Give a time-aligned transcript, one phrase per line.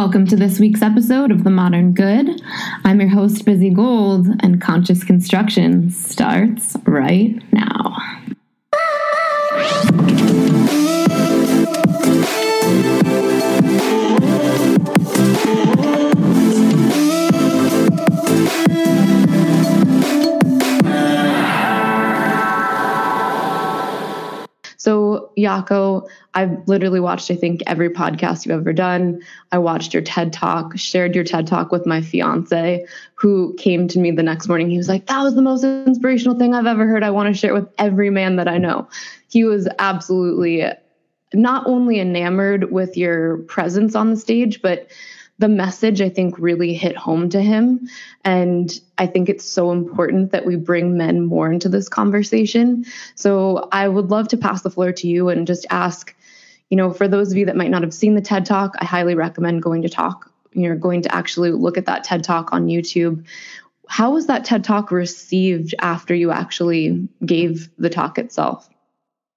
[0.00, 2.40] Welcome to this week's episode of The Modern Good.
[2.86, 7.79] I'm your host, Busy Gold, and Conscious Construction starts right now.
[25.50, 29.20] Jaco, I've literally watched, I think, every podcast you've ever done.
[29.50, 33.98] I watched your TED Talk, shared your TED Talk with my fiance, who came to
[33.98, 34.70] me the next morning.
[34.70, 37.02] He was like, That was the most inspirational thing I've ever heard.
[37.02, 38.88] I want to share it with every man that I know.
[39.28, 40.64] He was absolutely
[41.34, 44.88] not only enamored with your presence on the stage, but
[45.40, 47.88] the message I think really hit home to him.
[48.24, 52.84] And I think it's so important that we bring men more into this conversation.
[53.14, 56.14] So I would love to pass the floor to you and just ask,
[56.68, 58.84] you know, for those of you that might not have seen the TED Talk, I
[58.84, 60.30] highly recommend going to talk.
[60.52, 63.24] You're going to actually look at that TED Talk on YouTube.
[63.88, 68.68] How was that TED Talk received after you actually gave the talk itself?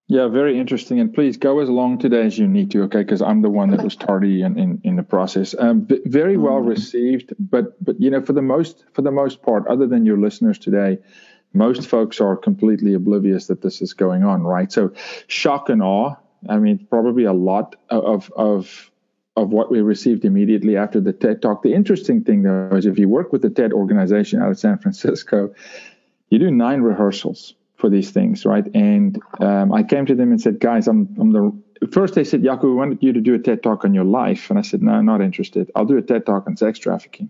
[0.07, 0.99] Yeah, very interesting.
[0.99, 3.03] And please go as long today as you need to, okay?
[3.03, 5.55] Because I'm the one that was tardy in, in, in the process.
[5.57, 6.67] Um, very well mm-hmm.
[6.67, 10.17] received, but but you know, for the most for the most part, other than your
[10.17, 10.99] listeners today,
[11.53, 14.71] most folks are completely oblivious that this is going on, right?
[14.71, 14.91] So,
[15.27, 16.15] shock and awe.
[16.49, 18.91] I mean, probably a lot of of
[19.37, 21.63] of what we received immediately after the TED talk.
[21.63, 24.77] The interesting thing though is if you work with the TED organization out of San
[24.77, 25.53] Francisco,
[26.29, 28.65] you do nine rehearsals for these things, right?
[28.73, 32.15] And um, I came to them and said, guys, I'm, I'm the first.
[32.15, 34.57] They said, Jaco, we wanted you to do a TED talk on your life, and
[34.57, 35.69] I said, no, I'm not interested.
[35.75, 37.29] I'll do a TED talk on sex trafficking.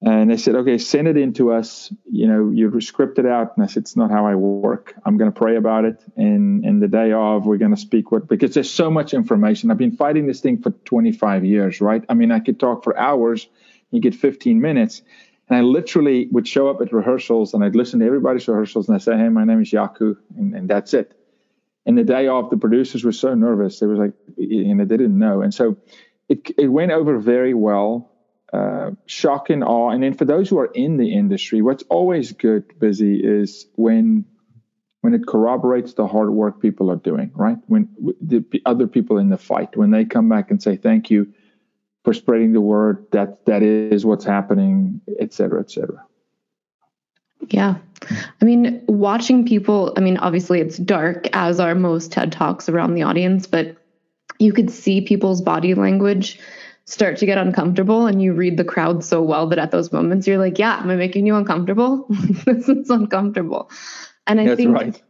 [0.00, 1.92] And they said, okay, send it in to us.
[2.10, 3.56] You know, you script it out.
[3.56, 4.94] And I said, it's not how I work.
[5.04, 6.02] I'm going to pray about it.
[6.16, 9.70] And, and the day of, we're going to speak what, because there's so much information.
[9.70, 12.02] I've been fighting this thing for 25 years, right?
[12.08, 13.48] I mean, I could talk for hours.
[13.90, 15.02] You get 15 minutes.
[15.48, 18.96] And I literally would show up at rehearsals and I'd listen to everybody's rehearsals and
[18.96, 21.14] I'd say, Hey, my name is Jaco, and, and that's it.
[21.86, 23.80] And the day off, the producers were so nervous.
[23.80, 25.40] They was like, you know, they didn't know.
[25.40, 25.78] And so
[26.28, 28.12] it, it went over very well.
[28.52, 29.90] Uh, shock and awe.
[29.90, 34.24] And then for those who are in the industry, what's always good, busy, is when
[35.00, 37.56] when it corroborates the hard work people are doing, right?
[37.66, 37.88] When
[38.20, 41.32] the other people in the fight, when they come back and say, thank you,
[42.08, 46.02] for spreading the word that that is what's happening, et cetera, et cetera.
[47.50, 47.74] Yeah.
[48.40, 52.94] I mean, watching people, I mean, obviously it's dark as are most TED Talks around
[52.94, 53.76] the audience, but
[54.38, 56.40] you could see people's body language
[56.86, 60.26] start to get uncomfortable and you read the crowd so well that at those moments
[60.26, 62.06] you're like, yeah, am I making you uncomfortable?
[62.46, 63.70] this is uncomfortable.
[64.26, 65.02] And I That's think right.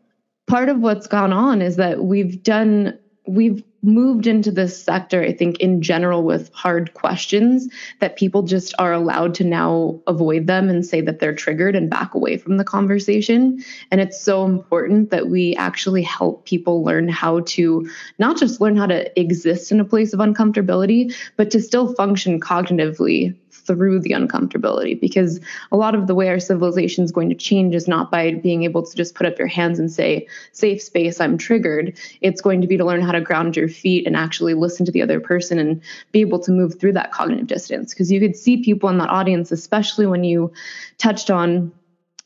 [0.49, 2.99] part of what's gone on is that we've done
[3.29, 7.69] we've moved into this sector, I think, in general, with hard questions
[8.01, 11.89] that people just are allowed to now avoid them and say that they're triggered and
[11.89, 13.63] back away from the conversation.
[13.91, 18.77] And it's so important that we actually help people learn how to not just learn
[18.77, 23.35] how to exist in a place of uncomfortability, but to still function cognitively
[23.69, 25.39] through the uncomfortability because
[25.71, 28.65] a lot of the way our civilization is going to change is not by being
[28.65, 31.97] able to just put up your hands and say safe space i'm triggered.
[32.21, 34.93] It's going to be to learn how to ground your feet and actually listen to
[34.93, 35.81] the other person and
[36.13, 37.93] be able to move through that cognitive distance.
[37.93, 40.53] Because you could see people in that audience especially when you
[40.99, 41.71] touched on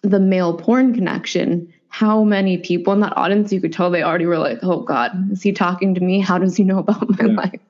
[0.03, 4.25] the male porn connection how many people in that audience you could tell they already
[4.25, 6.21] were like oh god is he talking to me?
[6.21, 7.35] How does he know about my yeah.
[7.35, 7.61] life?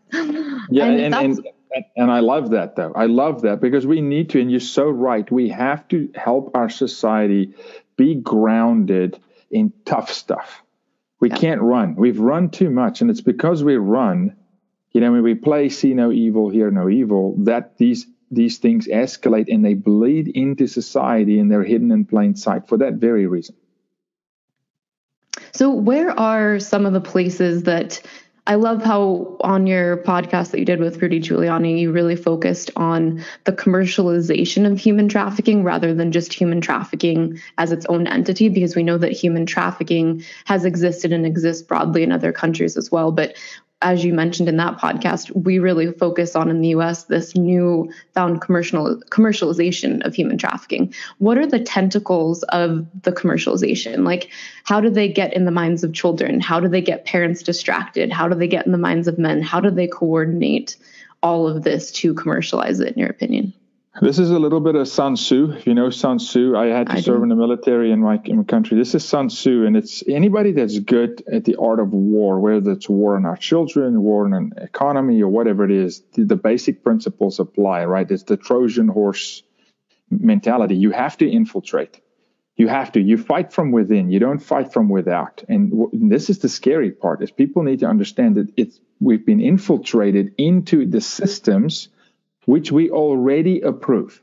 [0.71, 1.47] Yeah and, and, and
[1.97, 2.93] and I love that though.
[2.95, 5.31] I love that because we need to, and you're so right.
[5.31, 7.55] We have to help our society
[7.97, 9.19] be grounded
[9.51, 10.63] in tough stuff.
[11.21, 11.37] We yeah.
[11.37, 11.95] can't run.
[11.95, 14.37] We've run too much, and it's because we run.
[14.93, 18.89] You know, when we play "See No Evil, Hear No Evil," that these these things
[18.89, 23.27] escalate and they bleed into society, and they're hidden in plain sight for that very
[23.27, 23.55] reason.
[25.53, 28.01] So, where are some of the places that
[28.45, 32.73] I love how on your podcast that you did with Rudy Giuliani, you really focused
[32.75, 38.49] on the commercialization of human trafficking rather than just human trafficking as its own entity,
[38.49, 42.91] because we know that human trafficking has existed and exists broadly in other countries as
[42.91, 43.13] well.
[43.13, 43.37] But
[43.83, 47.93] as you mentioned in that podcast, we really focus on in the US this new
[48.15, 50.95] found commercial commercialization of human trafficking.
[51.19, 54.05] What are the tentacles of the commercialization?
[54.05, 54.31] Like
[54.65, 56.41] how do they get in the minds of children?
[56.41, 58.13] How do they get parents distracted?
[58.13, 59.43] How do they get in the minds of men?
[59.43, 60.77] How do they coordinate
[61.23, 63.53] all of this to commercialize it in your opinion?
[64.01, 65.53] This is a little bit of Sun Tzu.
[65.53, 67.23] If you know Sun Tzu, I had to I serve do.
[67.25, 68.79] in the military in my, in my country.
[68.79, 72.71] This is Sun Tzu, and it's anybody that's good at the art of war, whether
[72.73, 76.37] it's war on our children, war on an economy, or whatever it is, the, the
[76.37, 78.11] basic principles apply, right?
[78.11, 79.43] It's the Trojan horse
[80.11, 80.75] mentality.
[80.75, 82.01] You have to infiltrate.
[82.57, 83.01] You have to.
[83.01, 84.11] You fight from within.
[84.11, 85.45] You don't fight from without.
[85.51, 89.27] And w- this is the scary part: is people need to understand that it's we've
[89.27, 91.89] been infiltrated into the systems
[92.45, 94.23] which we already approve.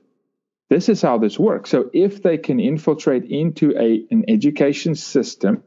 [0.70, 1.70] This is how this works.
[1.70, 5.64] So if they can infiltrate into a, an education system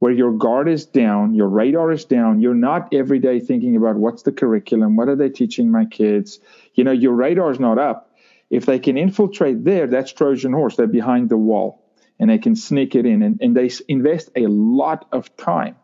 [0.00, 3.96] where your guard is down, your radar is down, you're not every day thinking about
[3.96, 6.38] what's the curriculum, what are they teaching my kids,
[6.74, 8.14] you know, your radar is not up.
[8.50, 10.76] If they can infiltrate there, that's Trojan horse.
[10.76, 11.84] They're behind the wall
[12.18, 15.76] and they can sneak it in and, and they invest a lot of time,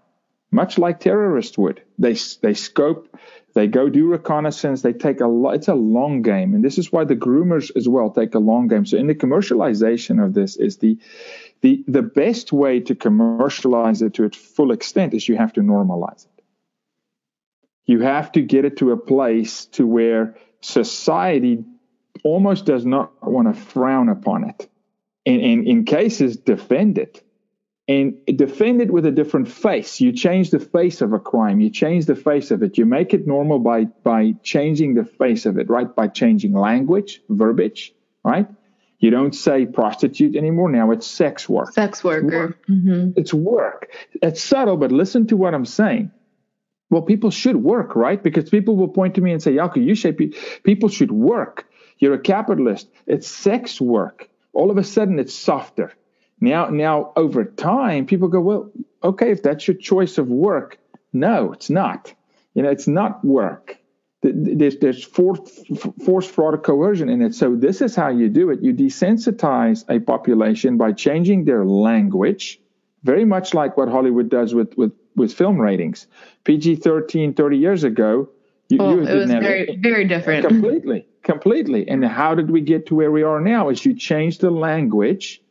[0.51, 1.83] much like terrorists would.
[1.99, 3.17] They, they scope
[3.55, 4.83] they go do reconnaissance.
[4.83, 5.55] They take a lot.
[5.55, 8.67] It's a long game, and this is why the groomers as well take a long
[8.67, 8.85] game.
[8.85, 10.99] So in the commercialization of this is the
[11.61, 15.61] the the best way to commercialize it to its full extent is you have to
[15.61, 16.43] normalize it.
[17.87, 21.65] You have to get it to a place to where society
[22.25, 24.69] almost does not want to frown upon it,
[25.25, 27.23] and, and in cases defend it
[27.87, 30.01] and defend it with a different face.
[30.01, 31.61] You change the face of a crime.
[31.61, 32.79] You change the face of it.
[32.79, 35.95] You make it normal by by changing the face of it, right?
[35.95, 37.95] By changing language, verbiage,
[38.25, 38.49] right?
[38.99, 40.71] You don't say prostitute anymore.
[40.71, 41.75] Now it's sex work.
[41.75, 42.27] Sex worker.
[42.27, 42.67] It's work.
[42.71, 43.21] Mm-hmm.
[43.21, 43.91] It's, work.
[44.23, 46.11] it's subtle, but listen to what I'm saying.
[46.89, 48.23] Well, people should work, right?
[48.23, 51.67] Because people will point to me and say, Jaco, you say people should work.
[51.99, 52.89] You're a capitalist.
[53.07, 54.31] It's sex work.
[54.55, 55.93] All of a sudden, it's softer
[56.45, 58.71] now, now over time, people go, well,
[59.03, 60.79] okay, if that's your choice of work,
[61.13, 62.13] no, it's not.
[62.55, 63.79] You know, it's not work.
[64.23, 65.41] There's, there's force,
[66.05, 67.35] force, fraud, or coercion in it.
[67.35, 68.63] So this is how you do it.
[68.63, 72.59] You desensitize a population by changing their language,
[73.03, 76.07] very much like what Hollywood does with, with, with film ratings.
[76.45, 78.31] PG-13 30 years ago,
[78.71, 80.47] you, oh, you it was very, very different.
[80.47, 81.87] Completely, completely.
[81.87, 83.69] And how did we get to where we are now?
[83.69, 85.43] Is you change the language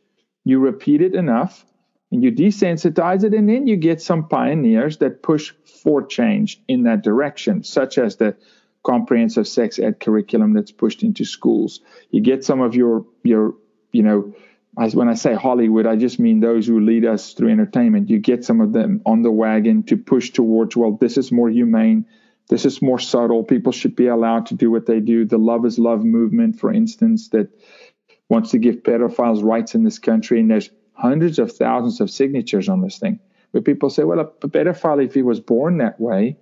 [0.44, 1.64] you repeat it enough
[2.12, 5.52] and you desensitize it, and then you get some pioneers that push
[5.82, 8.36] for change in that direction, such as the
[8.84, 11.80] comprehensive sex ed curriculum that's pushed into schools.
[12.10, 13.54] You get some of your your
[13.90, 14.34] you know
[14.76, 18.10] when I say Hollywood, I just mean those who lead us through entertainment.
[18.10, 21.48] You get some of them on the wagon to push towards, well, this is more
[21.48, 22.06] humane.
[22.48, 23.44] This is more subtle.
[23.44, 25.24] People should be allowed to do what they do.
[25.24, 27.48] The love is love movement, for instance, that
[28.28, 32.68] wants to give pedophiles rights in this country, and there's hundreds of thousands of signatures
[32.68, 33.20] on this thing.
[33.52, 36.38] But people say, well, a pedophile, if he was born that way,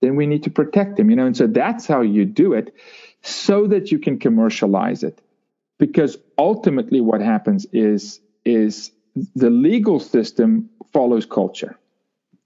[0.00, 1.26] then we need to protect him, you know.
[1.26, 2.74] And so that's how you do it,
[3.22, 5.20] so that you can commercialize it.
[5.78, 8.90] Because ultimately, what happens is is
[9.34, 11.78] the legal system follows culture,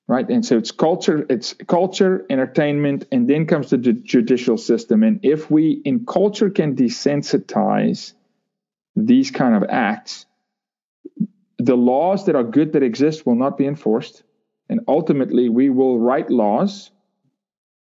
[0.07, 0.29] right?
[0.29, 5.03] And so it's culture, it's culture, entertainment, and then comes the judicial system.
[5.03, 8.13] And if we in culture can desensitize
[8.97, 10.27] these kind of acts,
[11.59, 14.23] the laws that are good that exist will not be enforced.
[14.69, 16.91] And ultimately, we will write laws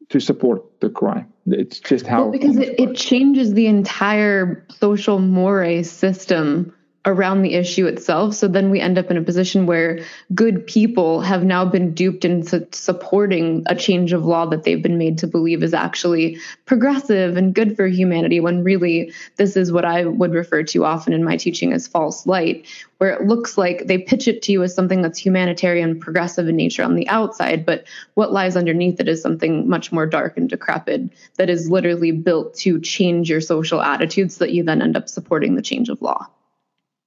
[0.09, 1.33] to support the crime.
[1.47, 2.23] It's just how.
[2.23, 8.33] Well, because it, it changes the entire social mores system around the issue itself.
[8.35, 10.01] So then we end up in a position where
[10.35, 14.99] good people have now been duped into supporting a change of law that they've been
[14.99, 19.85] made to believe is actually progressive and good for humanity, when really this is what
[19.85, 22.69] I would refer to often in my teaching as false light,
[22.99, 26.55] where it looks like they pitch it to you as something that's humanitarian, progressive in
[26.55, 30.49] nature on the outside, but what lies underneath it is something much more dark and
[30.49, 34.97] decrepit that is literally built to change your social attitudes so that you then end
[34.97, 36.29] up supporting the change of law.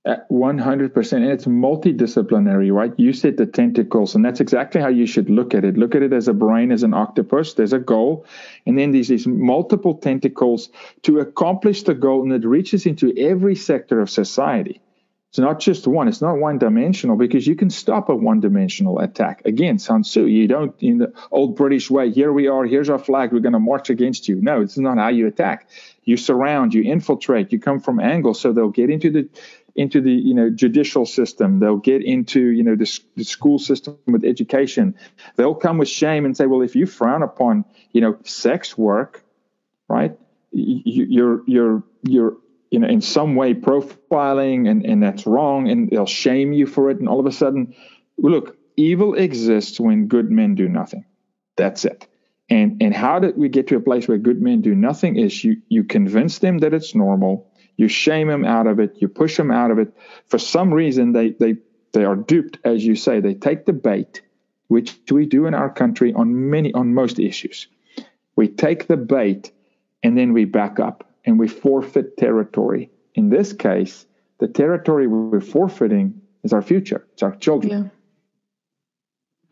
[0.05, 2.93] 100% and it's multidisciplinary right?
[2.97, 5.77] You said the tentacles and that's exactly how you should look at it.
[5.77, 7.55] Look at it as a brain as an octopus.
[7.55, 8.25] There's a goal
[8.67, 10.69] and then there's these multiple tentacles
[11.03, 14.79] to accomplish the goal and it reaches into every sector of society.
[15.29, 16.07] It's not just one.
[16.07, 19.41] It's not one dimensional because you can stop a one dimensional attack.
[19.43, 22.99] Again Sun Tzu you don't in the old British way here we are here's our
[22.99, 24.39] flag we're going to march against you.
[24.39, 25.67] No it's not how you attack.
[26.03, 29.29] You surround you infiltrate you come from angles so they'll get into the
[29.75, 31.59] into the you know judicial system.
[31.59, 34.95] They'll get into you know the, the, school system with education.
[35.35, 39.23] They'll come with shame and say well if you frown upon you know sex work
[39.87, 40.17] right
[40.51, 42.37] you, you're you're you're
[42.71, 46.89] you know in some way profiling and and that's wrong and they'll shame you for
[46.89, 47.75] it and all of a sudden
[48.17, 51.05] look evil exists when good men do nothing.
[51.57, 52.07] That's it.
[52.49, 55.17] And and how did we get to a place where good men do nothing?
[55.17, 59.07] Is you you convince them that it's normal, you shame them out of it, you
[59.07, 59.93] push them out of it.
[60.27, 61.57] For some reason, they they
[61.93, 63.19] they are duped, as you say.
[63.19, 64.21] They take the bait,
[64.67, 67.67] which we do in our country on many on most issues.
[68.35, 69.51] We take the bait
[70.03, 72.91] and then we back up and we forfeit territory.
[73.15, 74.05] In this case,
[74.39, 77.07] the territory we're forfeiting is our future.
[77.13, 77.91] It's our children.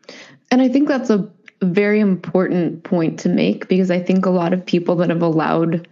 [0.08, 0.14] Yeah.
[0.50, 1.28] And I think that's a
[1.62, 5.88] very important point to make because I think a lot of people that have allowed,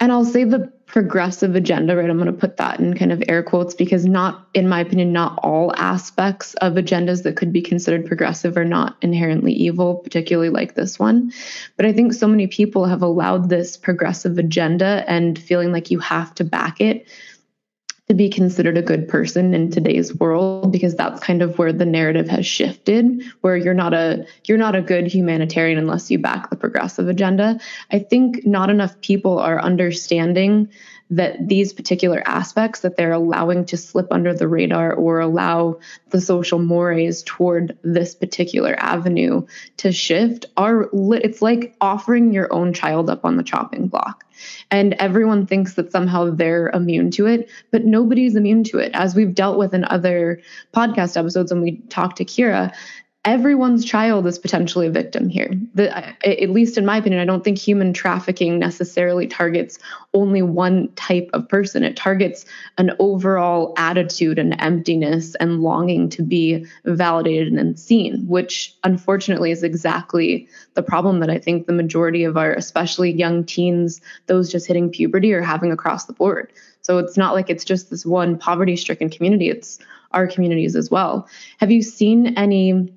[0.00, 2.08] and I'll say the progressive agenda, right?
[2.08, 5.12] I'm going to put that in kind of air quotes because not, in my opinion,
[5.12, 10.48] not all aspects of agendas that could be considered progressive are not inherently evil, particularly
[10.48, 11.32] like this one.
[11.76, 15.98] But I think so many people have allowed this progressive agenda and feeling like you
[15.98, 17.08] have to back it
[18.08, 21.84] to be considered a good person in today's world because that's kind of where the
[21.84, 26.48] narrative has shifted where you're not a you're not a good humanitarian unless you back
[26.48, 27.58] the progressive agenda.
[27.90, 30.68] I think not enough people are understanding
[31.10, 35.78] that these particular aspects that they're allowing to slip under the radar or allow
[36.10, 39.46] the social mores toward this particular avenue
[39.76, 44.24] to shift are it's like offering your own child up on the chopping block.
[44.70, 48.90] And everyone thinks that somehow they're immune to it but nobody's immune to it.
[48.92, 50.40] As we've dealt with in other
[50.74, 52.74] podcast episodes when we talked to kira
[53.26, 55.50] everyone's child is potentially a victim here.
[55.74, 55.92] The,
[56.24, 59.80] at least in my opinion, I don't think human trafficking necessarily targets
[60.14, 61.82] only one type of person.
[61.82, 62.46] It targets
[62.78, 69.64] an overall attitude and emptiness and longing to be validated and seen, which unfortunately is
[69.64, 74.68] exactly the problem that I think the majority of our, especially young teens, those just
[74.68, 76.52] hitting puberty, are having across the board.
[76.82, 79.80] So it's not like it's just this one poverty stricken community, it's
[80.12, 81.28] our communities as well.
[81.58, 82.92] Have you seen any?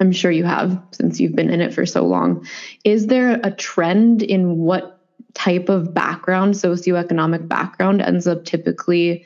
[0.00, 2.46] I'm sure you have since you've been in it for so long.
[2.84, 5.00] Is there a trend in what
[5.34, 9.24] type of background, socioeconomic background, ends up typically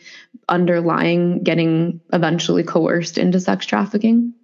[0.48, 4.34] underlying getting eventually coerced into sex trafficking?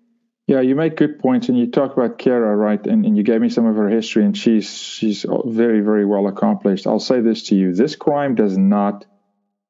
[0.46, 2.84] Yeah, you make good points, and you talk about Kara, right?
[2.86, 6.28] And, and you gave me some of her history, and she's she's very very well
[6.28, 6.86] accomplished.
[6.86, 9.04] I'll say this to you: this crime does not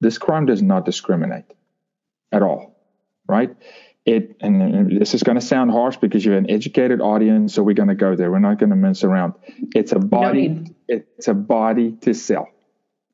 [0.01, 1.51] this crime does not discriminate
[2.31, 2.77] at all,
[3.27, 3.57] right?
[4.07, 7.75] It and this is going to sound harsh because you're an educated audience so we're
[7.75, 8.31] going to go there.
[8.31, 9.35] We're not going to mince around.
[9.75, 12.49] It's a body no it's a body to sell.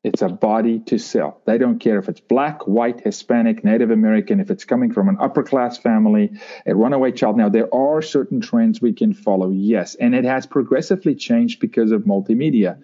[0.03, 1.41] It's a body to sell.
[1.45, 5.17] They don't care if it's black white hispanic native american if it's coming from an
[5.19, 6.31] upper class family
[6.67, 7.37] a runaway child.
[7.37, 11.91] Now there are certain trends we can follow yes and it has progressively changed because
[11.91, 12.77] of multimedia.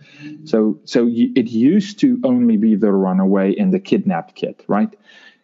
[0.49, 4.95] So so it used to only be the runaway and the kidnapped kid right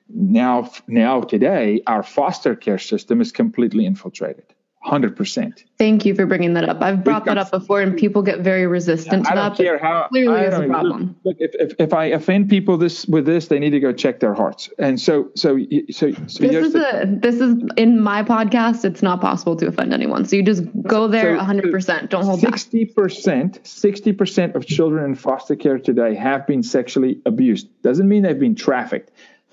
[0.10, 4.46] now now today our foster care system is completely infiltrated.
[4.86, 6.82] 100% thank you for bringing that up.
[6.82, 10.08] I've brought that up before and people get very resistant to I don't care how
[10.10, 11.16] clearly is a problem.
[11.24, 14.20] look, if, if, if, i offend people this with this they need to go check
[14.20, 14.70] their hearts.
[14.78, 15.58] And so so
[15.90, 19.66] so, so this is the, a this is in my podcast it's not possible to
[19.68, 20.26] offend anyone.
[20.26, 25.56] So you just go there so, 100% don't hold 60% 60% of children in foster
[25.56, 27.70] care today have been sexually abused.
[27.82, 29.12] Doesn't mean they've been trafficked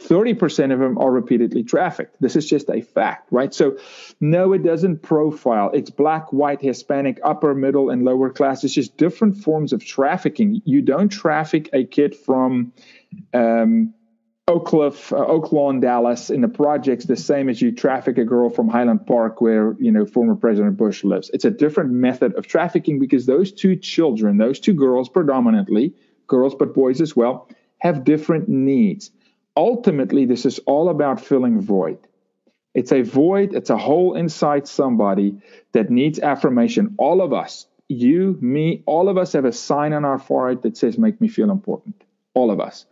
[0.09, 2.17] 30% of them are repeatedly trafficked.
[2.21, 3.53] This is just a fact, right?
[3.53, 3.79] So,
[4.21, 5.71] no, it doesn't profile.
[5.73, 8.65] It's black, white, Hispanic, upper, middle, and lower class.
[8.65, 10.63] It's just different forms of trafficking.
[10.65, 12.73] You don't traffic a kid from
[13.33, 13.95] um,
[14.49, 18.51] Oak Cliff, uh, Lawn, Dallas in the projects the same as you traffic a girl
[18.51, 21.31] from Highland Park where, you know, former President Bush lives.
[21.33, 25.95] It's a different method of trafficking because those two children, those two girls predominantly,
[26.27, 29.11] girls but boys as well, have different needs
[29.57, 31.99] ultimately, this is all about filling void.
[32.75, 35.43] It's a void, it's a hole inside somebody
[35.73, 36.95] that needs affirmation.
[36.99, 40.77] All of us, you, me, all of us have a sign on our forehead that
[40.77, 42.03] says, Make me feel important.
[42.35, 42.87] All of us.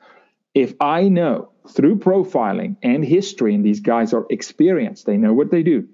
[0.55, 5.51] If I know through profiling and history, and these guys are experienced, they know what
[5.51, 5.89] they do.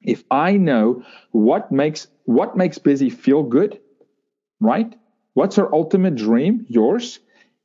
[0.00, 3.80] If I know what makes what makes Busy feel good,
[4.60, 4.94] right?
[5.34, 6.64] What's her ultimate dream?
[6.68, 7.18] Yours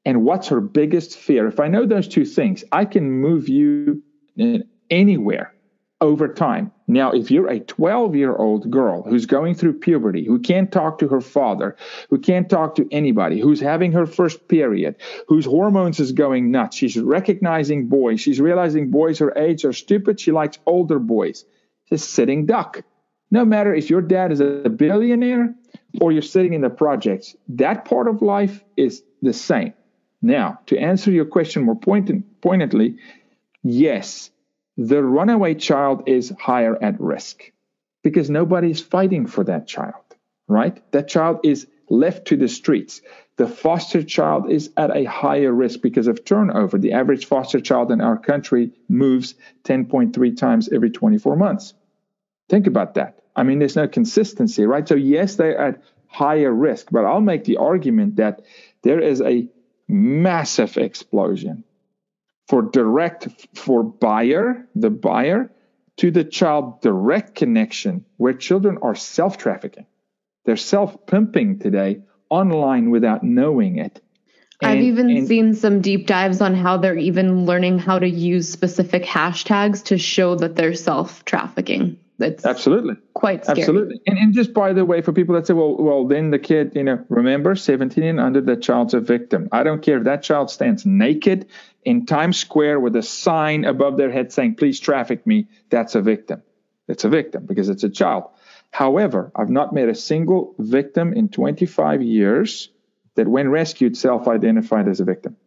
[0.06, 1.48] and what's her biggest fear.
[1.48, 4.04] If I know those two things, I can move you
[4.90, 5.54] anywhere
[6.02, 6.72] over time.
[6.88, 11.00] Now, if you're a 12 year old girl who's going through puberty, who can't talk
[11.00, 11.76] to her father,
[12.10, 14.96] who can't talk to anybody, who's having her first period,
[15.28, 20.20] whose hormones is going nuts, she's recognizing boys, she's realizing boys her age are stupid,
[20.20, 21.46] she likes older boys.
[21.86, 22.84] She's sitting duck.
[23.32, 25.56] No matter if your dad is a billionaire
[26.00, 29.74] or you're sitting in the projects, that part of life is the same.
[30.26, 32.98] Now, to answer your question more pointed, pointedly,
[33.62, 34.32] yes,
[34.76, 37.52] the runaway child is higher at risk
[38.04, 40.02] because nobody is fighting for that child.
[40.48, 40.82] right?
[40.92, 43.04] That child is left to the streets.
[43.38, 46.80] The foster child is at a higher risk because of turnover.
[46.80, 51.76] The average foster child in our country moves 10.3 times every 24 months.
[52.50, 53.20] Think about that.
[53.36, 54.88] I mean, there's no consistency, right?
[54.88, 58.42] So, yes, they're at higher risk, but I'll make the argument that
[58.82, 59.48] there is a
[59.88, 61.64] massive explosion
[62.48, 65.52] for direct, for buyer, the buyer,
[65.98, 69.86] to the child direct connection where children are self trafficking.
[70.46, 74.02] They're self pimping today online without knowing it.
[74.62, 78.08] And, I've even and, seen some deep dives on how they're even learning how to
[78.08, 81.98] use specific hashtags to show that they're self trafficking.
[82.18, 83.60] That's absolutely quite scary.
[83.60, 84.00] Absolutely.
[84.08, 86.72] And, and just by the way, for people that say, well, well, then the kid,
[86.74, 89.50] you know, remember 17 and under, the child's a victim.
[89.52, 91.48] I don't care if that child stands naked
[91.84, 95.48] in Times Square with a sign above their head saying, please traffic me.
[95.70, 96.42] That's a victim.
[96.88, 98.26] It's a victim because it's a child.
[98.72, 102.70] However, I've not met a single victim in 25 years
[103.16, 105.38] that, when rescued, self identified as a victim.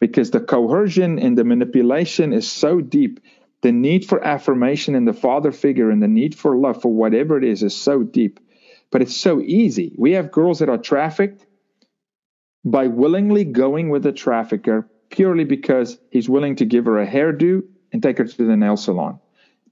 [0.00, 3.20] Because the coercion and the manipulation is so deep
[3.64, 7.38] the need for affirmation and the father figure and the need for love for whatever
[7.38, 8.38] it is is so deep.
[8.90, 9.94] But it's so easy.
[9.96, 11.46] We have girls that are trafficked
[12.62, 17.62] by willingly going with a trafficker purely because he's willing to give her a hairdo
[17.90, 19.18] and take her to the nail salon.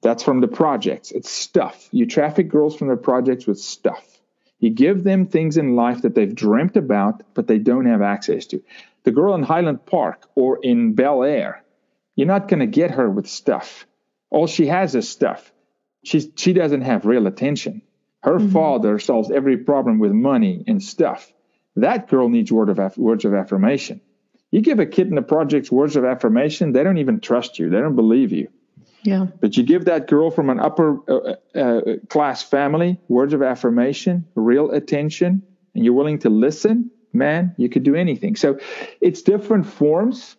[0.01, 1.11] That's from the projects.
[1.11, 1.91] It's stuff.
[1.93, 4.03] You traffic girls from the projects with stuff.
[4.59, 8.47] You give them things in life that they've dreamt about, but they don't have access
[8.47, 8.63] to.
[9.05, 11.62] The girl in Highland Park or in Bel Air,
[12.17, 13.87] you're not going to get her with stuff.
[14.31, 15.53] All she has is stuff.
[16.05, 17.83] She's, she doesn't have real attention.
[18.23, 18.51] Her mm-hmm.
[18.51, 21.33] father solves every problem with money and stuff.
[21.77, 24.01] That girl needs word of words of affirmation.
[24.51, 27.71] You give a kid in the projects words of affirmation, they don't even trust you.
[27.71, 28.49] They don't believe you.
[29.03, 29.27] Yeah.
[29.41, 33.43] But you give that girl from an upper uh, uh, uh class family words of
[33.43, 35.43] affirmation, real attention,
[35.75, 38.37] and you're willing to listen, man, you could do anything.
[38.37, 38.61] So
[39.01, 40.37] it's different forms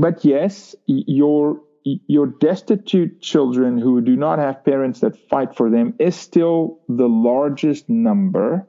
[0.00, 5.94] but yes, your your destitute children who do not have parents that fight for them
[5.98, 8.66] is still the largest number.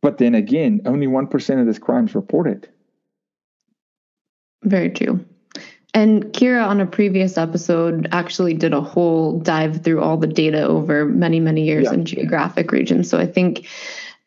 [0.00, 2.68] But then again, only 1% of this crime is reported.
[4.62, 5.24] Very true.
[5.94, 10.62] And Kira, on a previous episode, actually did a whole dive through all the data
[10.62, 11.94] over many, many years yeah.
[11.94, 13.08] in geographic regions.
[13.08, 13.66] So I think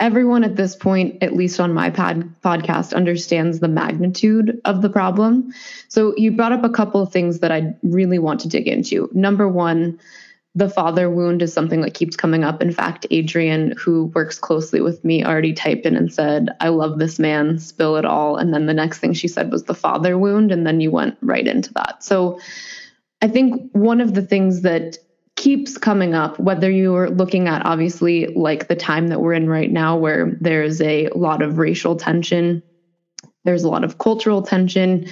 [0.02, 4.90] everyone at this point, at least on my pod, podcast, understands the magnitude of the
[4.90, 5.54] problem.
[5.88, 9.10] So you brought up a couple of things that I really want to dig into.
[9.14, 10.00] Number one,
[10.54, 12.62] the father wound is something that keeps coming up.
[12.62, 17.00] In fact, Adrian, who works closely with me, already typed in and said, I love
[17.00, 18.36] this man, spill it all.
[18.36, 20.52] And then the next thing she said was the father wound.
[20.52, 22.04] And then you went right into that.
[22.04, 22.40] So
[23.22, 24.98] I think one of the things that
[25.42, 29.72] keeps coming up, whether you're looking at obviously like the time that we're in right
[29.72, 32.62] now, where there's a lot of racial tension,
[33.44, 35.10] there's a lot of cultural tension.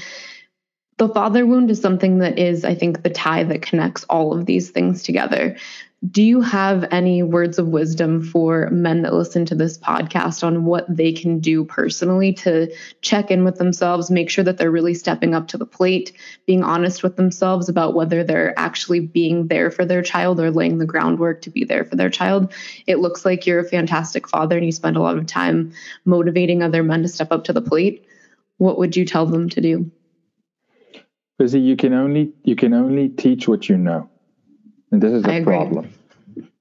[0.99, 4.45] The father wound is something that is, I think, the tie that connects all of
[4.45, 5.57] these things together.
[6.07, 10.63] Do you have any words of wisdom for men that listen to this podcast on
[10.63, 14.93] what they can do personally to check in with themselves, make sure that they're really
[14.93, 16.13] stepping up to the plate,
[16.45, 20.77] being honest with themselves about whether they're actually being there for their child or laying
[20.77, 22.53] the groundwork to be there for their child?
[22.87, 25.73] It looks like you're a fantastic father and you spend a lot of time
[26.05, 28.05] motivating other men to step up to the plate.
[28.55, 29.91] What would you tell them to do?
[31.37, 34.09] Busy, you can only you can only teach what you know.
[34.91, 35.91] And this is a problem.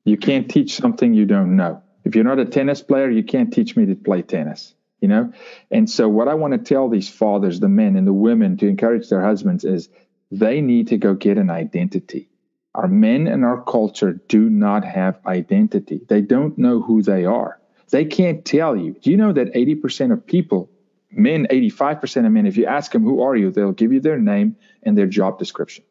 [0.04, 1.82] You can't teach something you don't know.
[2.04, 5.32] If you're not a tennis player, you can't teach me to play tennis, you know?
[5.70, 8.66] And so, what I want to tell these fathers, the men and the women, to
[8.66, 9.88] encourage their husbands is
[10.30, 12.30] they need to go get an identity.
[12.74, 17.60] Our men in our culture do not have identity, they don't know who they are.
[17.90, 18.96] They can't tell you.
[19.02, 20.70] Do you know that 80% of people,
[21.10, 24.18] men, 85% of men, if you ask them, who are you, they'll give you their
[24.18, 25.84] name and their job description.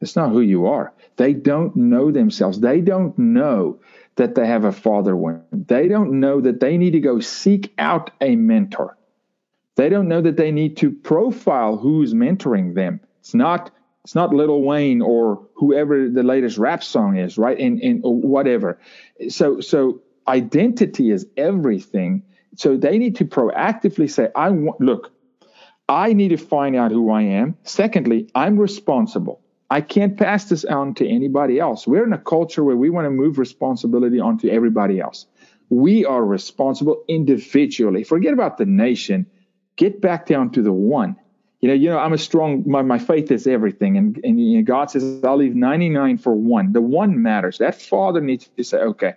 [0.00, 0.92] It's not who you are.
[1.16, 2.60] They don't know themselves.
[2.60, 3.80] They don't know
[4.16, 5.42] that they have a father wound.
[5.52, 8.96] They don't know that they need to go seek out a mentor.
[9.76, 13.00] They don't know that they need to profile who's mentoring them.
[13.20, 13.70] It's not
[14.04, 17.58] it's not Lil Wayne or whoever the latest rap song is, right?
[17.58, 18.78] And and whatever.
[19.28, 22.22] So so identity is everything.
[22.56, 25.12] So they need to proactively say, I want look,
[25.88, 27.56] I need to find out who I am.
[27.64, 29.40] Secondly, I'm responsible.
[29.70, 31.86] I can't pass this on to anybody else.
[31.86, 35.26] We're in a culture where we want to move responsibility onto everybody else.
[35.70, 38.04] We are responsible individually.
[38.04, 39.26] Forget about the nation.
[39.76, 41.16] Get back down to the one.
[41.60, 42.64] You know, you know, I'm a strong.
[42.66, 46.34] My, my faith is everything, and and you know, God says I'll leave 99 for
[46.34, 46.72] one.
[46.72, 47.58] The one matters.
[47.58, 49.14] That father needs to say, okay,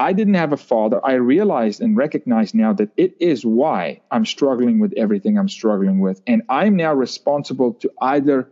[0.00, 4.24] I didn't have a father, I realized and recognize now that it is why I'm
[4.24, 6.22] struggling with everything I'm struggling with.
[6.26, 8.50] And I'm now responsible to either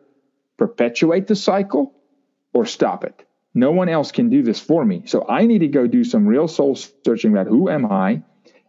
[0.58, 1.94] perpetuate the cycle
[2.52, 3.24] or stop it.
[3.54, 5.02] No one else can do this for me.
[5.06, 8.22] So I need to go do some real soul searching about who am I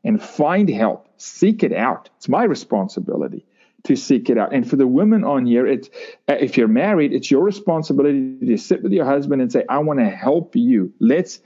[0.03, 2.09] and find help, seek it out.
[2.17, 3.45] It's my responsibility
[3.83, 4.53] to seek it out.
[4.53, 5.89] And for the women on here, it's
[6.27, 9.79] uh, if you're married, it's your responsibility to sit with your husband and say, "I
[9.79, 11.39] want to help you." Let's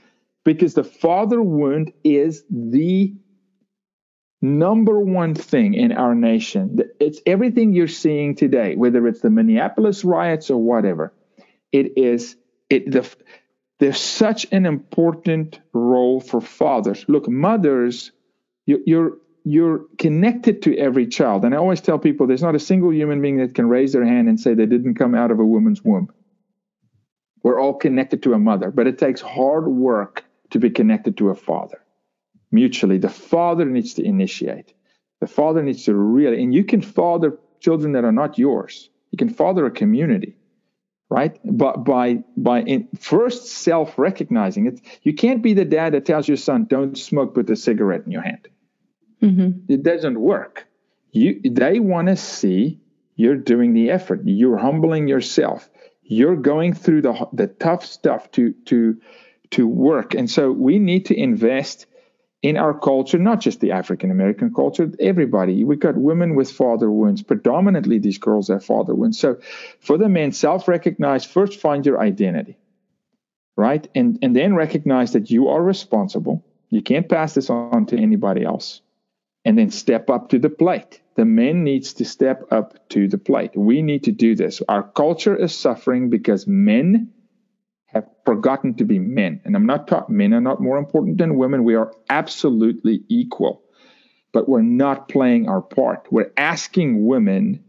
[0.44, 3.14] because the father wound is the
[4.44, 6.78] number one thing in our nation.
[7.00, 11.12] It's everything you're seeing today, whether it's the Minneapolis riots or whatever.
[11.72, 12.36] It is
[12.68, 13.08] it the
[13.80, 17.04] there's such an important role for fathers.
[17.08, 18.12] Look, mothers,
[18.66, 21.44] you, you're you're connected to every child.
[21.44, 24.04] And I always tell people there's not a single human being that can raise their
[24.04, 26.10] hand and say they didn't come out of a woman's womb.
[27.42, 31.28] We're all connected to a mother, but it takes hard work to be connected to
[31.28, 31.83] a father
[32.54, 32.98] mutually.
[32.98, 34.72] The father needs to initiate.
[35.20, 38.88] The father needs to really, and you can father children that are not yours.
[39.10, 40.36] You can father a community,
[41.10, 41.38] right?
[41.44, 46.28] But by by in, first self recognizing it, you can't be the dad that tells
[46.28, 48.48] your son, "Don't smoke with a cigarette in your hand."
[49.22, 49.72] Mm-hmm.
[49.72, 50.66] It doesn't work.
[51.12, 52.80] You, they want to see
[53.16, 54.22] you're doing the effort.
[54.24, 55.70] You're humbling yourself.
[56.02, 59.00] You're going through the the tough stuff to to
[59.50, 60.14] to work.
[60.14, 61.86] And so we need to invest
[62.44, 65.64] in our culture, not just the African American culture, everybody.
[65.64, 67.22] We've got women with father wounds.
[67.22, 69.18] Predominantly, these girls have father wounds.
[69.18, 69.38] So
[69.80, 72.58] for the men, self recognize, first find your identity,
[73.56, 73.88] right?
[73.94, 76.44] And, and then recognize that you are responsible.
[76.68, 78.82] You can't pass this on to anybody else
[79.46, 81.00] and then step up to the plate.
[81.14, 83.52] The men needs to step up to the plate.
[83.56, 84.60] We need to do this.
[84.68, 87.14] Our culture is suffering because men
[87.94, 89.40] have forgotten to be men.
[89.44, 91.64] And I'm not taught men are not more important than women.
[91.64, 93.62] We are absolutely equal.
[94.32, 96.08] But we're not playing our part.
[96.10, 97.64] We're asking women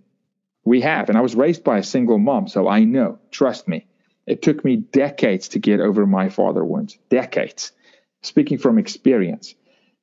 [0.64, 1.10] we have.
[1.10, 3.86] And I was raised by a single mom, so I know, trust me.
[4.26, 6.98] It took me decades to get over my father wounds.
[7.10, 7.72] Decades.
[8.24, 9.54] Speaking from experience.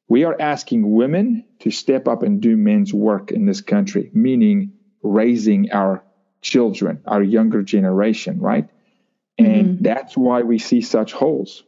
[0.08, 4.74] We are asking women to step up and do men's work in this country, meaning
[5.02, 6.04] raising our
[6.42, 8.68] children, our younger generation, right?
[9.38, 9.82] And mm-hmm.
[9.82, 11.62] that's why we see such holes.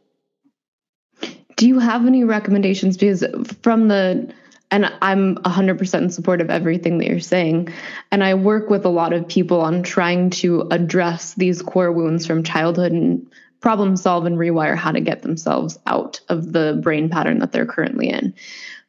[1.55, 2.97] Do you have any recommendations?
[2.97, 3.23] Because
[3.61, 4.33] from the,
[4.71, 7.69] and I'm 100% in support of everything that you're saying.
[8.11, 12.25] And I work with a lot of people on trying to address these core wounds
[12.25, 13.25] from childhood and
[13.61, 17.65] problem solve and rewire how to get themselves out of the brain pattern that they're
[17.65, 18.33] currently in.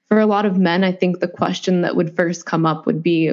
[0.09, 3.03] For a lot of men, I think the question that would first come up would
[3.03, 3.33] be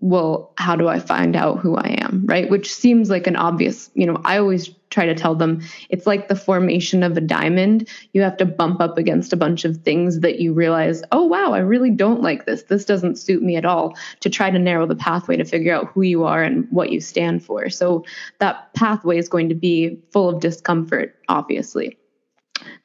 [0.00, 2.24] well, how do I find out who I am?
[2.26, 2.48] Right.
[2.48, 6.28] Which seems like an obvious, you know, I always try to tell them it's like
[6.28, 7.88] the formation of a diamond.
[8.12, 11.52] You have to bump up against a bunch of things that you realize, oh, wow,
[11.52, 12.62] I really don't like this.
[12.62, 15.88] This doesn't suit me at all to try to narrow the pathway to figure out
[15.88, 17.68] who you are and what you stand for.
[17.68, 18.04] So
[18.38, 21.98] that pathway is going to be full of discomfort, obviously.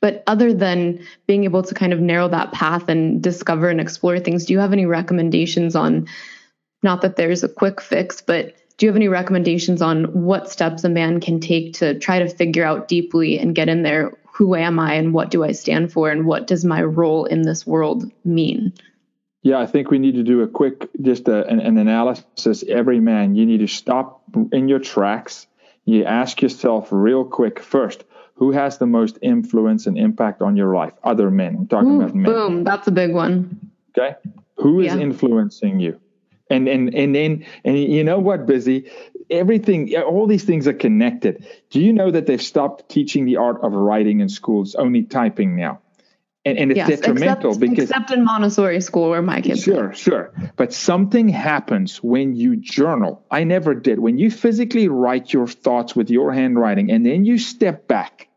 [0.02, 4.19] But other than being able to kind of narrow that path and discover and explore
[4.19, 6.08] things, do you have any recommendations on?
[6.84, 10.84] Not that there's a quick fix, but do you have any recommendations on what steps
[10.84, 14.56] a man can take to try to figure out deeply and get in there who
[14.56, 17.67] am I and what do I stand for and what does my role in this
[17.67, 18.74] world mean?
[19.43, 22.63] Yeah, I think we need to do a quick, just a, an, an analysis.
[22.67, 25.48] Every man, you need to stop in your tracks.
[25.86, 30.74] You ask yourself real quick first, who has the most influence and impact on your
[30.74, 30.93] life?
[31.04, 31.56] Other men.
[31.56, 32.32] I'm talking Ooh, about men.
[32.32, 33.72] Boom, that's a big one.
[33.96, 34.15] Okay.
[34.58, 34.98] Who is yeah.
[34.98, 36.00] influencing you?
[36.54, 38.92] And and and then and you know what busy?
[39.30, 41.46] Everything all these things are connected.
[41.70, 44.76] Do you know that they've stopped teaching the art of writing in schools?
[44.76, 45.80] Only typing now.
[46.46, 49.94] And, and it's yes, detrimental except, because except in montessori school where my kids sure
[49.94, 50.34] sure.
[50.58, 53.26] But something happens when you journal.
[53.32, 54.00] I never did.
[54.00, 58.28] When you physically write your thoughts with your handwriting and then you step back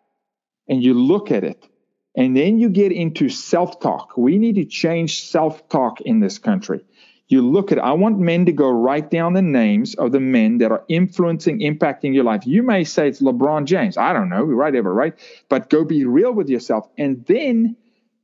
[0.68, 1.68] and you look at it
[2.14, 4.16] and then you get into self-talk.
[4.16, 6.84] We need to change self-talk in this country
[7.28, 10.58] you look at, I want men to go write down the names of the men
[10.58, 12.46] that are influencing, impacting your life.
[12.46, 13.96] You may say it's LeBron James.
[13.96, 15.14] I don't know, whatever, right?
[15.48, 17.76] But go be real with yourself and then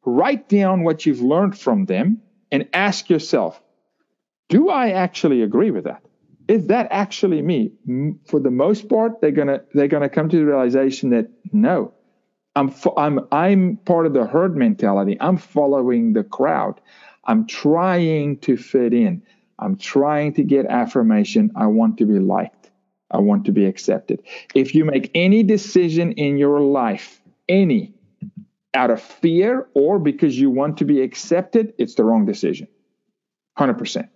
[0.04, 3.60] write down what you've learned from them and ask yourself,
[4.48, 6.04] do I actually agree with that?
[6.46, 7.72] Is that actually me?
[8.26, 11.94] For the most part, they're gonna they're gonna come to the realization that no,
[12.54, 15.16] I'm I'm I'm part of the herd mentality.
[15.20, 16.80] I'm following the crowd.
[17.24, 19.22] I'm trying to fit in.
[19.58, 21.52] I'm trying to get affirmation.
[21.54, 22.70] I want to be liked.
[23.10, 24.22] I want to be accepted.
[24.54, 27.94] If you make any decision in your life, any,
[28.74, 32.68] out of fear or because you want to be accepted, it's the wrong decision.
[33.58, 34.08] 100%.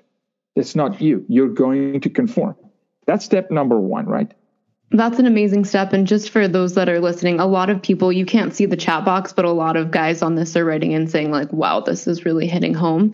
[0.57, 1.25] It's not you.
[1.29, 2.57] You're going to conform.
[3.07, 4.33] That's step number one, right?
[4.92, 5.92] That's an amazing step.
[5.92, 8.77] And just for those that are listening, a lot of people, you can't see the
[8.77, 11.81] chat box, but a lot of guys on this are writing in saying, like, wow,
[11.81, 13.12] this is really hitting home.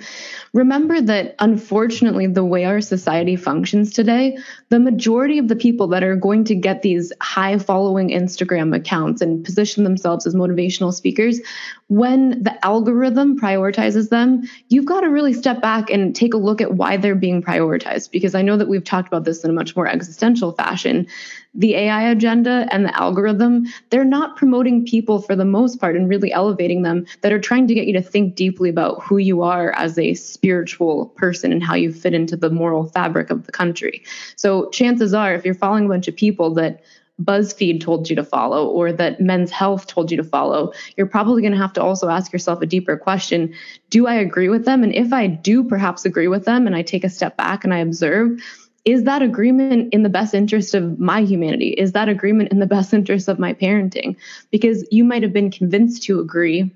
[0.53, 4.37] Remember that unfortunately, the way our society functions today,
[4.69, 9.23] the majority of the people that are going to get these high following Instagram accounts
[9.23, 11.41] and position themselves as motivational speakers,
[11.89, 16.61] when the algorithm prioritizes them, you've got to really step back and take a look
[16.61, 18.11] at why they're being prioritized.
[18.11, 21.07] Because I know that we've talked about this in a much more existential fashion
[21.55, 26.09] the AI agenda and the algorithm, they're not promoting people for the most part and
[26.09, 29.43] really elevating them that are trying to get you to think deeply about who you
[29.43, 33.53] are as a spiritual person and how you fit into the moral fabric of the
[33.53, 34.03] country.
[34.37, 36.83] So chances are, if you're following a bunch of people that
[37.21, 41.43] BuzzFeed told you to follow or that Men's Health told you to follow, you're probably
[41.43, 43.55] going to have to also ask yourself a deeper question
[43.91, 44.83] Do I agree with them?
[44.83, 47.75] And if I do perhaps agree with them and I take a step back and
[47.75, 48.41] I observe,
[48.85, 51.69] is that agreement in the best interest of my humanity?
[51.69, 54.17] Is that agreement in the best interest of my parenting?
[54.51, 56.71] Because you might have been convinced to agree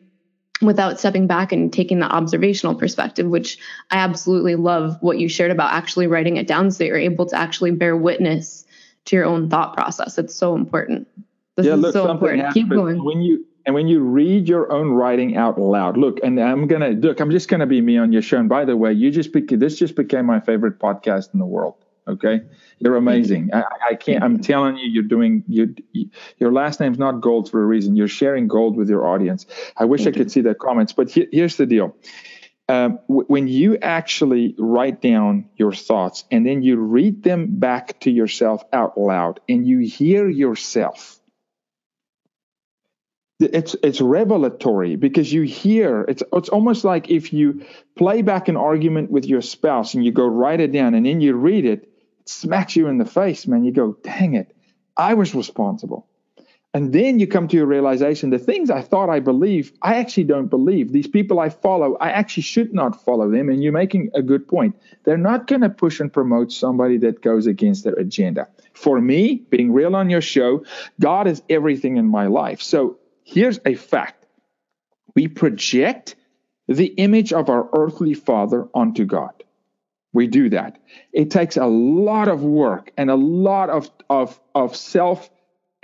[0.63, 3.59] without stepping back and taking the observational perspective, which
[3.91, 7.37] I absolutely love what you shared about actually writing it down so you're able to
[7.37, 8.65] actually bear witness
[9.07, 10.17] to your own thought process.
[10.17, 11.09] It's so important.
[11.57, 12.55] This yeah, is look, so important.
[12.55, 13.05] Keep going.
[13.05, 16.91] When you and when you read your own writing out loud, look, and I'm gonna
[16.91, 18.39] look, I'm just gonna be me on your show.
[18.39, 21.47] And by the way, you just became this just became my favorite podcast in the
[21.47, 21.75] world.
[22.09, 22.43] Okay,
[22.79, 23.51] you're amazing.
[23.53, 24.23] I, I can't.
[24.23, 25.43] I'm telling you, you're doing.
[25.49, 25.75] You,
[26.39, 27.97] your last name's not gold for a reason.
[27.97, 29.47] You're sharing gold with your audience.
[29.77, 30.31] I wish Thank I could you.
[30.31, 31.97] see the comments, but he, here's the deal.
[32.69, 37.99] Um, w- when you actually write down your thoughts and then you read them back
[38.01, 41.19] to yourself out loud, and you hear yourself,
[43.41, 47.65] it's it's revelatory because you hear it's it's almost like if you
[47.97, 51.21] play back an argument with your spouse and you go write it down and then
[51.21, 51.93] you read it
[52.29, 53.65] smacks you in the face, man.
[53.65, 54.57] You go, dang it,
[54.97, 56.07] I was responsible.
[56.75, 60.25] And then you come to a realization the things I thought I believe, I actually
[60.25, 60.93] don't believe.
[60.93, 63.49] These people I follow, I actually should not follow them.
[63.49, 64.77] And you're making a good point.
[65.05, 68.49] They're not going to push and promote somebody that goes against their agenda.
[68.75, 70.67] For me, being real on your show,
[71.01, 72.61] God is everything in my life.
[72.61, 74.27] So here's a fact
[75.15, 76.15] we project
[76.69, 79.36] the image of our earthly father onto God
[80.17, 80.79] we do that.
[81.13, 85.31] It takes a lot of work and a lot of, of, of self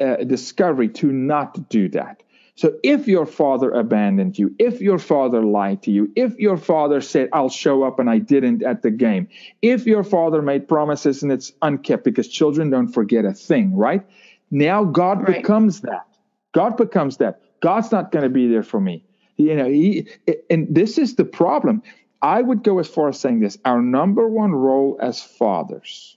[0.00, 2.22] uh, discovery to not do that.
[2.54, 7.00] So if your father abandoned you, if your father lied to you, if your father
[7.00, 9.28] said, I'll show up and I didn't at the game,
[9.62, 14.04] if your father made promises and it's unkept because children don't forget a thing, right?
[14.50, 15.36] Now God right.
[15.38, 16.06] becomes that.
[16.52, 17.40] God becomes that.
[17.60, 19.04] God's not going to be there for me.
[19.38, 20.08] You know, he,
[20.50, 21.82] and this is the problem.
[22.22, 26.16] I would go as far as saying this our number one role as fathers,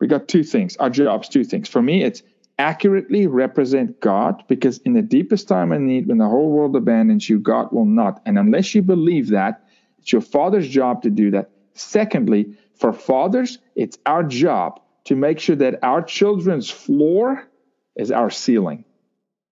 [0.00, 1.68] we got two things, our jobs, two things.
[1.68, 2.22] For me, it's
[2.58, 7.28] accurately represent God because in the deepest time of need, when the whole world abandons
[7.28, 8.22] you, God will not.
[8.24, 9.64] And unless you believe that,
[9.98, 11.50] it's your father's job to do that.
[11.74, 17.48] Secondly, for fathers, it's our job to make sure that our children's floor
[17.96, 18.84] is our ceiling.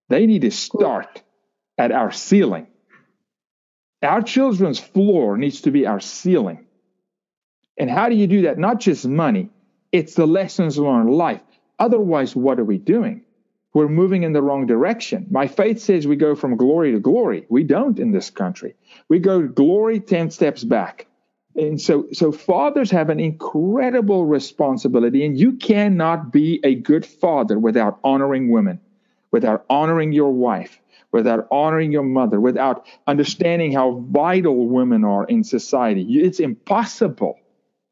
[0.08, 1.22] They need to start
[1.78, 2.66] at our ceiling.
[4.02, 6.66] Our children's floor needs to be our ceiling.
[7.76, 8.58] And how do you do that?
[8.58, 9.50] Not just money,
[9.92, 11.40] it's the lessons learned life.
[11.78, 13.24] Otherwise, what are we doing?
[13.72, 15.26] We're moving in the wrong direction.
[15.30, 17.46] My faith says we go from glory to glory.
[17.48, 18.74] We don't in this country.
[19.08, 21.06] We go glory 10 steps back.
[21.54, 27.58] And so, so fathers have an incredible responsibility, and you cannot be a good father
[27.58, 28.80] without honoring women,
[29.30, 30.80] without honoring your wife,
[31.12, 36.02] without honoring your mother, without understanding how vital women are in society.
[36.20, 37.38] It's impossible.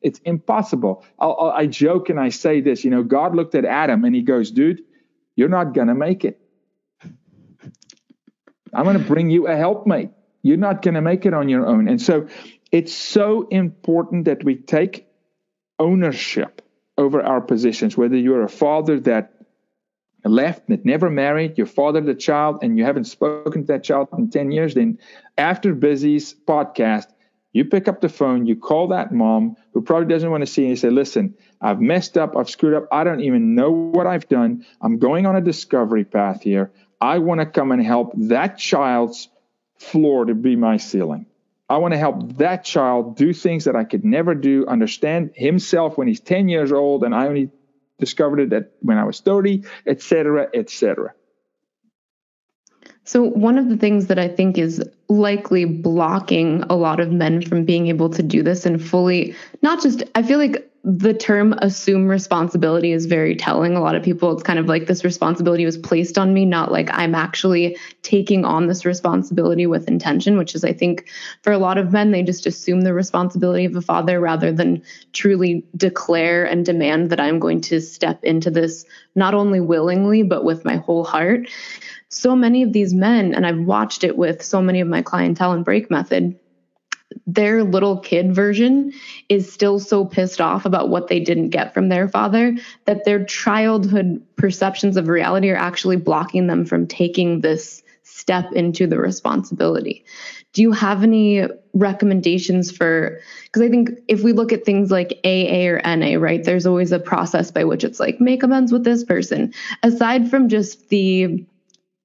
[0.00, 1.04] It's impossible.
[1.18, 4.22] I'll, i joke and I say this you know, God looked at Adam and he
[4.22, 4.82] goes, dude,
[5.34, 6.40] you're not going to make it.
[8.74, 10.10] I'm going to bring you a helpmate.
[10.42, 11.88] You're not going to make it on your own.
[11.88, 12.28] And so
[12.70, 15.06] it's so important that we take
[15.78, 16.62] ownership
[16.96, 19.32] over our positions, whether you're a father that
[20.28, 24.08] left that never married, you fathered a child, and you haven't spoken to that child
[24.16, 24.98] in 10 years, then
[25.36, 27.06] after Busy's podcast,
[27.52, 30.62] you pick up the phone, you call that mom who probably doesn't want to see
[30.62, 33.70] you, and you say, Listen, I've messed up, I've screwed up, I don't even know
[33.70, 34.66] what I've done.
[34.80, 36.70] I'm going on a discovery path here.
[37.00, 39.28] I want to come and help that child's
[39.78, 41.26] floor to be my ceiling.
[41.70, 45.98] I want to help that child do things that I could never do, understand himself
[45.98, 47.50] when he's 10 years old, and I only
[47.98, 51.12] discovered it at, when I was 30, etc., etc.
[53.08, 57.40] So, one of the things that I think is likely blocking a lot of men
[57.40, 61.54] from being able to do this and fully, not just, I feel like the term
[61.62, 63.76] assume responsibility is very telling.
[63.76, 66.70] A lot of people, it's kind of like this responsibility was placed on me, not
[66.70, 71.08] like I'm actually taking on this responsibility with intention, which is, I think,
[71.42, 74.82] for a lot of men, they just assume the responsibility of a father rather than
[75.14, 80.44] truly declare and demand that I'm going to step into this not only willingly, but
[80.44, 81.48] with my whole heart
[82.08, 85.52] so many of these men, and I've watched it with so many of my clientele
[85.52, 86.38] in Break Method,
[87.26, 88.92] their little kid version
[89.28, 93.24] is still so pissed off about what they didn't get from their father that their
[93.24, 100.04] childhood perceptions of reality are actually blocking them from taking this step into the responsibility.
[100.54, 103.20] Do you have any recommendations for?
[103.44, 106.92] Because I think if we look at things like AA or NA, right, there's always
[106.92, 109.52] a process by which it's like make amends with this person.
[109.82, 111.46] Aside from just the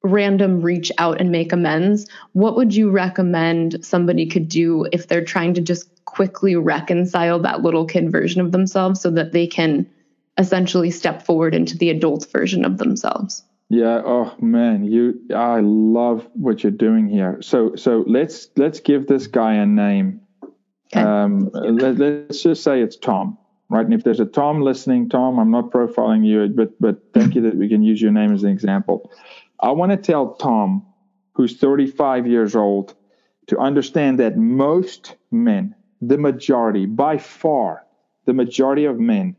[0.03, 5.23] random reach out and make amends, what would you recommend somebody could do if they're
[5.23, 9.89] trying to just quickly reconcile that little kid version of themselves so that they can
[10.37, 13.43] essentially step forward into the adult version of themselves?
[13.69, 17.41] Yeah, oh man, you I love what you're doing here.
[17.41, 20.21] So so let's let's give this guy a name.
[20.93, 21.01] Okay.
[21.01, 23.37] Um, let, let's just say it's Tom
[23.73, 23.85] right?
[23.85, 27.41] And if there's a Tom listening, Tom, I'm not profiling you, but but thank you
[27.41, 29.11] that we can use your name as an example.
[29.63, 30.85] I want to tell Tom,
[31.35, 32.93] who's 35 years old,
[33.47, 37.85] to understand that most men, the majority, by far,
[38.25, 39.37] the majority of men,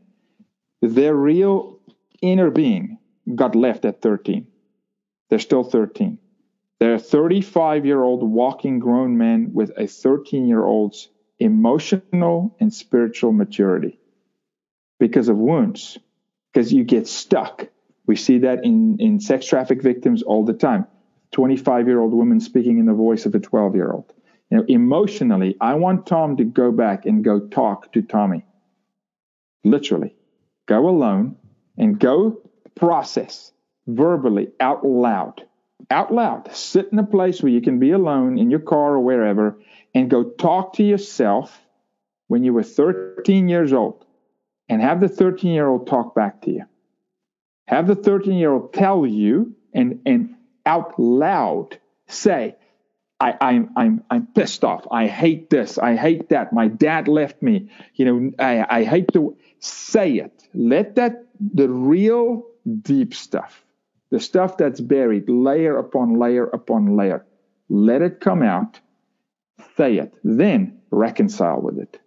[0.81, 1.79] their real
[2.23, 2.97] inner being
[3.35, 4.47] got left at 13.
[5.29, 6.17] They're still 13.
[6.79, 11.07] They're a 35 year old walking grown men with a 13 year old's
[11.37, 13.99] emotional and spiritual maturity
[14.99, 15.99] because of wounds,
[16.51, 17.67] because you get stuck
[18.07, 20.85] we see that in, in sex traffic victims all the time.
[21.31, 24.13] 25 year old woman speaking in the voice of a 12 year old.
[24.49, 28.45] You know, emotionally, I want Tom to go back and go talk to Tommy.
[29.63, 30.15] Literally,
[30.67, 31.35] go alone
[31.77, 32.41] and go
[32.75, 33.51] process
[33.87, 35.43] verbally out loud.
[35.89, 36.55] Out loud.
[36.55, 39.59] Sit in a place where you can be alone in your car or wherever
[39.93, 41.59] and go talk to yourself
[42.27, 44.05] when you were 13 years old
[44.69, 46.65] and have the 13 year old talk back to you.
[47.67, 52.55] Have the 13 year old tell you and, and out loud say,
[53.19, 54.85] I, I'm I'm I'm pissed off.
[54.91, 55.77] I hate this.
[55.77, 56.51] I hate that.
[56.51, 57.69] My dad left me.
[57.95, 60.43] You know, I, I hate to say it.
[60.53, 62.45] Let that the real
[62.81, 63.63] deep stuff,
[64.09, 67.25] the stuff that's buried layer upon layer upon layer,
[67.69, 68.79] let it come out.
[69.77, 70.13] Say it.
[70.23, 71.99] Then reconcile with it.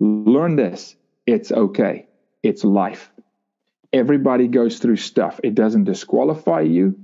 [0.00, 0.96] Learn this.
[1.26, 2.06] It's okay.
[2.42, 3.10] It's life
[3.96, 5.40] everybody goes through stuff.
[5.42, 6.98] It doesn't disqualify you,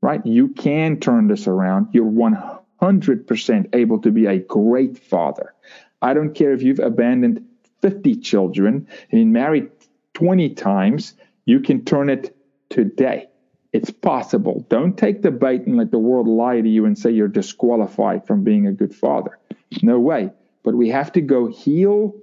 [0.00, 0.24] right?
[0.24, 1.88] You can turn this around.
[1.92, 5.54] You're 100% able to be a great father.
[6.00, 7.46] I don't care if you've abandoned
[7.82, 9.70] 50 children and been married
[10.14, 12.36] 20 times, you can turn it
[12.70, 13.28] today.
[13.72, 14.64] It's possible.
[14.68, 18.26] Don't take the bait and let the world lie to you and say you're disqualified
[18.26, 19.38] from being a good father.
[19.82, 20.30] No way.
[20.62, 22.14] But we have to go heal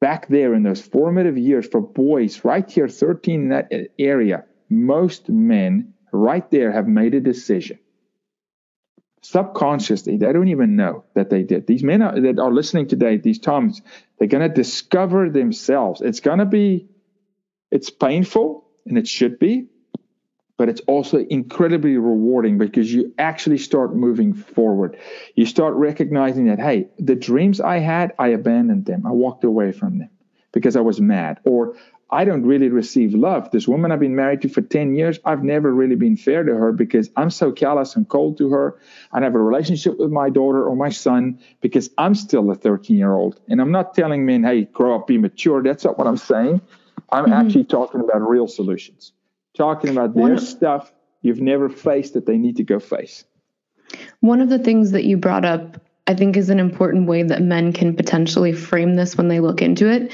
[0.00, 5.28] back there in those formative years for boys, right here, 13 in that area, most
[5.28, 7.78] men right there have made a decision.
[9.22, 11.66] Subconsciously, they don't even know that they did.
[11.66, 13.82] These men are, that are listening today, these Toms,
[14.18, 16.00] they're going to discover themselves.
[16.00, 16.88] It's going to be,
[17.70, 19.66] it's painful, and it should be,
[20.58, 24.98] but it's also incredibly rewarding because you actually start moving forward.
[25.36, 29.06] You start recognizing that, hey, the dreams I had, I abandoned them.
[29.06, 30.10] I walked away from them
[30.52, 31.38] because I was mad.
[31.44, 31.76] Or
[32.10, 33.52] I don't really receive love.
[33.52, 36.54] This woman I've been married to for 10 years, I've never really been fair to
[36.54, 38.80] her because I'm so callous and cold to her.
[39.12, 42.96] I have a relationship with my daughter or my son because I'm still a 13
[42.96, 43.38] year old.
[43.48, 45.62] And I'm not telling men, hey, grow up, be mature.
[45.62, 46.60] That's not what I'm saying.
[47.12, 47.32] I'm mm-hmm.
[47.32, 49.12] actually talking about real solutions
[49.58, 53.24] talking about their One, stuff you've never faced that they need to go face.
[54.20, 57.42] One of the things that you brought up, I think, is an important way that
[57.42, 60.12] men can potentially frame this when they look into it.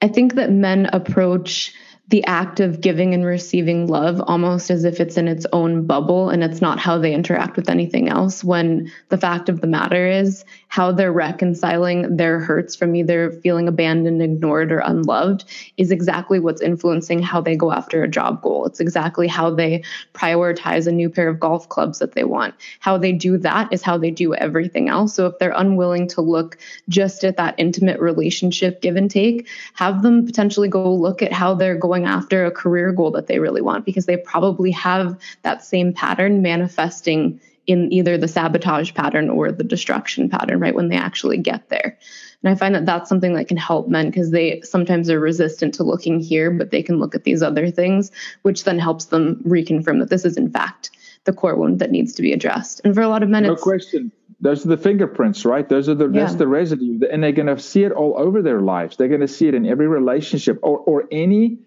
[0.00, 1.74] I think that men approach
[2.08, 6.28] the act of giving and receiving love almost as if it's in its own bubble
[6.28, 10.06] and it's not how they interact with anything else when the fact of the matter
[10.06, 15.44] is how they're reconciling their hurts from either feeling abandoned ignored or unloved
[15.78, 18.66] is exactly what's influencing how they go after a job goal.
[18.66, 19.82] It's exactly how they
[20.12, 22.54] prioritize a new pair of golf clubs that they want.
[22.80, 25.14] How they do that is how they do everything else.
[25.14, 30.02] So if they're unwilling to look just at that intimate relationship give and take have
[30.02, 33.38] them potentially go look at how they're going going after a career goal that they
[33.38, 39.30] really want because they probably have that same pattern manifesting in either the sabotage pattern
[39.30, 40.74] or the destruction pattern, right?
[40.74, 41.96] When they actually get there.
[42.42, 45.74] And I find that that's something that can help men because they sometimes are resistant
[45.74, 48.10] to looking here, but they can look at these other things,
[48.42, 50.90] which then helps them reconfirm that this is, in fact,
[51.24, 52.80] the core wound that needs to be addressed.
[52.84, 54.10] And for a lot of men, no question.
[54.40, 55.66] Those are the fingerprints, right?
[55.66, 56.24] Those are the yeah.
[56.24, 58.96] that's the residue, and they're going to see it all over their lives.
[58.96, 61.60] They're going to see it in every relationship or or any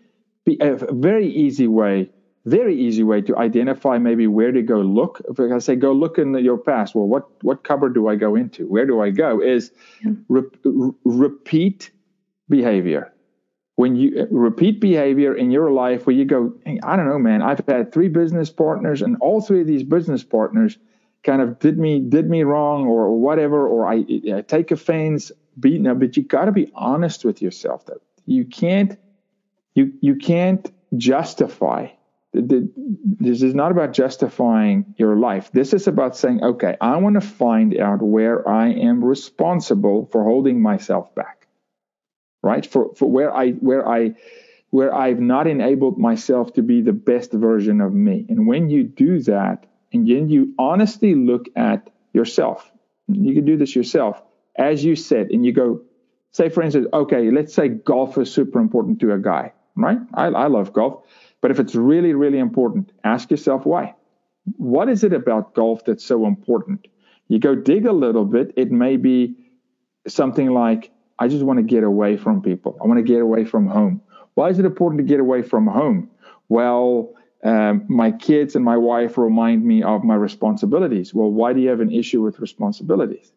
[0.48, 2.10] a very easy way
[2.48, 5.22] very easy way to identify maybe where to go look.
[5.30, 8.36] If I say go look in your past, well, what what cupboard do I go
[8.36, 8.66] into?
[8.66, 9.42] Where do I go?
[9.42, 9.72] Is
[10.04, 10.12] yeah.
[10.30, 11.92] re- repeat
[12.48, 13.14] behavior.
[13.76, 17.20] When you uh, repeat behavior in your life, where you go, hey, I don't know,
[17.20, 17.42] man.
[17.42, 20.78] I've had three business partners, and all three of these business partners
[21.24, 25.34] kind of did me did me wrong or whatever, or I, I take offense.
[25.60, 27.86] Be now, but you got to be honest with yourself.
[27.88, 28.98] That you can't
[29.78, 31.88] you you can't justify
[32.34, 35.50] this is not about justifying your life.
[35.52, 40.24] This is about saying, okay, I want to find out where I am responsible for
[40.24, 41.48] holding myself back,
[42.44, 42.66] right?
[42.66, 44.16] For, for where I, where I,
[44.70, 48.26] where I've not enabled myself to be the best version of me.
[48.30, 52.70] And when you do that, and then you honestly look at yourself,
[53.08, 54.22] you can do this yourself,
[54.56, 55.82] as you said, and you go,
[56.32, 60.00] say, for instance, okay, let's say golf is super important to a guy, right?
[60.14, 61.04] I, I love golf
[61.42, 63.96] but if it's really, really important, ask yourself why.
[64.58, 66.88] What is it about golf that's so important?
[67.28, 69.36] You go dig a little bit, it may be
[70.08, 72.78] something like, I just want to get away from people.
[72.82, 74.02] I want to get away from home.
[74.36, 76.10] Why is it important to get away from home?
[76.48, 77.14] Well,
[77.44, 81.14] um, my kids and my wife remind me of my responsibilities.
[81.14, 83.32] Well, why do you have an issue with responsibilities?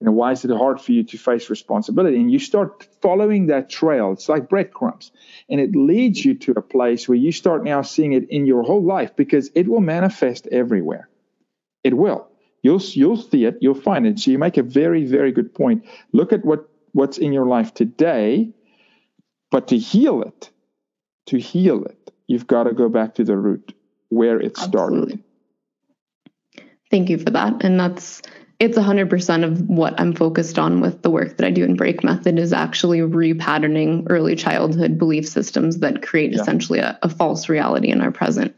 [0.00, 2.16] You know, why is it hard for you to face responsibility?
[2.16, 4.12] And you start following that trail.
[4.12, 5.10] It's like breadcrumbs.
[5.48, 8.62] And it leads you to a place where you start now seeing it in your
[8.62, 11.08] whole life because it will manifest everywhere.
[11.82, 12.28] It will.
[12.62, 14.20] You'll you'll see it, you'll find it.
[14.20, 15.84] So you make a very, very good point.
[16.12, 18.50] Look at what, what's in your life today,
[19.50, 20.50] but to heal it,
[21.26, 23.74] to heal it, you've got to go back to the root
[24.10, 24.96] where it started.
[24.96, 25.24] Absolutely.
[26.90, 27.64] Thank you for that.
[27.64, 28.22] And that's
[28.60, 32.02] it's 100% of what I'm focused on with the work that I do in Break
[32.02, 36.40] Method is actually repatterning early childhood belief systems that create yeah.
[36.40, 38.56] essentially a, a false reality in our present.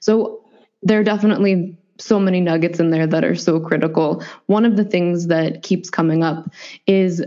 [0.00, 0.42] So
[0.82, 4.24] there are definitely so many nuggets in there that are so critical.
[4.46, 6.50] One of the things that keeps coming up
[6.86, 7.22] is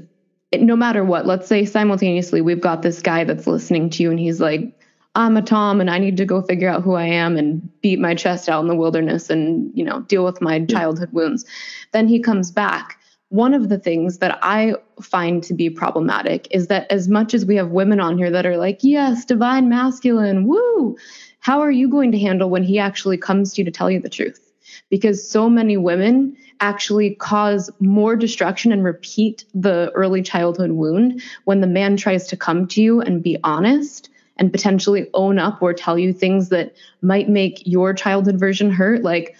[0.51, 4.19] no matter what, let's say simultaneously we've got this guy that's listening to you and
[4.19, 4.73] he's like,
[5.15, 7.99] I'm a Tom and I need to go figure out who I am and beat
[7.99, 11.45] my chest out in the wilderness and, you know, deal with my childhood wounds.
[11.93, 12.99] Then he comes back.
[13.29, 17.45] One of the things that I find to be problematic is that as much as
[17.45, 20.97] we have women on here that are like, yes, divine masculine, woo,
[21.39, 24.01] how are you going to handle when he actually comes to you to tell you
[24.01, 24.51] the truth?
[24.89, 31.61] Because so many women actually cause more destruction and repeat the early childhood wound when
[31.61, 35.73] the man tries to come to you and be honest and potentially own up or
[35.73, 39.35] tell you things that might make your childhood version hurt like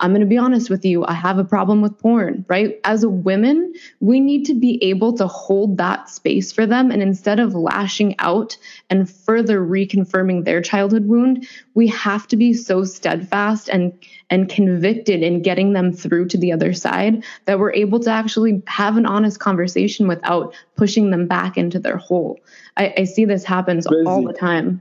[0.00, 2.80] I'm going to be honest with you, I have a problem with porn, right?
[2.84, 6.90] As a women, we need to be able to hold that space for them.
[6.90, 8.56] And instead of lashing out
[8.88, 13.92] and further reconfirming their childhood wound, we have to be so steadfast and,
[14.30, 18.62] and convicted in getting them through to the other side that we're able to actually
[18.66, 22.40] have an honest conversation without pushing them back into their hole.
[22.76, 24.06] I, I see this happens Busy.
[24.06, 24.80] all the time.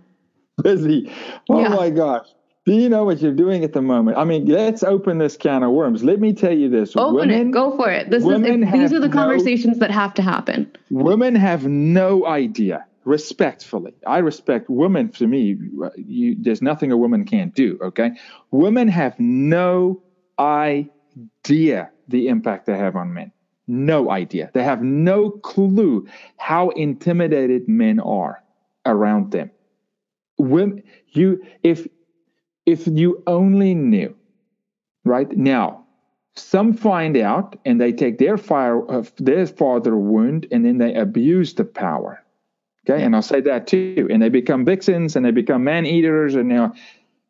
[0.64, 1.12] Busy.
[1.50, 1.70] Oh yeah.
[1.70, 2.28] my gosh.
[2.70, 4.20] Do you know what you're doing at the moment?
[4.20, 6.04] I mean, let's open this can of worms.
[6.04, 6.96] Let me tell you this.
[6.96, 7.52] Open women, it.
[7.52, 8.12] Go for it.
[8.12, 8.30] This is
[8.72, 10.72] these are the conversations no, that have to happen.
[10.92, 12.86] Women have no idea.
[13.06, 15.10] Respectfully, I respect women.
[15.14, 15.58] To me,
[15.98, 17.80] you, there's nothing a woman can't do.
[17.82, 18.12] Okay,
[18.52, 20.04] women have no
[20.38, 23.32] idea the impact they have on men.
[23.66, 24.52] No idea.
[24.54, 26.08] They have no clue
[26.38, 28.44] how intimidated men are
[28.86, 29.50] around them.
[30.38, 31.88] Women, you if
[32.66, 34.16] if you only knew,
[35.04, 35.32] right?
[35.36, 35.86] Now,
[36.36, 40.94] some find out and they take their fire uh, their father wound and then they
[40.94, 42.24] abuse the power.
[42.90, 44.08] Okay, and I'll say that too.
[44.10, 46.74] And they become vixens and they become man eaters and now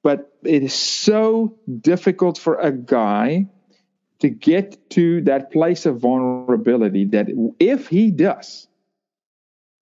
[0.03, 3.47] but it is so difficult for a guy
[4.19, 7.27] to get to that place of vulnerability that
[7.59, 8.67] if he does,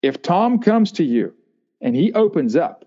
[0.01, 1.33] if Tom comes to you
[1.81, 2.85] and he opens up,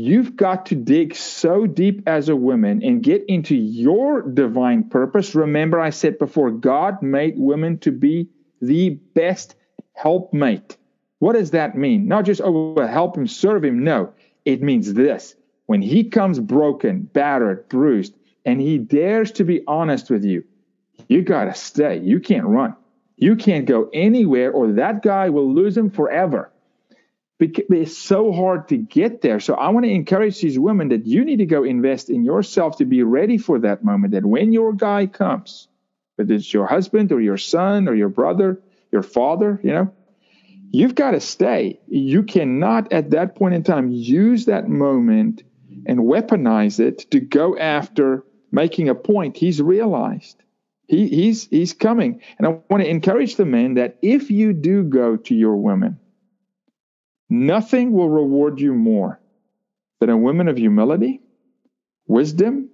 [0.00, 5.34] You've got to dig so deep as a woman and get into your divine purpose.
[5.34, 8.28] Remember, I said before, God made women to be
[8.62, 9.56] the best
[9.94, 10.76] helpmate.
[11.18, 12.06] What does that mean?
[12.06, 13.82] Not just, oh, help him, serve him.
[13.82, 14.12] No,
[14.44, 15.34] it means this.
[15.66, 20.44] When he comes broken, battered, bruised, and he dares to be honest with you,
[21.08, 21.98] you got to stay.
[21.98, 22.76] You can't run.
[23.16, 26.52] You can't go anywhere, or that guy will lose him forever.
[27.40, 29.38] It's so hard to get there.
[29.38, 32.78] So I want to encourage these women that you need to go invest in yourself
[32.78, 34.12] to be ready for that moment.
[34.14, 35.68] That when your guy comes,
[36.16, 38.60] whether it's your husband or your son or your brother,
[38.90, 39.92] your father, you know,
[40.72, 41.78] you've got to stay.
[41.86, 45.44] You cannot at that point in time use that moment
[45.86, 50.42] and weaponize it to go after making a point he's realized.
[50.88, 52.22] He, he's, he's coming.
[52.38, 56.00] And I want to encourage the men that if you do go to your women,
[57.28, 59.20] nothing will reward you more
[60.00, 61.20] than a woman of humility,
[62.06, 62.70] wisdom,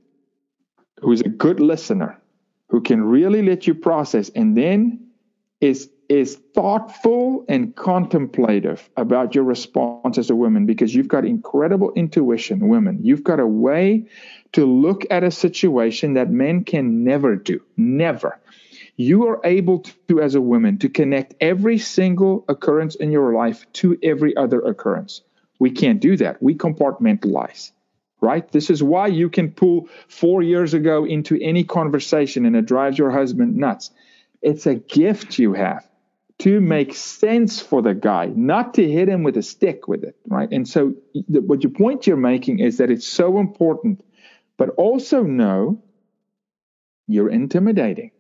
[1.00, 2.20] who's a good listener,
[2.68, 5.08] who can really let you process, and then
[5.60, 11.92] is is thoughtful and contemplative about your response as a woman because you've got incredible
[11.94, 12.98] intuition, women.
[13.02, 14.06] You've got a way
[14.52, 17.60] to look at a situation that men can never do.
[17.78, 18.38] Never.
[18.96, 23.66] You are able to, as a woman, to connect every single occurrence in your life
[23.74, 25.22] to every other occurrence.
[25.58, 26.42] We can't do that.
[26.42, 27.72] We compartmentalize,
[28.20, 28.50] right?
[28.52, 32.98] This is why you can pull four years ago into any conversation and it drives
[32.98, 33.90] your husband nuts.
[34.42, 35.88] It's a gift you have
[36.40, 40.16] to make sense for the guy, not to hit him with a stick with it,
[40.26, 40.48] right?
[40.50, 40.94] And so,
[41.28, 44.04] the, what your point you're making is that it's so important,
[44.56, 45.82] but also know
[47.06, 48.10] you're intimidating.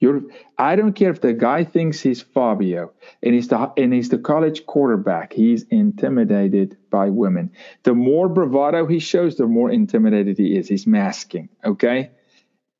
[0.00, 0.22] You're,
[0.58, 2.92] I don't care if the guy thinks he's Fabio
[3.22, 5.32] and he's the and he's the college quarterback.
[5.32, 7.52] He's intimidated by women.
[7.84, 10.68] The more bravado he shows, the more intimidated he is.
[10.68, 11.48] He's masking.
[11.64, 12.10] Okay,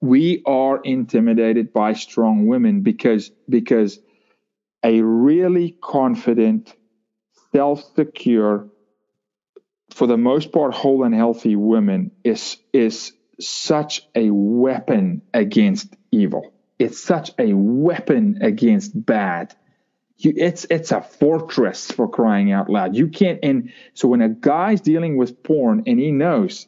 [0.00, 4.00] we are intimidated by strong women because because
[4.84, 6.74] a really confident,
[7.52, 8.68] self secure,
[9.90, 16.53] for the most part, whole and healthy woman is, is such a weapon against evil.
[16.78, 19.54] It's such a weapon against bad.
[20.16, 22.96] You, it's it's a fortress for crying out loud.
[22.96, 23.40] You can't.
[23.42, 26.66] And so when a guy's dealing with porn and he knows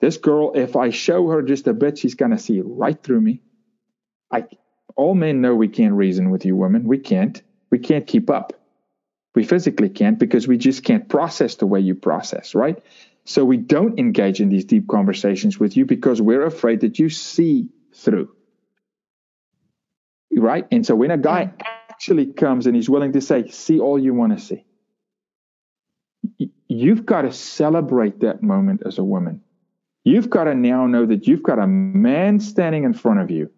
[0.00, 3.42] this girl, if I show her just a bit, she's gonna see right through me.
[4.30, 4.46] I
[4.94, 6.84] all men know we can't reason with you women.
[6.84, 7.40] We can't
[7.70, 8.52] we can't keep up.
[9.34, 12.82] We physically can't because we just can't process the way you process, right?
[13.24, 17.10] So we don't engage in these deep conversations with you because we're afraid that you
[17.10, 18.35] see through.
[20.36, 20.66] Right?
[20.70, 21.62] And so when a guy mm-hmm.
[21.90, 24.64] actually comes and he's willing to say, see all you want to see,
[26.68, 29.42] you've got to celebrate that moment as a woman.
[30.04, 33.50] You've got to now know that you've got a man standing in front of you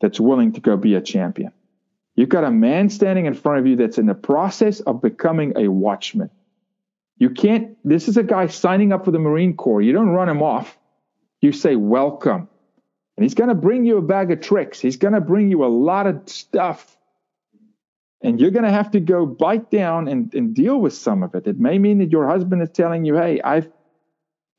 [0.00, 1.52] that's willing to go be a champion.
[2.16, 5.52] You've got a man standing in front of you that's in the process of becoming
[5.56, 6.30] a watchman.
[7.18, 9.80] You can't, this is a guy signing up for the Marine Corps.
[9.80, 10.76] You don't run him off.
[11.40, 12.48] You say, welcome.
[13.16, 14.80] And he's going to bring you a bag of tricks.
[14.80, 16.96] He's going to bring you a lot of stuff.
[18.22, 21.34] And you're going to have to go bite down and, and deal with some of
[21.34, 21.46] it.
[21.46, 23.70] It may mean that your husband is telling you, hey, I've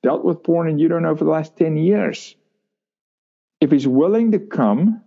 [0.03, 2.35] dealt with porn and you don't know for the last 10 years.
[3.59, 5.01] If he's willing to come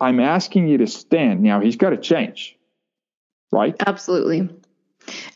[0.00, 1.42] I'm asking you to stand.
[1.42, 2.56] Now he's got to change,
[3.52, 3.74] right?
[3.86, 4.48] Absolutely.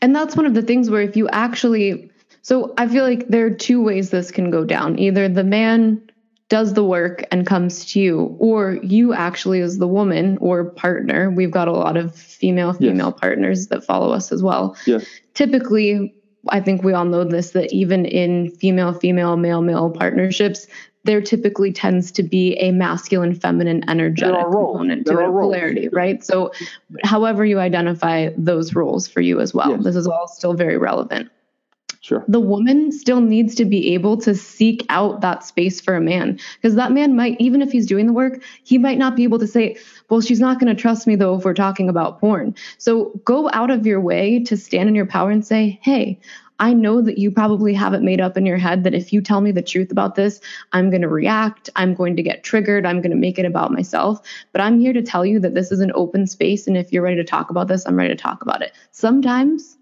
[0.01, 2.11] And that's one of the things where if you actually,
[2.43, 4.99] so I feel like there are two ways this can go down.
[4.99, 6.11] Either the man
[6.53, 11.31] does the work and comes to you, or you actually, as the woman or partner,
[11.31, 13.21] we've got a lot of female female yes.
[13.21, 14.77] partners that follow us as well.
[14.87, 15.07] Yes.
[15.33, 16.15] Typically,
[16.51, 20.67] I think we all know this that even in female female male male partnerships,
[21.05, 26.23] there typically tends to be a masculine feminine energetic component to it, polarity, right?
[26.23, 26.53] So,
[27.03, 29.85] however you identify those roles for you as well, yes.
[29.85, 31.31] this is all still very relevant.
[32.03, 32.25] Sure.
[32.27, 36.41] The woman still needs to be able to seek out that space for a man
[36.57, 39.39] because that man might, even if he's doing the work, he might not be able
[39.39, 39.77] to say,
[40.11, 42.57] well, she's not going to trust me though if we're talking about porn.
[42.79, 46.19] So go out of your way to stand in your power and say, hey,
[46.59, 49.21] I know that you probably have it made up in your head that if you
[49.21, 50.41] tell me the truth about this,
[50.73, 53.71] I'm going to react, I'm going to get triggered, I'm going to make it about
[53.71, 54.21] myself.
[54.51, 56.67] But I'm here to tell you that this is an open space.
[56.67, 58.73] And if you're ready to talk about this, I'm ready to talk about it.
[58.91, 59.79] Sometimes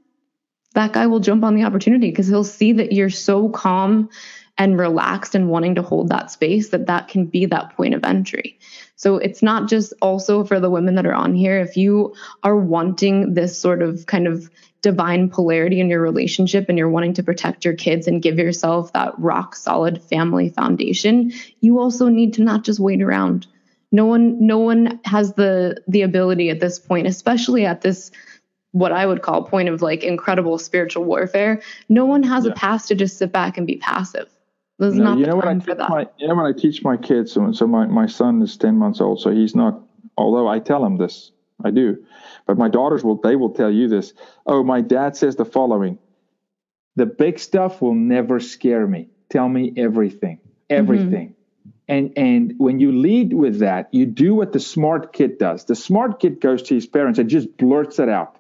[0.75, 4.09] that guy will jump on the opportunity because he'll see that you're so calm
[4.57, 8.05] and relaxed and wanting to hold that space that that can be that point of
[8.05, 8.59] entry.
[8.95, 11.59] So it's not just also for the women that are on here.
[11.61, 14.51] If you are wanting this sort of kind of
[14.83, 18.93] divine polarity in your relationship and you're wanting to protect your kids and give yourself
[18.93, 23.47] that rock solid family foundation, you also need to not just wait around.
[23.93, 28.11] No one no one has the the ability at this point, especially at this
[28.73, 31.61] what I would call point of like incredible spiritual warfare.
[31.89, 32.53] No one has yeah.
[32.53, 34.29] a pass to just sit back and be passive.
[34.79, 35.91] This is No, not you know what I teach that.
[35.91, 37.33] my you know what I teach my kids.
[37.33, 39.81] So, so my, my son is ten months old, so he's not.
[40.16, 42.05] Although I tell him this, I do,
[42.47, 44.14] but my daughters will they will tell you this.
[44.47, 45.99] Oh, my dad says the following:
[46.97, 49.11] the big stuff will never scare me.
[49.29, 50.75] Tell me everything, mm-hmm.
[50.75, 51.35] everything.
[51.87, 55.64] And and when you lead with that, you do what the smart kid does.
[55.64, 58.37] The smart kid goes to his parents and just blurts it out.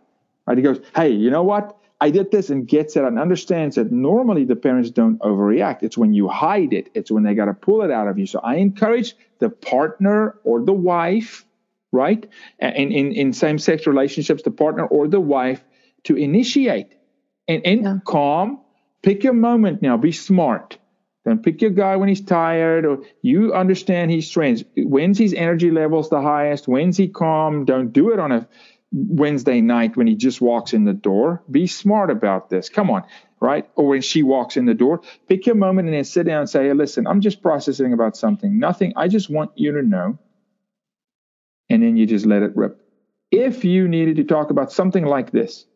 [0.50, 0.58] Right?
[0.58, 1.76] He goes, "Hey, you know what?
[2.00, 5.84] I did this," and gets it and understands that normally the parents don't overreact.
[5.84, 6.90] It's when you hide it.
[6.92, 8.26] It's when they got to pull it out of you.
[8.26, 11.44] So I encourage the partner or the wife,
[11.92, 12.26] right?
[12.58, 15.62] In in, in same sex relationships, the partner or the wife
[16.04, 16.88] to initiate
[17.46, 17.98] and, and Yeah.
[18.04, 18.58] calm.
[19.02, 19.96] Pick your moment now.
[19.96, 20.78] Be smart.
[21.24, 24.64] Don't pick your guy when he's tired or you understand his strengths.
[24.76, 26.66] When's his energy levels the highest?
[26.66, 27.64] When's he calm?
[27.66, 28.48] Don't do it on a
[28.92, 31.42] Wednesday night when he just walks in the door.
[31.50, 32.68] Be smart about this.
[32.68, 33.04] Come on,
[33.40, 33.68] right?
[33.76, 36.50] Or when she walks in the door, pick your moment and then sit down and
[36.50, 38.58] say, hey, listen, I'm just processing about something.
[38.58, 38.92] Nothing.
[38.96, 40.18] I just want you to know.
[41.68, 42.80] And then you just let it rip.
[43.30, 45.66] If you needed to talk about something like this,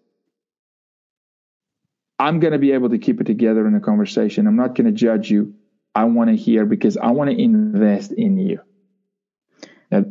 [2.18, 4.46] I'm going to be able to keep it together in a conversation.
[4.46, 5.54] I'm not going to judge you.
[5.94, 8.60] I want to hear because I want to invest in you.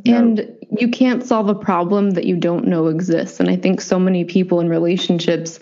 [0.05, 3.39] And you can't solve a problem that you don't know exists.
[3.39, 5.59] And I think so many people in relationships,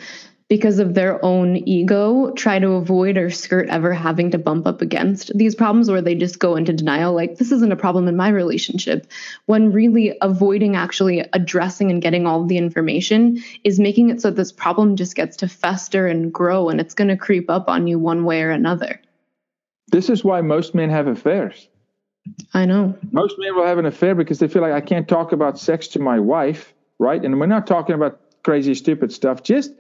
[0.48, 4.82] because of their own ego, try to avoid or skirt ever having to bump up
[4.82, 8.18] against these problems where they just go into denial, like, this isn't a problem in
[8.18, 9.10] my relationship.
[9.46, 14.52] When really avoiding actually addressing and getting all the information is making it so this
[14.52, 17.98] problem just gets to fester and grow and it's going to creep up on you
[17.98, 19.00] one way or another.
[19.94, 21.70] this is why most men have affairs.
[22.54, 22.98] I know.
[23.12, 25.88] Most men will have an affair because they feel like I can't talk about sex
[25.90, 27.24] to my wife, right?
[27.24, 29.74] And we're not talking about crazy, stupid stuff, just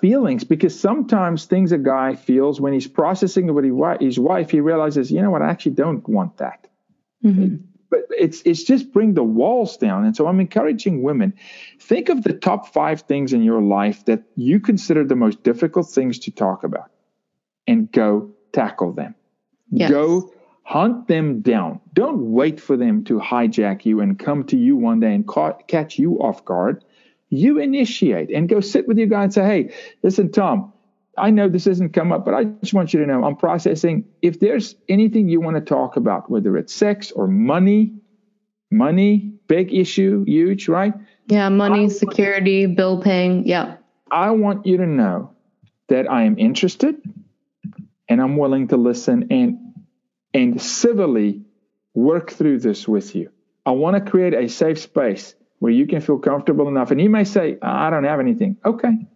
[0.00, 0.44] feelings.
[0.44, 3.64] Because sometimes things a guy feels when he's processing with
[4.00, 6.68] his wife, he realizes, you know what, I actually don't want that.
[7.24, 7.60] Mhm.
[7.90, 10.04] But it's it's just bring the walls down.
[10.04, 11.32] And so I'm encouraging women,
[11.80, 15.88] think of the top five things in your life that you consider the most difficult
[15.88, 16.90] things to talk about,
[17.66, 19.14] and go tackle them.
[19.70, 19.90] Yes.
[19.90, 20.32] Go
[20.66, 21.80] hunt them down.
[21.92, 25.52] Don't wait for them to hijack you and come to you one day and ca-
[25.68, 26.84] catch you off guard.
[27.30, 30.72] You initiate and go sit with your guy and say, hey, listen, Tom,
[31.16, 34.06] I know this hasn't come up, but I just want you to know I'm processing.
[34.22, 37.94] If there's anything you want to talk about, whether it's sex or money,
[38.72, 40.94] money, big issue, huge, right?
[41.28, 43.46] Yeah, money, I- security, bill paying.
[43.46, 43.76] Yeah.
[44.10, 45.30] I want you to know
[45.88, 46.96] that I am interested
[48.08, 49.65] and I'm willing to listen and
[50.36, 51.40] and civilly
[51.94, 53.30] work through this with you.
[53.64, 56.90] I want to create a safe space where you can feel comfortable enough.
[56.90, 58.58] And he may say, I don't have anything.
[58.62, 59.06] Okay.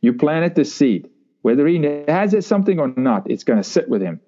[0.00, 1.10] You planted the seed.
[1.42, 4.20] Whether he has it something or not, it's going to sit with him.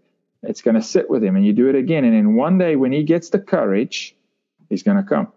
[0.43, 1.37] It's going to sit with him.
[1.37, 2.05] And you do it again.
[2.05, 4.15] And then one day when he gets the courage,
[4.69, 5.33] he's going to come.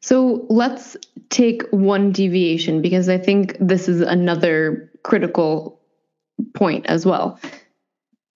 [0.00, 0.98] So let's
[1.30, 5.80] take one deviation because I think this is another critical
[6.52, 7.40] point as well.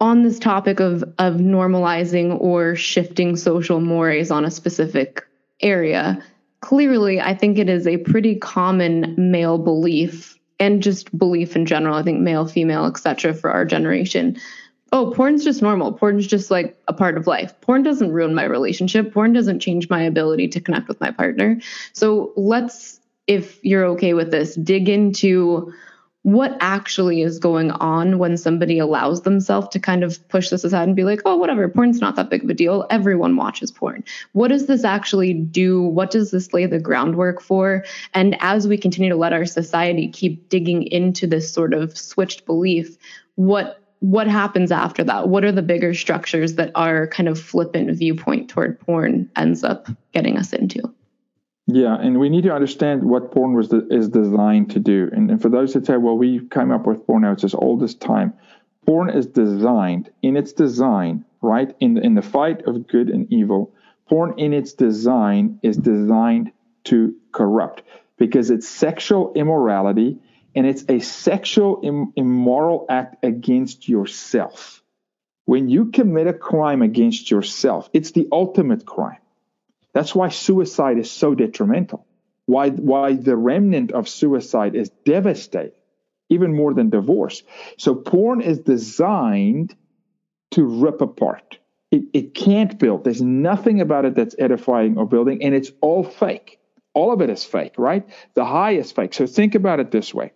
[0.00, 5.26] On this topic of, of normalizing or shifting social mores on a specific
[5.60, 6.22] area,
[6.60, 11.96] clearly I think it is a pretty common male belief and just belief in general,
[11.96, 13.34] I think male, female, etc.
[13.34, 14.36] for our generation.
[14.90, 15.92] Oh, porn's just normal.
[15.92, 17.60] Porn's just like a part of life.
[17.60, 19.12] Porn doesn't ruin my relationship.
[19.12, 21.60] Porn doesn't change my ability to connect with my partner.
[21.92, 25.72] So let's, if you're okay with this, dig into
[26.22, 30.88] what actually is going on when somebody allows themselves to kind of push this aside
[30.88, 32.86] and be like, oh, whatever, porn's not that big of a deal.
[32.90, 34.04] Everyone watches porn.
[34.32, 35.80] What does this actually do?
[35.82, 37.84] What does this lay the groundwork for?
[38.14, 42.46] And as we continue to let our society keep digging into this sort of switched
[42.46, 42.96] belief,
[43.36, 45.28] what what happens after that?
[45.28, 49.88] What are the bigger structures that our kind of flippant viewpoint toward porn ends up
[50.12, 50.94] getting us into?
[51.70, 55.10] Yeah, and we need to understand what porn was the, is designed to do.
[55.12, 57.54] And, and for those that say, well, we came up with porn now, it's as
[57.54, 58.32] old as time.
[58.86, 61.76] Porn is designed in its design, right?
[61.78, 63.74] In the, in the fight of good and evil,
[64.08, 66.52] porn in its design is designed
[66.84, 67.82] to corrupt
[68.16, 70.18] because it's sexual immorality
[70.54, 74.82] and it's a sexual Im- immoral act against yourself.
[75.44, 79.18] When you commit a crime against yourself, it's the ultimate crime.
[79.98, 82.06] That's why suicide is so detrimental.
[82.46, 85.72] Why, why the remnant of suicide is devastating,
[86.28, 87.42] even more than divorce.
[87.78, 89.74] So porn is designed
[90.52, 91.58] to rip apart.
[91.90, 93.02] It, it can't build.
[93.02, 96.60] There's nothing about it that's edifying or building, and it's all fake.
[96.94, 98.08] All of it is fake, right?
[98.34, 99.14] The high is fake.
[99.14, 100.30] So think about it this way.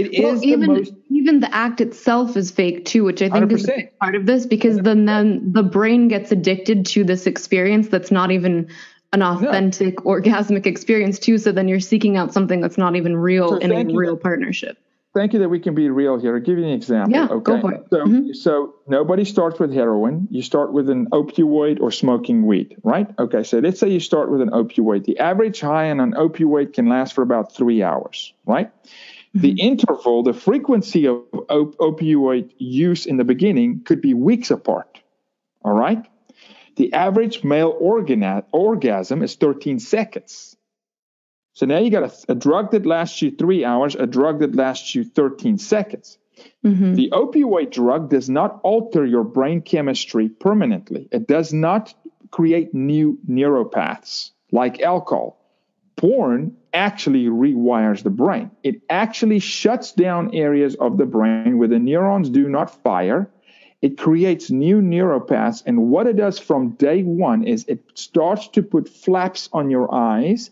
[0.00, 3.50] It well, is even, most, even the act itself is fake too, which I think
[3.50, 3.52] 100%.
[3.52, 8.10] is part of this because then then the brain gets addicted to this experience that's
[8.10, 8.68] not even
[9.12, 11.38] an authentic orgasmic experience too.
[11.38, 14.78] So then you're seeking out something that's not even real so in a real partnership
[15.14, 16.34] thank you that we can be real here.
[16.34, 17.12] I'll give you an example.
[17.12, 17.42] Yeah, okay?
[17.42, 17.86] go for it.
[17.88, 18.32] So, mm-hmm.
[18.32, 20.28] so nobody starts with heroin.
[20.30, 23.08] You start with an opioid or smoking weed, right?
[23.18, 25.04] Okay, so let's say you start with an opioid.
[25.04, 28.70] The average high on an opioid can last for about three hours, right?
[29.34, 29.40] Mm-hmm.
[29.40, 35.00] The interval, the frequency of op- opioid use in the beginning could be weeks apart,
[35.64, 36.04] all right?
[36.76, 40.56] The average male organ- orgasm is 13 seconds.
[41.52, 44.56] So now you got a, a, drug that lasts you three hours, a drug that
[44.56, 46.18] lasts you 13 seconds.
[46.64, 46.94] Mm-hmm.
[46.94, 51.08] The opioid drug does not alter your brain chemistry permanently.
[51.12, 51.94] It does not
[52.30, 55.38] create new neuropaths like alcohol.
[55.96, 58.50] Porn actually rewires the brain.
[58.62, 63.30] It actually shuts down areas of the brain where the neurons do not fire.
[63.80, 65.62] It creates new neuropaths.
[65.64, 69.94] And what it does from day one is it starts to put flaps on your
[69.94, 70.50] eyes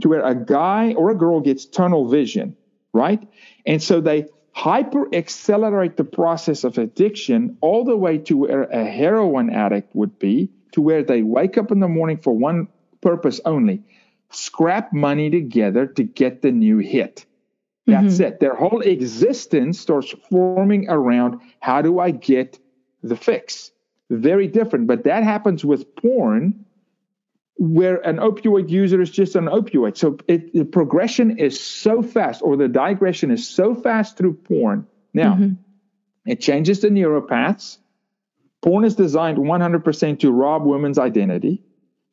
[0.00, 2.56] to where a guy or a girl gets tunnel vision,
[2.92, 3.26] right?
[3.66, 8.84] And so they hyper accelerate the process of addiction all the way to where a
[8.84, 12.68] heroin addict would be, to where they wake up in the morning for one
[13.00, 13.82] purpose only
[14.34, 17.26] scrap money together to get the new hit.
[17.86, 18.24] That's mm-hmm.
[18.24, 18.40] it.
[18.40, 22.58] Their whole existence starts forming around how do I get
[23.02, 23.70] the fix?
[24.10, 24.86] Very different.
[24.86, 26.64] But that happens with porn
[27.56, 29.96] where an opioid user is just an opioid.
[29.96, 34.86] So it, the progression is so fast, or the digression is so fast through porn.
[35.12, 35.54] Now, mm-hmm.
[36.26, 37.78] it changes the neuropaths.
[38.62, 41.62] Porn is designed 100% to rob women's identity.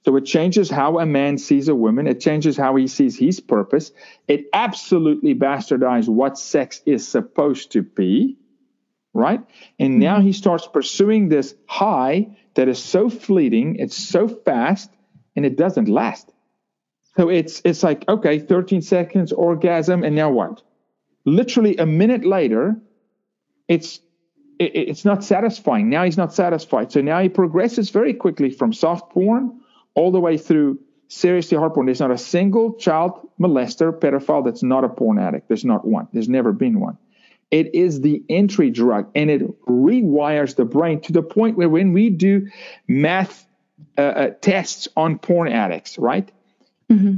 [0.04, 2.08] So it changes how a man sees a woman.
[2.08, 3.92] It changes how he sees his purpose.
[4.28, 8.38] It absolutely bastardizes what sex is supposed to be,
[9.14, 9.42] right?
[9.80, 14.90] And now he starts pursuing this high that is so fleeting, it's so fast,
[15.36, 16.32] and it doesn't last.
[17.16, 20.64] So it's it's like okay, 13 seconds orgasm, and now what?
[21.26, 22.76] Literally a minute later,
[23.68, 24.00] it's
[24.58, 25.90] it, it's not satisfying.
[25.90, 26.92] Now he's not satisfied.
[26.92, 29.61] So now he progresses very quickly from soft porn
[29.94, 31.86] all the way through seriously hard porn.
[31.86, 35.48] There's not a single child molester, pedophile that's not a porn addict.
[35.48, 36.08] There's not one.
[36.14, 36.98] There's never been one.
[37.52, 41.92] It is the entry drug, and it rewires the brain to the point where when
[41.92, 42.48] we do
[42.88, 43.46] math
[43.98, 46.32] uh, uh, tests on porn addicts, right?
[46.90, 47.18] Mm-hmm.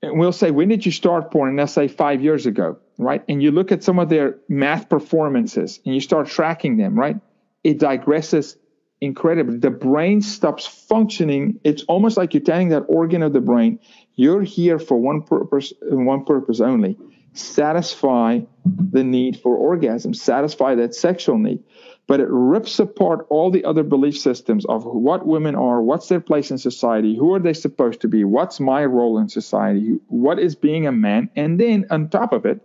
[0.00, 1.50] And we'll say, when did you start porn?
[1.50, 3.22] And they'll say five years ago, right?
[3.28, 7.16] And you look at some of their math performances and you start tracking them, right?
[7.64, 8.56] It digresses
[9.00, 9.58] incredibly.
[9.58, 11.60] The brain stops functioning.
[11.64, 13.78] It's almost like you're telling that organ of the brain,
[14.14, 16.96] you're here for one purpose and one purpose only.
[17.34, 21.62] Satisfy the need for orgasm, satisfy that sexual need
[22.08, 26.20] but it rips apart all the other belief systems of what women are, what's their
[26.20, 30.38] place in society, who are they supposed to be, what's my role in society, what
[30.38, 32.62] is being a man, and then on top of it,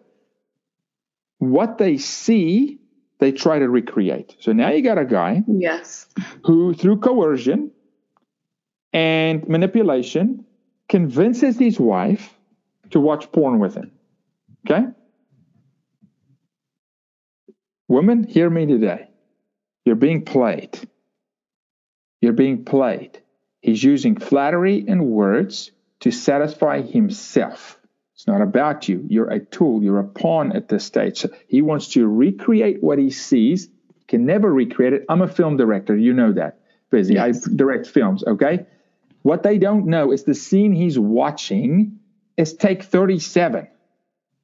[1.39, 2.79] what they see,
[3.19, 4.35] they try to recreate.
[4.39, 6.07] So now you got a guy, yes,
[6.43, 7.71] who through coercion
[8.91, 10.45] and manipulation
[10.89, 12.33] convinces his wife
[12.91, 13.91] to watch porn with him.
[14.65, 14.85] Okay?
[17.87, 19.09] Women, hear me today.
[19.85, 20.79] You're being played.
[22.21, 23.21] You're being played.
[23.61, 27.79] He's using flattery and words to satisfy himself.
[28.15, 29.05] It's not about you.
[29.09, 29.83] You're a tool.
[29.83, 31.19] You're a pawn at this stage.
[31.19, 33.69] So he wants to recreate what he sees.
[34.07, 35.05] Can never recreate it.
[35.09, 35.95] I'm a film director.
[35.95, 36.59] You know that.
[36.89, 37.15] Busy.
[37.15, 37.47] Yes.
[37.47, 38.23] I direct films.
[38.23, 38.65] Okay.
[39.23, 41.99] What they don't know is the scene he's watching
[42.37, 43.67] is take 37.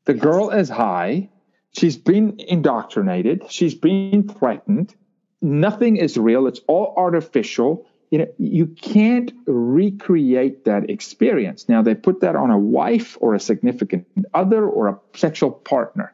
[0.06, 0.24] The yes.
[0.24, 1.30] girl is high.
[1.78, 3.52] She's been indoctrinated.
[3.52, 4.96] She's been threatened
[5.42, 11.70] nothing is real it's all artificial you know you can't recreate that experience.
[11.70, 16.14] Now they put that on a wife or a significant other or a sexual partner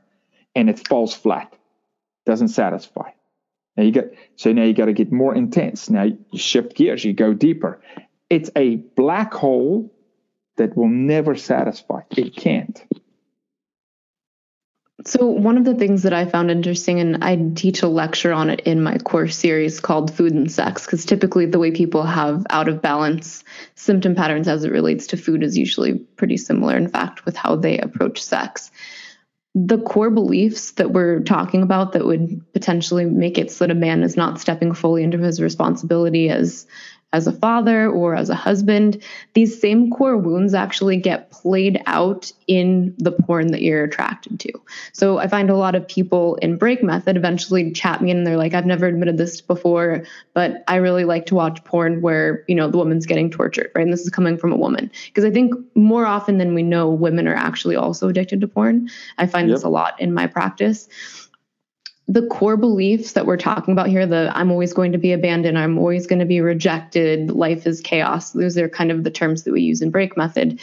[0.56, 1.56] and it falls flat.
[2.26, 3.12] Doesn't satisfy.
[3.78, 5.89] Now you get so now you got to get more intense.
[5.89, 7.82] Now you shift gears you go deeper.
[8.30, 9.93] It's a black hole
[10.58, 12.02] that will never satisfy.
[12.12, 12.84] It can't
[15.04, 18.50] so, one of the things that I found interesting, and I teach a lecture on
[18.50, 22.46] it in my course series called Food and Sex, because typically the way people have
[22.50, 23.43] out of balance
[23.76, 27.58] symptom patterns as it relates to food is usually pretty similar, in fact, with how
[27.58, 28.72] they approach sex.
[29.54, 33.76] The core beliefs that we're talking about that would potentially make it so that a
[33.76, 36.68] man is not stepping fully into his responsibility as
[37.14, 39.01] as a father or as a husband,
[39.36, 44.51] these same core wounds actually get played out in the porn that you're attracted to.
[44.91, 48.36] So I find a lot of people in break method eventually chat me and they're
[48.36, 50.03] like, I've never admitted this before,
[50.34, 53.84] but I really like to watch porn where, you know, the woman's getting tortured, right?
[53.84, 54.91] And this is coming from a woman.
[55.06, 58.89] Because I think more often than we know, women are actually also addicted to porn.
[59.18, 59.56] I find yep.
[59.56, 60.89] this a lot in my practice
[62.08, 65.58] the core beliefs that we're talking about here the i'm always going to be abandoned
[65.58, 69.43] i'm always going to be rejected life is chaos those are kind of the terms
[69.43, 70.60] that we use in break method.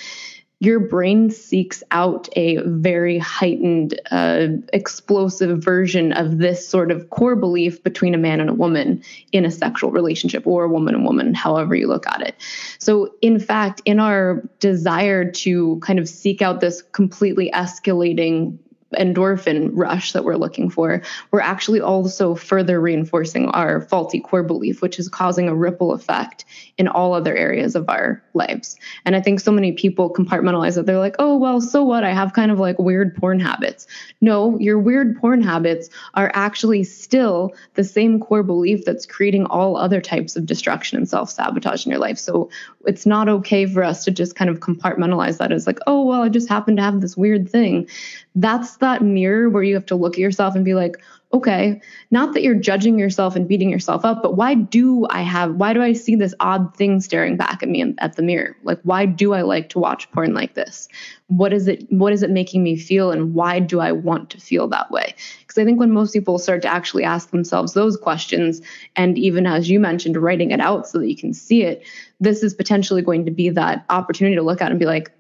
[0.61, 7.35] Your brain seeks out a very heightened uh, explosive version of this sort of core
[7.35, 11.05] belief between a man and a woman in a sexual relationship or a woman and
[11.05, 12.37] woman however you look at it.
[12.79, 18.59] So in fact in our desire to kind of seek out this completely escalating
[18.93, 24.83] endorphin rush that we're looking for, we're actually also further reinforcing our faulty core belief,
[24.83, 26.45] which is causing a ripple effect
[26.79, 28.77] in all other areas of our lives.
[29.05, 32.05] And I think so many people compartmentalize that They're like, oh, well, so what?
[32.05, 33.87] I have kind of like weird porn habits.
[34.21, 39.77] No, your weird porn habits are actually still the same core belief that's creating all
[39.77, 42.19] other types of destruction and self sabotage in your life.
[42.19, 42.51] So
[42.87, 46.23] it's not okay for us to just kind of compartmentalize that as like, oh, well,
[46.23, 47.89] I just happen to have this weird thing.
[48.35, 50.97] That's that mirror where you have to look at yourself and be like,
[51.35, 51.81] okay,
[52.11, 55.73] not that you're judging yourself and beating yourself up, but why do I have, why
[55.73, 58.55] do I see this odd thing staring back at me at the mirror?
[58.65, 60.89] Like, why do I like to watch porn like this?
[61.29, 63.11] What is it, what is it making me feel?
[63.11, 65.15] And why do I want to feel that way?
[65.41, 68.61] Because I think when most people start to actually ask themselves those questions,
[68.95, 71.83] and even as you mentioned, writing it out so that you can see it,
[72.21, 75.11] this is potentially going to be that opportunity to look at and be like,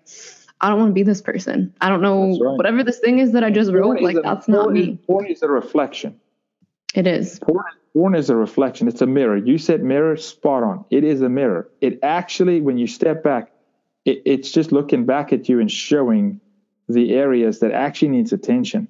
[0.62, 1.74] I don't want to be this person.
[1.80, 2.56] I don't know right.
[2.56, 4.00] whatever this thing is that I just wrote.
[4.00, 4.96] Like a, that's not me.
[5.06, 6.20] porn is a reflection.
[6.94, 7.40] It is.
[7.40, 8.86] Porn, porn is a reflection.
[8.86, 9.36] It's a mirror.
[9.36, 10.84] You said mirror, spot on.
[10.90, 11.68] It is a mirror.
[11.80, 13.50] It actually, when you step back,
[14.04, 16.40] it, it's just looking back at you and showing
[16.88, 18.86] the areas that actually needs attention,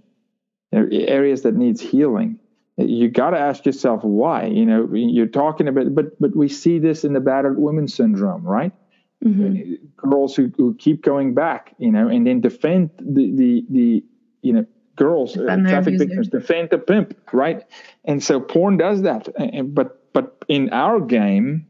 [0.72, 2.38] areas that needs healing.
[2.76, 4.46] You got to ask yourself why.
[4.46, 8.42] You know, you're talking about, but but we see this in the battered woman syndrome,
[8.42, 8.72] right?
[9.22, 9.74] Mm-hmm.
[9.96, 14.04] girls who, who keep going back, you know, and then defend the the, the
[14.42, 14.66] you know
[14.96, 17.64] girls uh, traffic victims defend the pimp, right?
[18.04, 21.66] And so porn does that, and, but but in our game,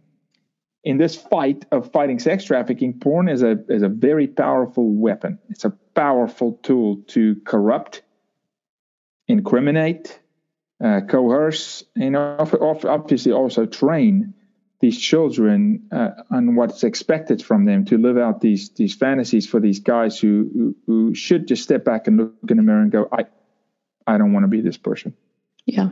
[0.84, 5.38] in this fight of fighting sex trafficking, porn is a is a very powerful weapon.
[5.50, 8.02] It's a powerful tool to corrupt,
[9.28, 10.18] incriminate,
[10.82, 14.34] uh, coerce, and obviously also train
[14.82, 19.60] these children uh, on what's expected from them to live out these these fantasies for
[19.60, 22.90] these guys who, who, who should just step back and look in the mirror and
[22.90, 23.26] go, I
[24.08, 25.14] I don't want to be this person.
[25.66, 25.90] Yeah.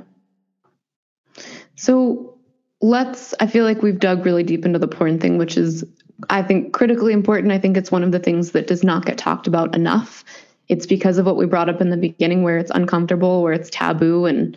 [1.77, 2.37] So
[2.83, 5.85] let's I feel like we've dug really deep into the porn thing, which is
[6.29, 7.53] I think critically important.
[7.53, 10.25] I think it's one of the things that does not get talked about enough.
[10.69, 13.71] It's because of what we brought up in the beginning where it's uncomfortable, where it's
[13.71, 14.57] taboo and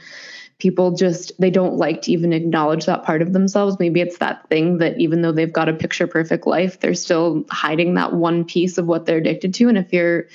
[0.59, 4.47] people just they don't like to even acknowledge that part of themselves maybe it's that
[4.49, 8.45] thing that even though they've got a picture perfect life they're still hiding that one
[8.45, 10.25] piece of what they're addicted to and if you're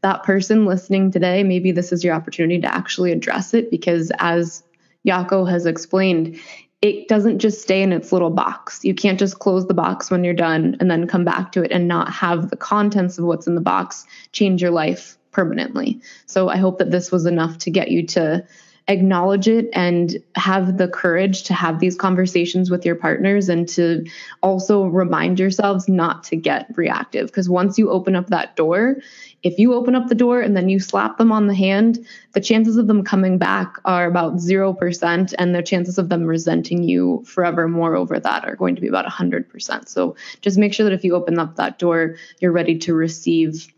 [0.00, 4.62] that person listening today maybe this is your opportunity to actually address it because as
[5.06, 6.38] Jaco has explained
[6.84, 8.84] it doesn't just stay in its little box.
[8.84, 11.72] You can't just close the box when you're done and then come back to it
[11.72, 16.02] and not have the contents of what's in the box change your life permanently.
[16.26, 18.46] So I hope that this was enough to get you to
[18.86, 24.04] acknowledge it and have the courage to have these conversations with your partners and to
[24.42, 27.28] also remind yourselves not to get reactive.
[27.28, 28.96] Because once you open up that door,
[29.42, 32.40] if you open up the door and then you slap them on the hand, the
[32.40, 37.22] chances of them coming back are about 0%, and the chances of them resenting you
[37.26, 39.88] forever more over that are going to be about 100%.
[39.88, 43.72] So just make sure that if you open up that door, you're ready to receive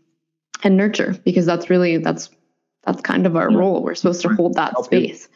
[0.63, 2.29] and nurture because that's really that's
[2.87, 3.83] that's kind of our role.
[3.83, 5.27] We're supposed to hold that space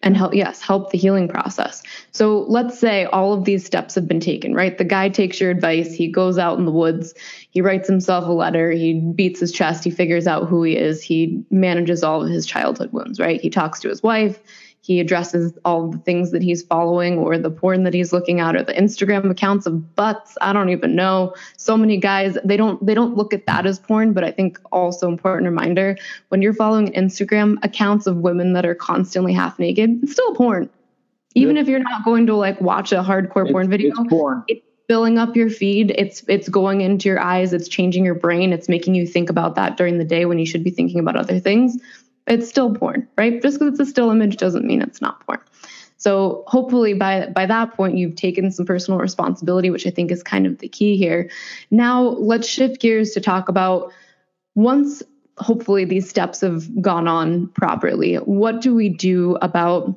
[0.00, 1.82] and help yes help the healing process.
[2.12, 4.78] So let's say all of these steps have been taken right?
[4.78, 7.14] The guy takes your advice he goes out in the woods
[7.50, 11.02] he writes himself a letter he beats his chest he figures out who he is
[11.02, 13.40] he manages all of his childhood wounds right?
[13.40, 14.40] He talks to his wife
[14.88, 18.56] he addresses all the things that he's following or the porn that he's looking at
[18.56, 20.38] or the Instagram accounts of butts.
[20.40, 21.34] I don't even know.
[21.58, 24.58] So many guys, they don't they don't look at that as porn, but I think
[24.72, 25.98] also important reminder,
[26.30, 30.70] when you're following Instagram accounts of women that are constantly half naked, it's still porn.
[31.34, 31.62] Even yeah.
[31.62, 34.42] if you're not going to like watch a hardcore it's, porn video, it's porn.
[34.48, 35.94] It's filling up your feed.
[35.98, 39.54] It's it's going into your eyes, it's changing your brain, it's making you think about
[39.56, 41.76] that during the day when you should be thinking about other things
[42.28, 43.40] it's still porn, right?
[43.42, 45.40] Just because it's a still image doesn't mean it's not porn.
[45.96, 50.22] So hopefully by by that point you've taken some personal responsibility, which I think is
[50.22, 51.30] kind of the key here.
[51.70, 53.92] Now let's shift gears to talk about
[54.54, 55.02] once
[55.38, 59.96] hopefully these steps have gone on properly, what do we do about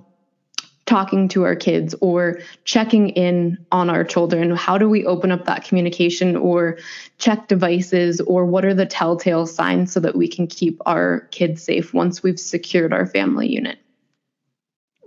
[0.91, 4.53] talking to our kids or checking in on our children?
[4.53, 6.79] How do we open up that communication or
[7.17, 11.63] check devices or what are the telltale signs so that we can keep our kids
[11.63, 13.79] safe once we've secured our family unit?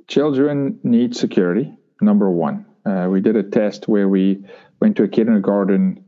[0.08, 1.70] Children need security,
[2.00, 2.64] number one.
[2.86, 4.42] Uh, we did a test where we
[4.80, 6.02] went to a kindergarten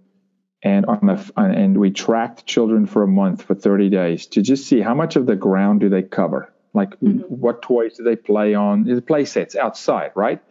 [0.63, 4.67] and on the and we tracked children for a month for 30 days to just
[4.67, 7.21] see how much of the ground do they cover like mm-hmm.
[7.21, 10.43] what toys do they play on the play sets outside right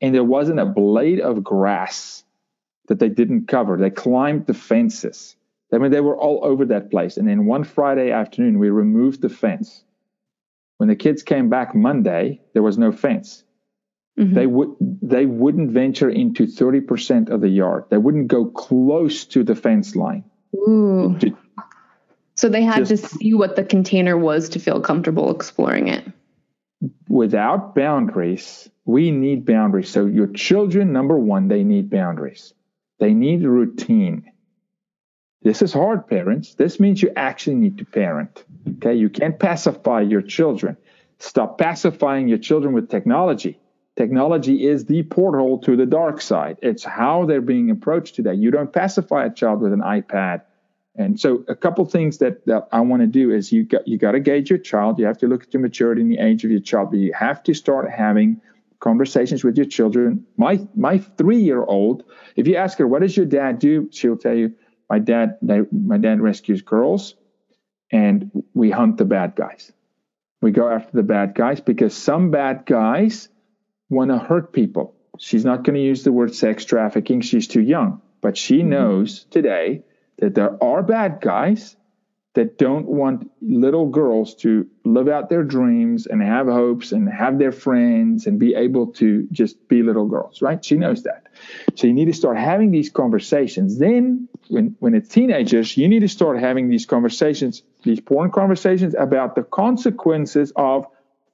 [0.00, 2.24] and there wasn't a blade of grass
[2.88, 5.36] that they didn't cover they climbed the fences
[5.72, 9.20] i mean they were all over that place and then one friday afternoon we removed
[9.20, 9.84] the fence
[10.78, 13.44] when the kids came back monday there was no fence
[14.18, 14.34] Mm-hmm.
[14.34, 17.84] They would they wouldn't venture into 30% of the yard.
[17.88, 20.24] They wouldn't go close to the fence line.
[20.54, 21.16] Ooh.
[21.18, 21.36] To,
[22.34, 26.04] so they had to see what the container was to feel comfortable exploring it.
[27.08, 29.88] Without boundaries, we need boundaries.
[29.88, 32.54] So your children, number one, they need boundaries.
[32.98, 34.32] They need routine.
[35.42, 36.54] This is hard, parents.
[36.54, 38.44] This means you actually need to parent.
[38.76, 40.76] Okay, you can't pacify your children.
[41.18, 43.58] Stop pacifying your children with technology
[43.96, 46.56] technology is the portal to the dark side.
[46.62, 48.34] It's how they're being approached today.
[48.34, 50.42] You don't pacify a child with an iPad.
[50.94, 53.96] And so a couple things that, that I want to do is you got you
[53.96, 54.98] got to gauge your child.
[54.98, 57.12] You have to look at the maturity and the age of your child, but you
[57.14, 58.40] have to start having
[58.78, 60.26] conversations with your children.
[60.36, 62.04] My my three year old,
[62.36, 64.54] if you ask her what does your dad do, she'll tell you
[64.90, 67.14] my dad they, my dad rescues girls,
[67.90, 69.72] and we hunt the bad guys.
[70.42, 73.28] We go after the bad guys because some bad guys
[73.88, 74.94] want to hurt people.
[75.18, 77.20] She's not going to use the word sex trafficking.
[77.20, 78.02] She's too young.
[78.20, 78.70] But she mm-hmm.
[78.70, 79.84] knows today
[80.22, 81.76] that there are bad guys
[82.34, 87.40] that don't want little girls to live out their dreams and have hopes and have
[87.40, 90.64] their friends and be able to just be little girls, right?
[90.64, 91.26] She knows that.
[91.74, 93.80] So you need to start having these conversations.
[93.80, 98.94] Then, when, when it's teenagers, you need to start having these conversations, these porn conversations
[98.96, 100.86] about the consequences of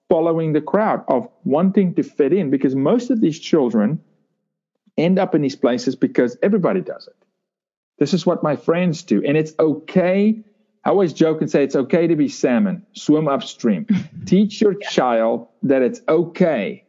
[0.09, 4.01] following the crowd, of wanting to fit in, because most of these children
[4.97, 7.18] end up in these places because everybody does it.
[7.99, 9.23] This is what my friends do.
[9.25, 10.43] And it's okay.
[10.85, 13.87] I always joke and say it's okay to be salmon, swim upstream.
[14.27, 16.85] Teach your child that it's okay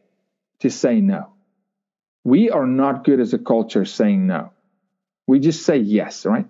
[0.60, 1.34] to say no.
[2.24, 4.52] We are not good as a culture saying no.
[5.28, 6.48] We just say yes, right?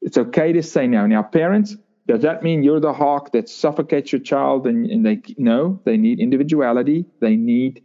[0.00, 1.06] It's okay to say no.
[1.06, 1.76] Now, parents,
[2.06, 4.66] does that mean you're the hawk that suffocates your child?
[4.66, 7.06] And, and they no, they need individuality.
[7.20, 7.84] They need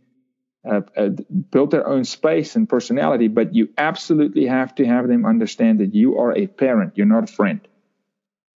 [0.67, 1.09] uh, uh,
[1.51, 3.27] build their own space and personality.
[3.27, 6.93] But you absolutely have to have them understand that you are a parent.
[6.95, 7.61] You're not a friend.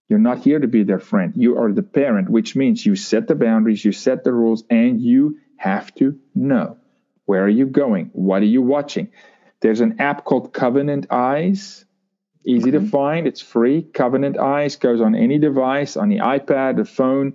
[0.10, 1.34] You're not here to be their friend.
[1.36, 5.02] You are the parent, which means you set the boundaries, you set the rules, and
[5.02, 6.78] you have to know
[7.26, 9.12] where are you going, what are you watching.
[9.60, 11.84] There's an app called Covenant Eyes
[12.48, 13.28] Easy to find.
[13.28, 13.82] It's free.
[13.82, 17.34] Covenant Eyes goes on any device, on the iPad, the phone.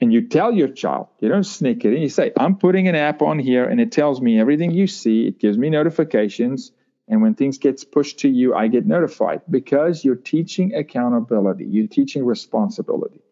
[0.00, 2.02] And you tell your child, you don't sneak it in.
[2.02, 5.26] You say, I'm putting an app on here and it tells me everything you see.
[5.26, 6.70] It gives me notifications.
[7.08, 11.64] And when things gets pushed to you, I get notified because you're teaching accountability.
[11.64, 13.22] You're teaching responsibility.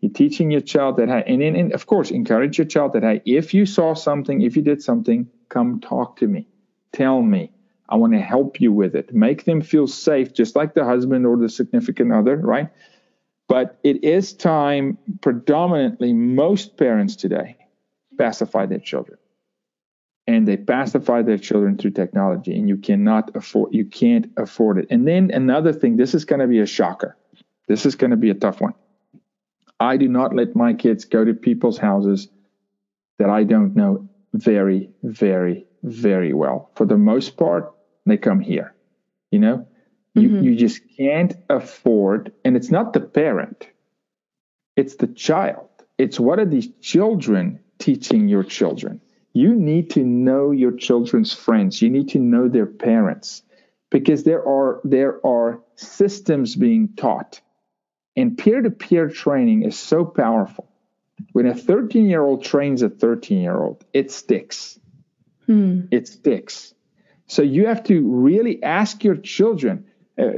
[0.00, 3.02] You're teaching your child that, hey, and, and, and of course, encourage your child that,
[3.02, 6.48] hey, if you saw something, if you did something, come talk to me.
[6.92, 7.52] Tell me.
[7.88, 9.12] I want to help you with it.
[9.12, 12.70] Make them feel safe, just like the husband or the significant other, right?
[13.50, 17.56] But it is time, predominantly, most parents today
[18.16, 19.18] pacify their children.
[20.28, 24.86] And they pacify their children through technology, and you cannot afford you can't afford it.
[24.90, 27.16] And then another thing, this is going to be a shocker.
[27.66, 28.74] This is going to be a tough one.
[29.80, 32.28] I do not let my kids go to people's houses
[33.18, 36.70] that I don't know very, very, very well.
[36.76, 37.74] For the most part,
[38.06, 38.76] they come here.
[39.32, 39.66] You know,
[40.16, 40.44] mm-hmm.
[40.44, 43.68] you just can't afford, and it's not the parent,
[44.76, 45.68] it's the child.
[45.98, 49.00] It's what are these children teaching your children?
[49.32, 51.80] You need to know your children's friends.
[51.82, 53.42] You need to know their parents
[53.90, 57.40] because there are there are systems being taught.
[58.16, 60.68] And peer-to-peer training is so powerful.
[61.32, 64.78] When a 13-year-old trains a 13-year-old, it sticks.
[65.46, 65.82] Hmm.
[65.90, 66.74] It sticks.
[67.26, 69.86] So you have to really ask your children.
[70.20, 70.32] Uh,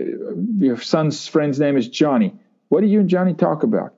[0.58, 2.34] your son's friend's name is Johnny.
[2.68, 3.94] What do you and Johnny talk about?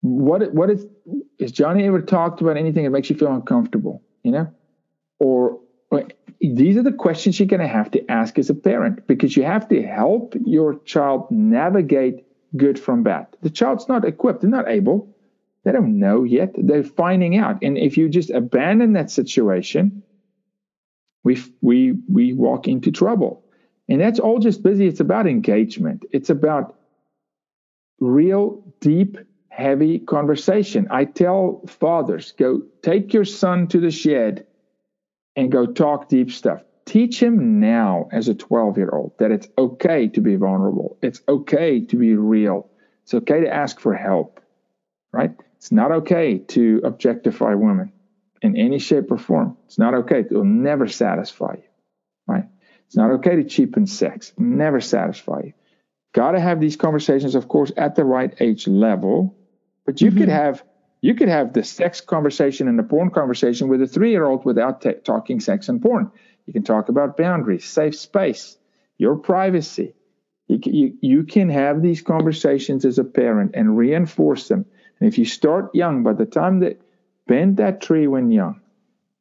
[0.00, 0.86] What what is
[1.38, 4.02] is Johnny ever talked about anything that makes you feel uncomfortable?
[4.24, 4.54] You know,
[5.18, 5.60] or
[6.42, 9.44] these are the questions you're going to have to ask as a parent because you
[9.44, 13.28] have to help your child navigate good from bad.
[13.42, 15.14] The child's not equipped, they're not able,
[15.64, 17.62] they don't know yet, they're finding out.
[17.62, 20.02] And if you just abandon that situation,
[21.22, 23.41] we, we, we walk into trouble.
[23.88, 24.86] And that's all just busy.
[24.86, 26.76] It's about engagement, it's about
[28.00, 29.18] real, deep,
[29.48, 30.88] heavy conversation.
[30.90, 34.46] I tell fathers go take your son to the shed
[35.36, 36.62] and go talk deep stuff.
[36.84, 40.98] Teach him now, as a 12 year old, that it's okay to be vulnerable.
[41.00, 42.68] It's okay to be real.
[43.04, 44.40] It's okay to ask for help,
[45.12, 45.32] right?
[45.56, 47.92] It's not okay to objectify women
[48.42, 49.56] in any shape or form.
[49.66, 50.20] It's not okay.
[50.20, 51.71] It will never satisfy you?
[52.92, 55.52] It's not okay to cheapen sex, never satisfy you.
[56.12, 59.34] Got to have these conversations, of course, at the right age level,
[59.86, 60.18] but you mm-hmm.
[60.18, 60.62] could have
[61.00, 64.44] you could have the sex conversation and the porn conversation with a three year old
[64.44, 66.10] without t- talking sex and porn.
[66.44, 68.58] You can talk about boundaries, safe space,
[68.98, 69.94] your privacy.
[70.48, 74.66] You, you, you can have these conversations as a parent and reinforce them.
[75.00, 76.78] And if you start young, by the time that
[77.26, 78.60] bend that tree when young,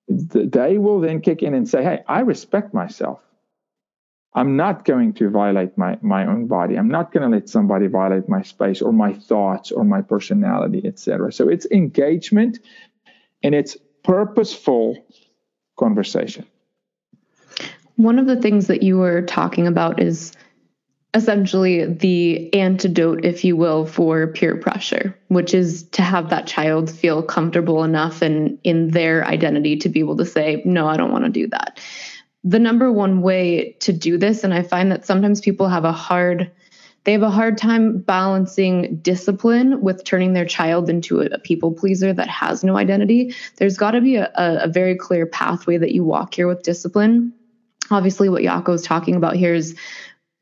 [0.10, 3.22] they will then kick in and say, Hey, I respect myself.
[4.34, 6.78] I'm not going to violate my, my own body.
[6.78, 10.82] I'm not going to let somebody violate my space or my thoughts or my personality,
[10.86, 11.34] etc.
[11.34, 12.60] So it's engagement
[13.44, 15.06] and it's purposeful
[15.78, 16.46] conversation.
[17.98, 20.32] One of the things that you were talking about is
[21.14, 26.90] essentially the antidote, if you will, for peer pressure, which is to have that child
[26.90, 30.96] feel comfortable enough and in, in their identity to be able to say, no, I
[30.96, 31.82] don't want to do that
[32.44, 35.92] the number one way to do this and i find that sometimes people have a
[35.92, 36.52] hard
[37.04, 42.14] they have a hard time balancing discipline with turning their child into a, people pleaser
[42.14, 43.34] that has no identity.
[43.58, 47.34] There's got to be a, a, very clear pathway that you walk here with discipline.
[47.90, 49.76] Obviously what Jaco is talking about here is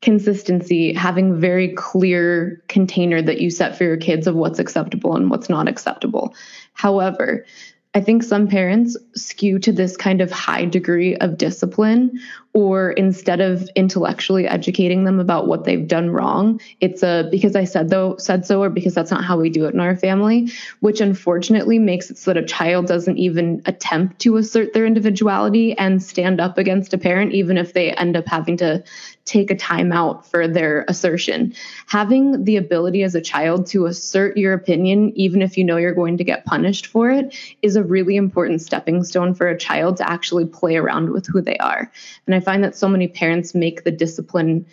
[0.02, 5.30] consistency having very clear container that you set for your kids of what's acceptable and
[5.30, 6.34] what's not acceptable.
[6.74, 7.44] However
[7.92, 12.20] I think some parents skew to this kind of high degree of discipline,
[12.52, 17.64] or instead of intellectually educating them about what they've done wrong, it's a because I
[17.64, 20.50] said though said so, or because that's not how we do it in our family,
[20.80, 25.76] which unfortunately makes it so that a child doesn't even attempt to assert their individuality
[25.78, 28.82] and stand up against a parent, even if they end up having to
[29.30, 31.54] take a time out for their assertion.
[31.86, 35.94] Having the ability as a child to assert your opinion, even if you know you're
[35.94, 39.98] going to get punished for it, is a really important stepping stone for a child
[39.98, 41.92] to actually play around with who they are.
[42.26, 44.66] And I find that so many parents make the discipline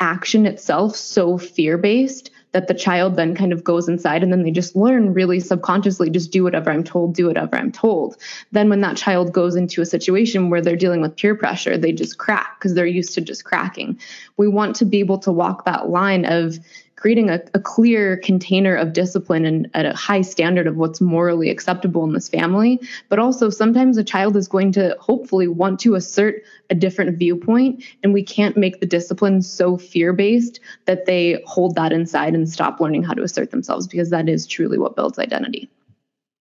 [0.00, 4.42] action itself so fear based that the child then kind of goes inside and then
[4.42, 8.16] they just learn really subconsciously just do whatever I'm told, do whatever I'm told.
[8.50, 11.92] Then when that child goes into a situation where they're dealing with peer pressure, they
[11.92, 14.00] just crack because they're used to just cracking.
[14.36, 16.58] We want to be able to walk that line of
[17.00, 21.48] creating a, a clear container of discipline and at a high standard of what's morally
[21.48, 22.78] acceptable in this family.
[23.08, 27.82] But also, sometimes a child is going to hopefully want to assert a different viewpoint,
[28.02, 32.46] and we can't make the discipline so fear based that they hold that inside and
[32.48, 35.70] stop learning how to assert themselves because that is truly what builds identity.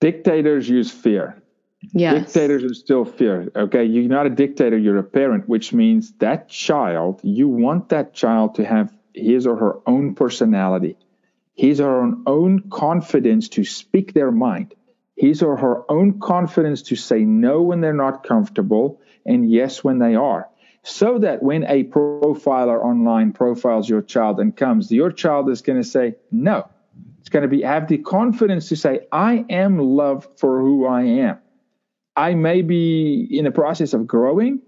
[0.02, 1.42] Dictators use fear.
[1.94, 2.26] Yes.
[2.26, 3.50] Dictators are still fear.
[3.56, 3.86] Okay.
[3.86, 8.56] You're not a dictator, you're a parent, which means that child, you want that child
[8.56, 10.98] to have his or her own personality,
[11.56, 14.74] his or her own confidence to speak their mind,
[15.16, 20.00] his or her own confidence to say no when they're not comfortable and yes when
[20.00, 20.50] they are.
[20.84, 25.82] So that when a profiler online profiles your child and comes, your child is going
[25.82, 26.70] to say no.
[27.20, 31.02] It's going to be have the confidence to say, I am loved for who I
[31.02, 31.40] am.
[32.16, 34.62] I may be in the process of growing,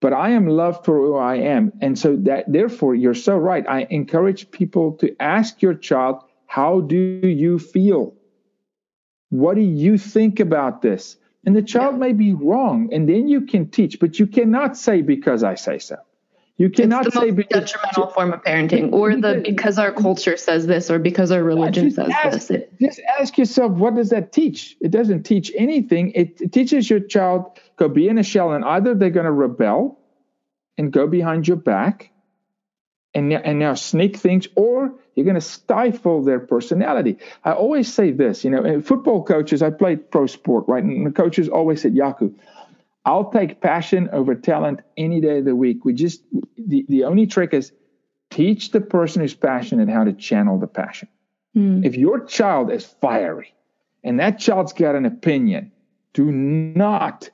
[0.00, 1.72] but I am loved for who I am.
[1.80, 3.64] And so that therefore you're so right.
[3.68, 8.14] I encourage people to ask your child, how do you feel?
[9.28, 11.16] What do you think about this?
[11.44, 15.00] And the child may be wrong, and then you can teach, but you cannot say
[15.00, 15.96] because I say so.
[16.60, 19.92] You cannot it's the say most because, detrimental form of parenting, or the because our
[19.92, 22.68] culture says this, or because our religion says ask, this.
[22.78, 24.76] just ask yourself, what does that teach?
[24.82, 26.12] It doesn't teach anything.
[26.14, 29.32] It, it teaches your child go be in a shell, and either they're going to
[29.32, 29.98] rebel
[30.76, 32.12] and go behind your back,
[33.14, 37.16] and and now sneak things, or you're going to stifle their personality.
[37.42, 39.62] I always say this, you know, football coaches.
[39.62, 42.34] I played pro sport, right, and the coaches always said, "Jaco."
[43.04, 45.84] I'll take passion over talent any day of the week.
[45.84, 46.22] We just
[46.56, 47.72] the, the only trick is
[48.30, 51.08] teach the person who's passionate how to channel the passion.
[51.56, 51.84] Mm.
[51.84, 53.54] If your child is fiery
[54.04, 55.72] and that child's got an opinion,
[56.12, 57.30] do not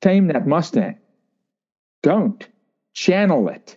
[0.00, 0.98] tame that Mustang.
[2.02, 2.46] Don't
[2.94, 3.76] channel it.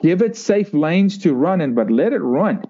[0.00, 2.64] Give it safe lanes to run in, but let it run.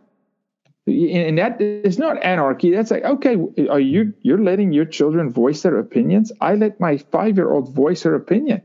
[0.86, 2.70] And that is not anarchy.
[2.70, 3.36] That's like, okay,
[3.70, 4.14] are you mm.
[4.20, 6.30] you're letting your children voice their opinions?
[6.42, 8.60] I let my five-year-old voice her opinion.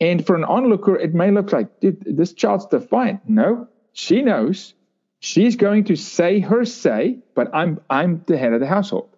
[0.00, 3.28] And for an onlooker, it may look like, dude, this child's defiant.
[3.28, 4.74] No, she knows.
[5.18, 9.16] She's going to say her say, but I'm I'm the head of the household.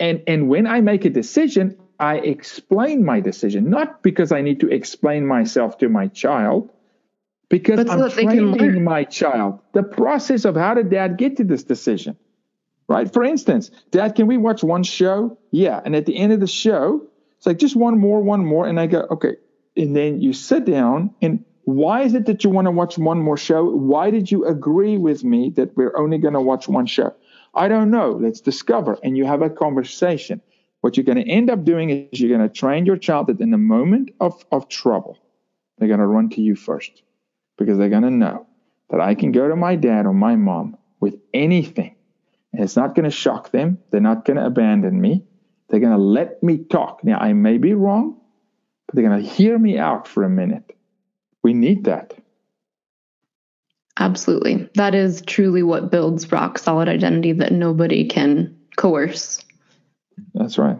[0.00, 4.60] And and when I make a decision, I explain my decision, not because I need
[4.60, 6.70] to explain myself to my child,
[7.48, 9.60] because so I'm training my child.
[9.72, 12.16] The process of how did dad get to this decision,
[12.88, 13.12] right?
[13.12, 15.38] For instance, dad, can we watch one show?
[15.50, 15.80] Yeah.
[15.84, 17.06] And at the end of the show,
[17.36, 18.66] it's like just one more, one more.
[18.66, 19.36] And I go, okay.
[19.76, 23.20] And then you sit down and why is it that you want to watch one
[23.20, 23.64] more show?
[23.64, 27.14] Why did you agree with me that we're only going to watch one show?
[27.54, 28.10] I don't know.
[28.10, 28.98] Let's discover.
[29.02, 30.40] And you have a conversation.
[30.80, 33.40] What you're going to end up doing is you're going to train your child that
[33.40, 35.18] in the moment of, of trouble,
[35.78, 37.03] they're going to run to you first
[37.56, 38.46] because they're going to know
[38.90, 41.96] that I can go to my dad or my mom with anything.
[42.52, 43.78] And it's not going to shock them.
[43.90, 45.24] They're not going to abandon me.
[45.68, 47.02] They're going to let me talk.
[47.02, 48.20] Now, I may be wrong,
[48.86, 50.76] but they're going to hear me out for a minute.
[51.42, 52.14] We need that.
[53.98, 54.68] Absolutely.
[54.74, 59.44] That is truly what builds rock solid identity that nobody can coerce.
[60.34, 60.78] That's right.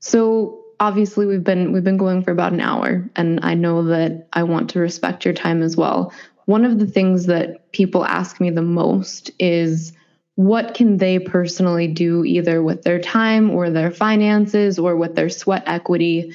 [0.00, 4.28] So obviously we've been we've been going for about an hour and I know that
[4.32, 6.12] I want to respect your time as well.
[6.46, 9.92] One of the things that people ask me the most is
[10.36, 15.28] what can they personally do either with their time or their finances or with their
[15.28, 16.32] sweat equity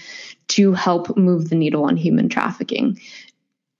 [0.50, 3.00] to help move the needle on human trafficking.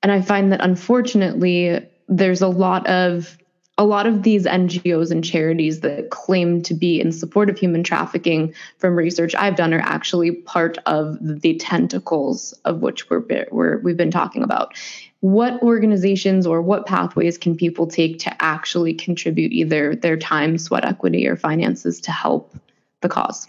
[0.02, 3.38] And I find that unfortunately there's a lot of
[3.78, 7.84] a lot of these NGOs and charities that claim to be in support of human
[7.84, 13.80] trafficking, from research I've done, are actually part of the tentacles of which we're, we're
[13.80, 14.76] we've been talking about.
[15.22, 20.86] What organizations or what pathways can people take to actually contribute either their time, sweat
[20.86, 22.54] equity, or finances to help
[23.02, 23.48] the cause?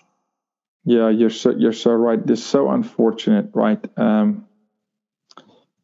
[0.87, 2.25] Yeah, you're so you're so right.
[2.25, 3.85] This is so unfortunate, right?
[3.99, 4.47] Um,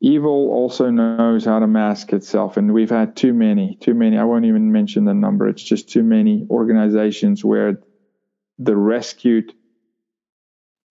[0.00, 4.16] evil also knows how to mask itself and we've had too many too many.
[4.16, 5.46] I won't even mention the number.
[5.46, 7.78] It's just too many organizations where
[8.58, 9.52] the rescued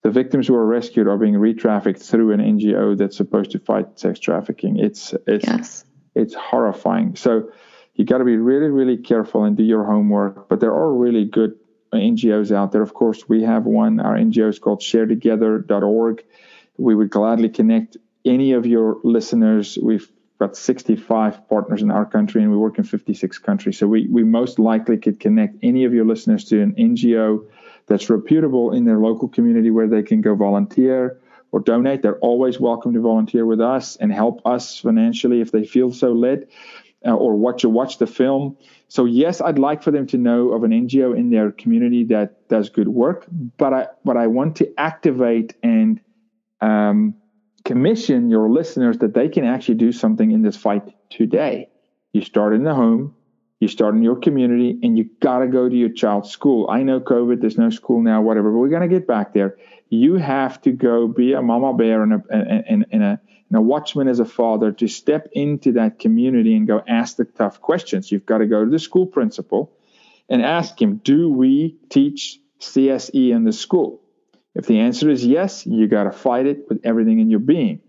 [0.04, 4.00] the victims who are rescued are being re-trafficked through an ngo that's supposed to fight
[4.00, 4.78] sex trafficking.
[4.78, 5.86] It's it's yes.
[6.14, 7.16] it's horrifying.
[7.16, 7.52] So
[7.96, 11.26] you got to be really really careful and do your homework but there are really
[11.26, 11.56] good
[11.92, 12.84] ngos out there.
[12.84, 14.00] Of course we have one.
[14.00, 16.24] Our ngo is called sharetogether.org
[16.80, 20.10] we would gladly connect any of your listeners, we've
[20.40, 23.78] got 65 partners in our country and we work in 56 countries.
[23.78, 27.46] So we, we most likely could connect any of your listeners to an NGO
[27.88, 31.20] that's reputable in their local community where they can go volunteer
[31.52, 32.02] or donate.
[32.02, 36.14] They're always welcome to volunteer with us and help us financially if they feel so
[36.14, 36.48] led
[37.06, 38.58] uh, or watch or watch the film.
[38.88, 42.48] So yes, I'd like for them to know of an NGO in their community that
[42.48, 43.26] does good work,
[43.58, 46.00] but I but I want to activate and
[46.62, 47.16] um,
[47.70, 51.70] commission your listeners that they can actually do something in this fight today.
[52.14, 53.14] You start in the home,
[53.60, 56.68] you start in your community, and you got to go to your child's school.
[56.68, 59.60] I know COVID, there's no school now, whatever, but we're going to get back there.
[59.90, 63.62] You have to go be a mama bear and a, and, and, a, and a
[63.62, 68.12] watchman as a father to step into that community and go ask the tough questions.
[68.12, 69.72] You've got to go to the school principal
[70.28, 73.99] and ask him, Do we teach CSE in the school?
[74.56, 77.82] If the answer is yes, you got to fight it with everything in your being.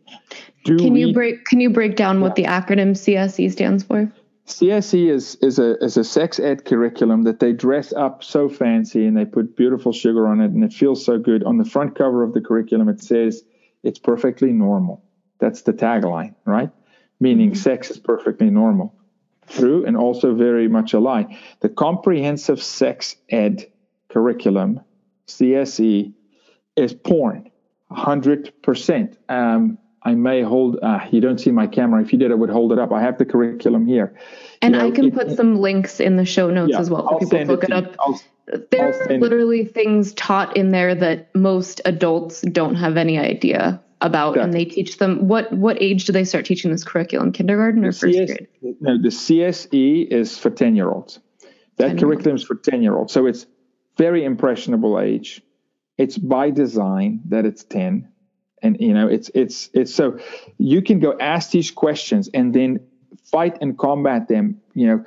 [0.65, 2.23] Do can we, you break Can you break down yeah.
[2.23, 4.13] what the acronym CSE stands for?
[4.47, 9.07] CSE is is a is a sex ed curriculum that they dress up so fancy
[9.07, 11.45] and they put beautiful sugar on it and it feels so good.
[11.45, 13.43] On the front cover of the curriculum, it says
[13.83, 15.03] it's perfectly normal.
[15.39, 16.71] That's the tagline, right?
[17.21, 17.61] Meaning mm-hmm.
[17.61, 18.95] sex is perfectly normal.
[19.49, 21.39] True and also very much a lie.
[21.61, 23.67] The comprehensive sex ed
[24.09, 24.81] curriculum,
[25.27, 26.13] CSE,
[26.77, 27.51] is porn,
[27.91, 29.17] 100%.
[29.29, 32.01] Um, I may hold, uh, you don't see my camera.
[32.03, 32.93] If you did, I would hold it up.
[32.93, 34.17] I have the curriculum here.
[34.63, 36.89] And you know, I can it, put some links in the show notes yeah, as
[36.89, 37.95] well for people look it, up.
[37.99, 38.21] I'll,
[38.71, 39.75] there are literally it.
[39.75, 44.97] things taught in there that most adults don't have any idea about and they teach
[44.97, 48.49] them what what age do they start teaching this curriculum kindergarten or first grade
[48.81, 51.21] no the cse is for 10 year olds
[51.77, 53.45] that curriculum is for 10 year olds so it's
[53.99, 55.43] very impressionable age
[56.01, 58.09] it's by design that it's 10
[58.63, 60.19] and you know it's it's it's so
[60.57, 62.81] you can go ask these questions and then
[63.25, 65.05] fight and combat them you know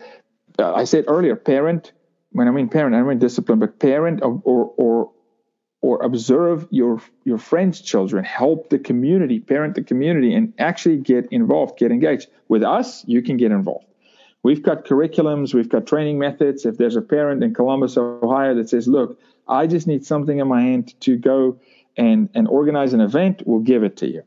[0.60, 1.92] uh, i said earlier parent
[2.32, 5.12] when i mean parent i mean discipline but parent or or or,
[5.82, 11.28] or observe your your friends' children, help the community, parent the community, and actually get
[11.30, 12.30] involved, get engaged.
[12.48, 13.86] With us, you can get involved.
[14.44, 16.66] We've got curriculums, we've got training methods.
[16.66, 20.48] If there's a parent in Columbus, Ohio that says, look, I just need something in
[20.48, 21.60] my hand to go
[21.98, 24.24] and, and organize an event, we'll give it to you.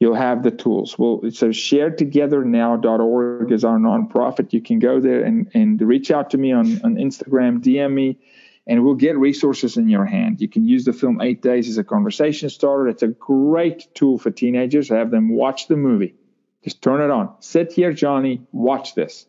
[0.00, 0.98] You'll have the tools.
[0.98, 4.52] Well, so sharetogethernow.org is our nonprofit.
[4.52, 8.18] You can go there and, and reach out to me on, on Instagram, DM me,
[8.66, 10.40] and we'll get resources in your hand.
[10.40, 12.86] You can use the film Eight Days as a conversation starter.
[12.88, 14.90] It's a great tool for teenagers.
[14.90, 16.14] Have them watch the movie.
[16.62, 17.34] Just turn it on.
[17.40, 19.26] Sit here, Johnny, watch this.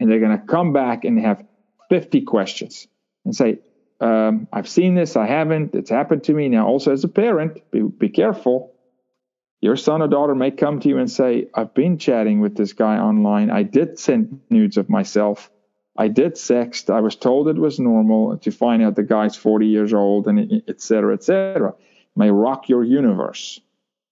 [0.00, 1.44] And they're going to come back and have
[1.90, 2.86] 50 questions
[3.24, 3.58] and say,
[4.00, 6.48] um, I've seen this, I haven't, it's happened to me.
[6.48, 8.74] Now, also as a parent, be, be careful.
[9.60, 12.72] Your son or daughter may come to you and say, I've been chatting with this
[12.72, 13.50] guy online.
[13.50, 15.50] I did send nudes of myself.
[15.96, 16.94] I did sext.
[16.94, 20.62] I was told it was normal to find out the guy's 40 years old and
[20.68, 21.74] et cetera, et cetera.
[22.14, 23.60] May rock your universe.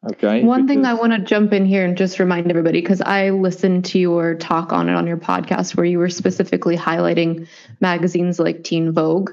[0.04, 0.42] Okay.
[0.42, 3.30] One because, thing I want to jump in here and just remind everybody because I
[3.30, 7.46] listened to your talk on it on your podcast where you were specifically highlighting
[7.80, 9.30] magazines like Teen Vogue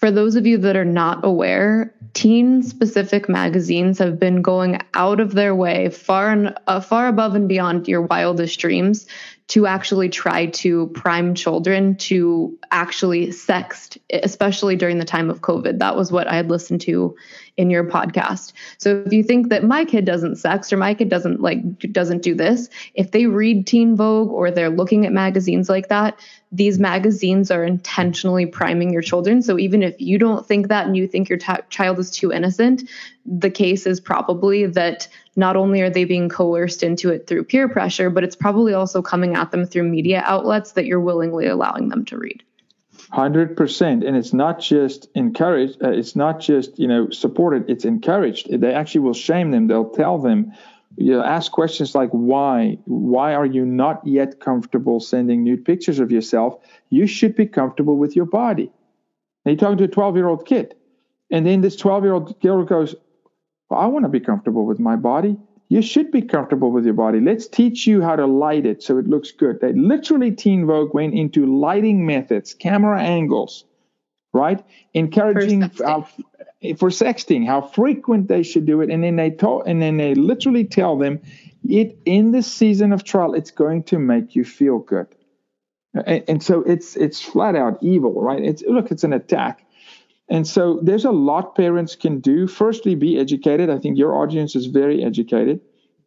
[0.00, 5.20] for those of you that are not aware, teen specific magazines have been going out
[5.20, 9.06] of their way far and uh, far above and beyond your wildest dreams
[9.50, 15.80] to actually try to prime children to actually sext, especially during the time of COVID.
[15.80, 17.16] That was what I had listened to
[17.56, 18.52] in your podcast.
[18.78, 22.22] So if you think that my kid doesn't sext or my kid doesn't like doesn't
[22.22, 26.16] do this, if they read Teen Vogue or they're looking at magazines like that,
[26.52, 29.42] these magazines are intentionally priming your children.
[29.42, 32.32] So even if you don't think that and you think your t- child is too
[32.32, 32.88] innocent,
[33.26, 37.68] the case is probably that not only are they being coerced into it through peer
[37.68, 41.88] pressure, but it's probably also coming at them through media outlets that you're willingly allowing
[41.88, 42.42] them to read.
[43.12, 48.60] 100% and it's not just encouraged uh, it's not just you know supported it's encouraged.
[48.60, 49.66] They actually will shame them.
[49.66, 50.52] They'll tell them
[50.96, 52.78] you know, ask questions like why?
[52.84, 56.62] Why are you not yet comfortable sending nude pictures of yourself?
[56.90, 58.70] You should be comfortable with your body.
[59.44, 60.74] And you're talking to a 12 year old kid
[61.30, 62.94] and then this 12 year old girl goes
[63.70, 65.38] well, i want to be comfortable with my body
[65.70, 67.20] you should be comfortable with your body.
[67.20, 69.60] Let's teach you how to light it so it looks good.
[69.60, 73.64] They literally, Teen Vogue went into lighting methods, camera angles,
[74.32, 74.64] right?
[74.94, 79.62] Encouraging for sexting, for sexting how frequent they should do it, and then they tell,
[79.62, 81.20] and then they literally tell them,
[81.68, 85.06] it in the season of trial, it's going to make you feel good,
[85.94, 88.42] and, and so it's it's flat out evil, right?
[88.42, 89.64] It's look, it's an attack.
[90.30, 92.46] And so there's a lot parents can do.
[92.46, 93.68] Firstly, be educated.
[93.68, 95.60] I think your audience is very educated.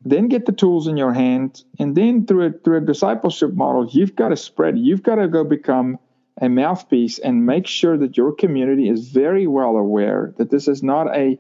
[0.06, 1.64] Then get the tools in your hand.
[1.78, 4.78] And then through a, through a discipleship model, you've got to spread.
[4.78, 6.00] You've got to go become
[6.42, 10.82] a mouthpiece and make sure that your community is very well aware that this is
[10.82, 11.38] not a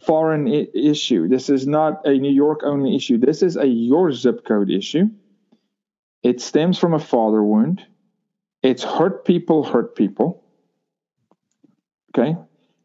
[0.00, 1.28] foreign I- issue.
[1.28, 3.18] This is not a New York only issue.
[3.18, 5.10] This is a your zip code issue.
[6.22, 7.84] It stems from a father wound.
[8.62, 10.41] It's hurt people, hurt people.
[12.14, 12.36] Okay.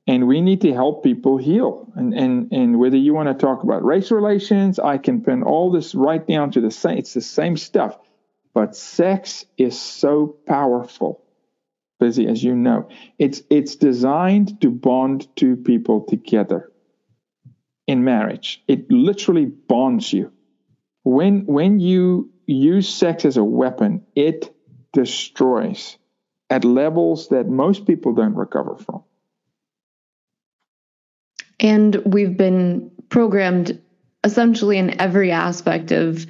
[0.08, 1.92] And we need to help people heal.
[1.96, 5.70] And, and, and whether you want to talk about race relations, I can pin all
[5.70, 7.98] this right down to the same, it's the same stuff.
[8.54, 11.24] But sex is so powerful,
[12.00, 12.88] Busy, as you know.
[13.20, 16.72] It's, it's designed to bond two people together
[17.86, 18.64] in marriage.
[18.68, 20.32] It literally bonds you.
[21.04, 24.56] When, when you use sex as a weapon, it
[24.94, 25.98] destroys
[26.50, 29.04] at levels that most people don't recover from.
[31.60, 33.80] And we've been programmed
[34.24, 36.26] essentially in every aspect of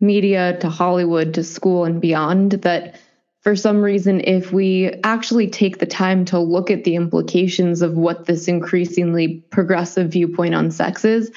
[0.00, 3.00] media to Hollywood to school and beyond that
[3.40, 7.96] for some reason, if we actually take the time to look at the implications of
[7.96, 11.30] what this increasingly progressive viewpoint on sex is,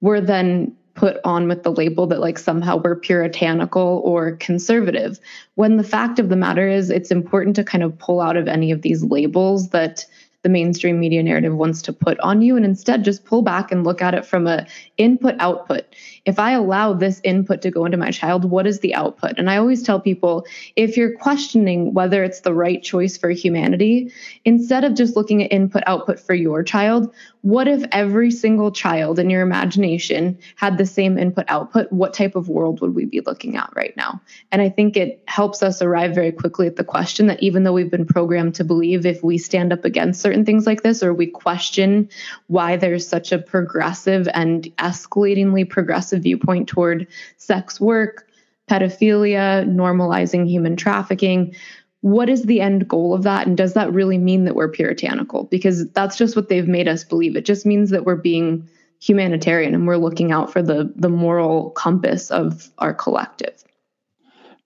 [0.00, 5.18] we're then put on with the label that like somehow we're puritanical or conservative.
[5.54, 8.48] When the fact of the matter is, it's important to kind of pull out of
[8.48, 10.06] any of these labels that
[10.44, 13.82] the mainstream media narrative wants to put on you and instead just pull back and
[13.82, 14.64] look at it from a
[14.98, 15.84] input output
[16.24, 19.38] if I allow this input to go into my child, what is the output?
[19.38, 24.10] And I always tell people if you're questioning whether it's the right choice for humanity,
[24.44, 29.18] instead of just looking at input output for your child, what if every single child
[29.18, 31.92] in your imagination had the same input output?
[31.92, 34.22] What type of world would we be looking at right now?
[34.50, 37.74] And I think it helps us arrive very quickly at the question that even though
[37.74, 41.12] we've been programmed to believe if we stand up against certain things like this or
[41.12, 42.08] we question
[42.46, 48.26] why there's such a progressive and escalatingly progressive progressive viewpoint toward sex work,
[48.70, 51.54] pedophilia, normalizing human trafficking.
[52.00, 53.46] what is the end goal of that?
[53.46, 55.44] And does that really mean that we're puritanical?
[55.44, 57.34] Because that's just what they've made us believe.
[57.34, 58.68] It just means that we're being
[59.00, 63.64] humanitarian and we're looking out for the the moral compass of our collective.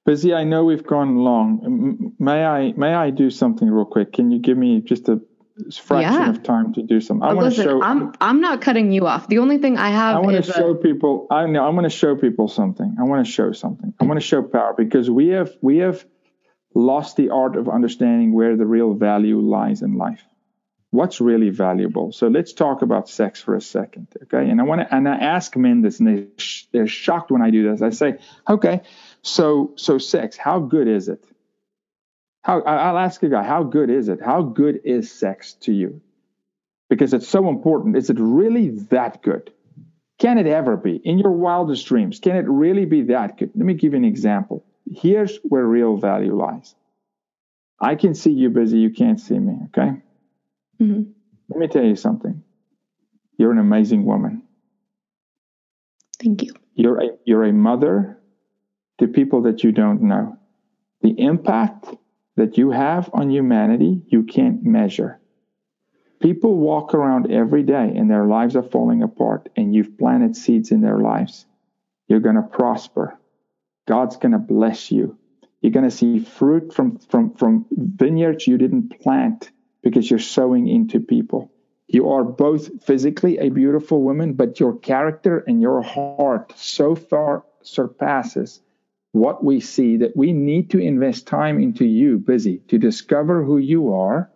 [0.04, 2.12] Busy i know we've gone long.
[2.18, 4.12] May i may i do something real quick?
[4.12, 5.20] Can you give me just a
[5.80, 6.30] fraction yeah.
[6.30, 9.26] of time to do something i want to show i'm i'm not cutting you off
[9.28, 11.84] the only thing i have i want to show a, people i know i'm going
[11.84, 15.10] to show people something i want to show something i want to show power because
[15.10, 16.04] we have we have
[16.74, 20.24] lost the art of understanding where the real value lies in life.
[20.90, 22.12] What's really valuable?
[22.12, 24.48] So let's talk about sex for a second, okay?
[24.48, 26.26] And I want to and I ask men this, and they
[26.72, 27.82] they're shocked when I do this.
[27.82, 28.18] I say,
[28.48, 28.80] okay,
[29.20, 31.22] so so sex, how good is it?
[32.42, 34.20] How I'll ask a guy, how good is it?
[34.24, 36.00] How good is sex to you?
[36.88, 37.96] Because it's so important.
[37.96, 39.52] Is it really that good?
[40.18, 42.18] Can it ever be in your wildest dreams?
[42.18, 43.50] Can it really be that good?
[43.54, 46.74] Let me give you an example here's where real value lies.
[47.80, 49.96] I can see you busy, you can't see me, okay?
[50.80, 51.02] Mm-hmm.
[51.48, 52.42] Let me tell you something.
[53.36, 54.42] You're an amazing woman.
[56.20, 56.54] Thank you.
[56.74, 58.18] You're a, you're a mother
[58.98, 60.36] to people that you don't know.
[61.02, 61.86] The impact
[62.38, 65.20] that you have on humanity, you can't measure.
[66.20, 70.70] People walk around every day and their lives are falling apart, and you've planted seeds
[70.70, 71.46] in their lives.
[72.06, 73.18] You're going to prosper.
[73.86, 75.18] God's going to bless you.
[75.60, 79.50] You're going to see fruit from, from, from vineyards you didn't plant
[79.82, 81.50] because you're sowing into people.
[81.88, 87.44] You are both physically a beautiful woman, but your character and your heart so far
[87.62, 88.60] surpasses
[89.12, 93.58] what we see that we need to invest time into you, busy, to discover who
[93.58, 94.30] you are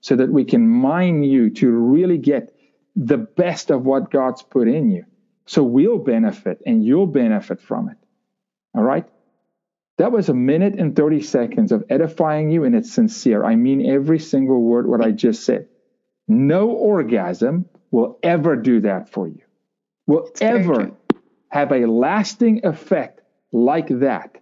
[0.00, 2.54] so that we can mine you to really get
[2.96, 5.04] the best of what God's put in you.
[5.46, 7.96] So we'll benefit and you'll benefit from it.
[8.74, 9.06] All right?
[9.98, 13.44] That was a minute and 30 seconds of edifying you, and it's sincere.
[13.44, 15.68] I mean every single word what I just said.
[16.26, 19.42] No orgasm will ever do that for you,
[20.06, 20.92] will it's ever
[21.48, 23.19] have a lasting effect
[23.52, 24.36] like that.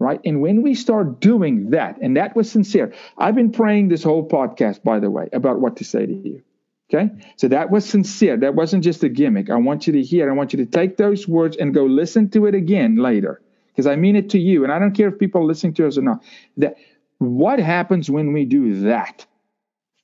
[0.00, 0.20] Right?
[0.24, 4.28] And when we start doing that, and that was sincere, I've been praying this whole
[4.28, 6.42] podcast, by the way, about what to say to you.
[6.90, 7.10] Okay.
[7.36, 8.36] So that was sincere.
[8.36, 9.50] That wasn't just a gimmick.
[9.50, 10.30] I want you to hear.
[10.30, 13.86] I want you to take those words and go listen to it again later because
[13.86, 14.64] I mean it to you.
[14.64, 16.22] And I don't care if people are listening to us or not.
[16.56, 16.76] That
[17.18, 19.26] what happens when we do that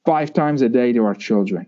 [0.05, 1.67] five times a day to our children?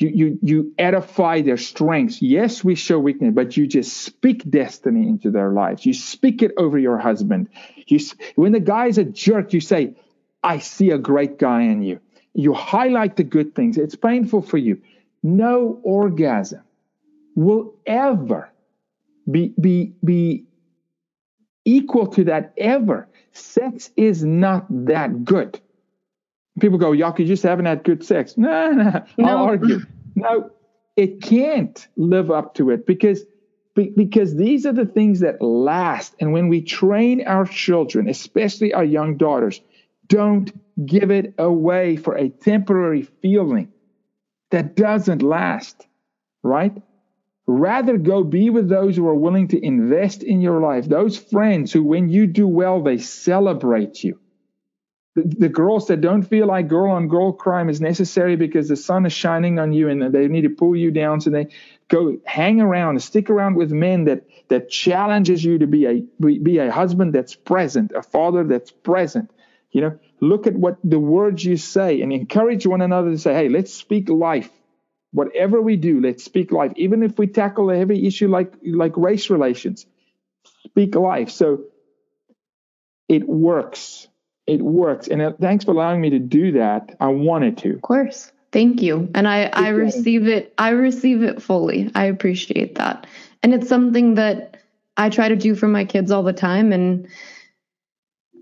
[0.00, 2.22] You, you, you edify their strengths.
[2.22, 5.84] Yes, we show weakness, but you just speak destiny into their lives.
[5.84, 7.48] You speak it over your husband.
[7.86, 7.98] You,
[8.34, 9.94] when the guy is a jerk, you say,
[10.42, 12.00] I see a great guy in you
[12.34, 13.76] you highlight the good things.
[13.76, 14.80] It's painful for you.
[15.22, 16.62] No orgasm
[17.34, 18.50] will ever
[19.30, 20.46] be, be, be
[21.64, 23.08] equal to that ever.
[23.32, 25.60] Sex is not that good.
[26.58, 28.36] People go, y'all you just haven't had good sex.
[28.36, 29.28] No, no, no.
[29.28, 29.80] I'll argue.
[30.16, 30.50] No,
[30.96, 33.24] it can't live up to it because
[33.74, 36.14] because these are the things that last.
[36.20, 39.60] And when we train our children, especially our young daughters,
[40.08, 40.52] don't
[40.84, 43.72] give it away for a temporary feeling
[44.50, 45.86] that doesn't last,
[46.42, 46.82] right?
[47.46, 51.72] Rather go be with those who are willing to invest in your life, those friends
[51.72, 54.18] who, when you do well, they celebrate you.
[55.24, 59.06] The, girls that don't feel like girl on girl crime is necessary because the sun
[59.06, 61.20] is shining on you and they need to pull you down.
[61.20, 61.48] So they
[61.88, 66.58] go hang around, stick around with men that, that challenges you to be a, be
[66.58, 69.30] a husband that's present, a father that's present.
[69.72, 73.34] You know, look at what the words you say and encourage one another to say,
[73.34, 74.50] hey, let's speak life.
[75.12, 76.72] Whatever we do, let's speak life.
[76.76, 79.86] Even if we tackle a heavy issue like, like race relations,
[80.66, 81.30] speak life.
[81.30, 81.64] So
[83.08, 84.06] it works.
[84.50, 85.06] It works.
[85.06, 86.96] And uh, thanks for allowing me to do that.
[86.98, 87.74] I wanted to.
[87.74, 88.32] Of course.
[88.50, 89.08] Thank you.
[89.14, 90.52] And I, I receive it.
[90.58, 91.88] I receive it fully.
[91.94, 93.06] I appreciate that.
[93.44, 94.56] And it's something that
[94.96, 96.72] I try to do for my kids all the time.
[96.72, 97.06] And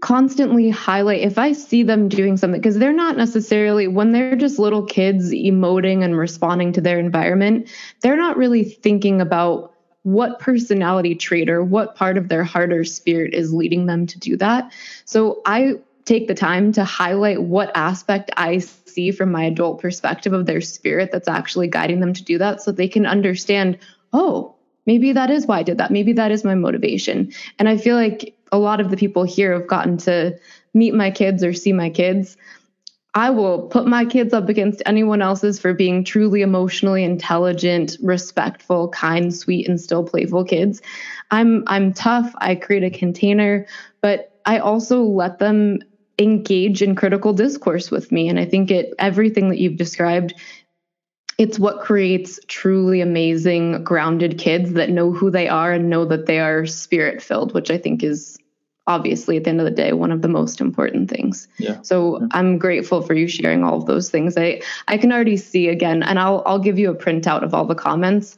[0.01, 4.59] constantly highlight if I see them doing something because they're not necessarily when they're just
[4.59, 7.69] little kids emoting and responding to their environment,
[8.01, 9.75] they're not really thinking about
[10.05, 14.19] what personality trait or what part of their heart or spirit is leading them to
[14.19, 14.73] do that.
[15.05, 15.75] So I
[16.09, 20.63] take the time to highlight what aspect I see from my adult perspective of their
[20.63, 23.79] spirit that's actually guiding them to do that so they can understand,
[24.15, 24.55] oh,
[24.87, 25.91] maybe that is why I did that.
[25.91, 27.31] Maybe that is my motivation.
[27.59, 30.39] And I feel like a lot of the people here have gotten to
[30.73, 32.39] meet my kids or see my kids.
[33.15, 38.89] I will put my kids up against anyone else's for being truly emotionally intelligent, respectful,
[38.91, 40.81] kind, sweet, and still playful kids.
[41.31, 42.33] I'm I'm tough.
[42.39, 43.67] I create a container,
[44.01, 45.81] but I also let them
[46.19, 48.29] engage in critical discourse with me.
[48.29, 50.35] And I think it everything that you've described
[51.39, 56.27] it's what creates truly amazing grounded kids that know who they are and know that
[56.27, 58.39] they are spirit filled which i think is
[58.87, 62.21] obviously at the end of the day one of the most important things yeah so
[62.21, 62.27] yeah.
[62.33, 66.03] i'm grateful for you sharing all of those things i i can already see again
[66.03, 68.37] and i'll i'll give you a printout of all the comments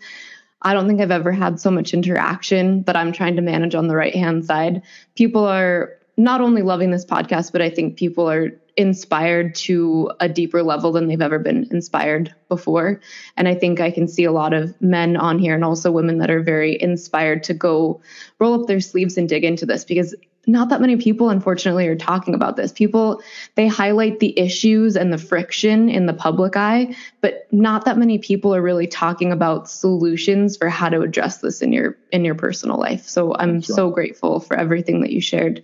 [0.62, 3.88] i don't think i've ever had so much interaction that i'm trying to manage on
[3.88, 4.82] the right hand side
[5.14, 10.28] people are not only loving this podcast but i think people are inspired to a
[10.28, 13.00] deeper level than they've ever been inspired before.
[13.36, 16.18] And I think I can see a lot of men on here and also women
[16.18, 18.00] that are very inspired to go
[18.38, 20.14] roll up their sleeves and dig into this because
[20.46, 23.22] not that many people unfortunately are talking about this people
[23.56, 28.18] they highlight the issues and the friction in the public eye but not that many
[28.18, 32.34] people are really talking about solutions for how to address this in your in your
[32.34, 33.64] personal life so i'm right.
[33.64, 35.62] so grateful for everything that you shared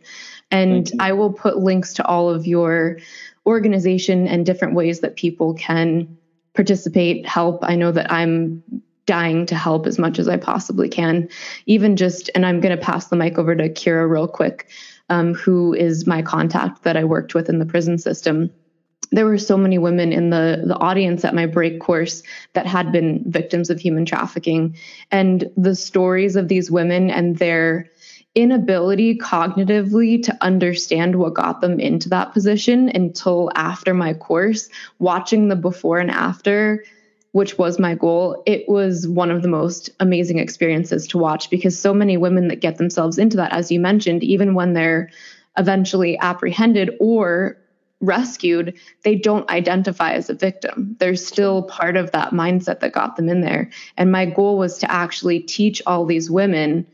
[0.50, 2.98] and I will put links to all of your
[3.46, 6.16] organization and different ways that people can
[6.54, 7.60] participate, help.
[7.62, 8.62] I know that I'm
[9.06, 11.28] dying to help as much as I possibly can.
[11.66, 14.68] Even just, and I'm going to pass the mic over to Kira real quick,
[15.08, 18.50] um, who is my contact that I worked with in the prison system.
[19.12, 22.24] There were so many women in the, the audience at my break course
[22.54, 24.76] that had been victims of human trafficking.
[25.12, 27.88] And the stories of these women and their
[28.36, 34.68] inability cognitively to understand what got them into that position until after my course,
[34.98, 36.84] watching the before and after,
[37.32, 41.78] which was my goal, it was one of the most amazing experiences to watch because
[41.78, 45.10] so many women that get themselves into that, as you mentioned, even when they're
[45.56, 47.56] eventually apprehended or
[48.02, 50.94] rescued, they don't identify as a victim.
[50.98, 53.70] They're still part of that mindset that got them in there.
[53.96, 56.86] And my goal was to actually teach all these women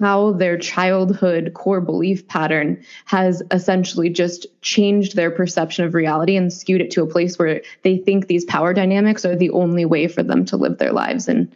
[0.00, 6.52] how their childhood core belief pattern has essentially just changed their perception of reality and
[6.52, 10.06] skewed it to a place where they think these power dynamics are the only way
[10.06, 11.28] for them to live their lives.
[11.28, 11.52] And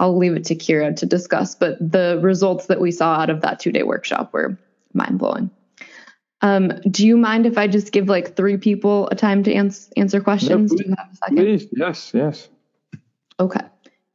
[0.00, 3.42] I'll leave it to Kira to discuss, but the results that we saw out of
[3.42, 4.58] that two day workshop were
[4.92, 5.50] mind blowing.
[6.40, 9.88] Um, do you mind if I just give like three people a time to ans-
[9.96, 10.72] answer questions?
[10.72, 11.36] No, please, do you have a second?
[11.36, 12.48] Please, yes, yes.
[13.40, 13.60] Okay.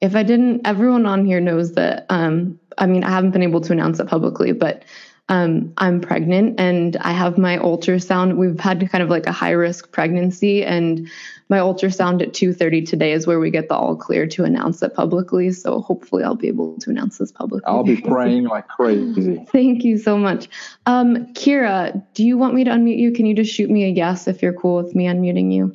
[0.01, 3.61] If I didn't, everyone on here knows that um, I mean, I haven't been able
[3.61, 4.83] to announce it publicly, but
[5.29, 8.37] um, I'm pregnant and I have my ultrasound.
[8.37, 11.07] We've had kind of like a high risk pregnancy, and
[11.49, 14.95] my ultrasound at 2:30 today is where we get the all clear to announce it
[14.95, 15.51] publicly.
[15.51, 17.67] So hopefully, I'll be able to announce this publicly.
[17.67, 19.45] I'll be praying like crazy.
[19.51, 20.49] Thank you so much,
[20.87, 22.03] um, Kira.
[22.15, 23.11] Do you want me to unmute you?
[23.11, 25.73] Can you just shoot me a yes if you're cool with me unmuting you?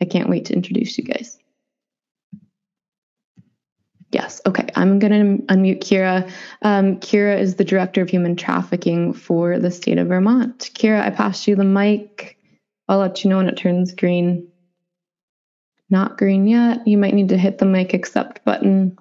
[0.00, 1.39] I can't wait to introduce you guys.
[4.12, 4.40] Yes.
[4.44, 4.66] Okay.
[4.74, 6.28] I'm going to unmute Kira.
[6.62, 10.70] Um, Kira is the director of human trafficking for the state of Vermont.
[10.74, 12.36] Kira, I passed you the mic.
[12.88, 14.48] I'll let you know when it turns green.
[15.90, 16.88] Not green yet.
[16.88, 18.98] You might need to hit the mic accept button.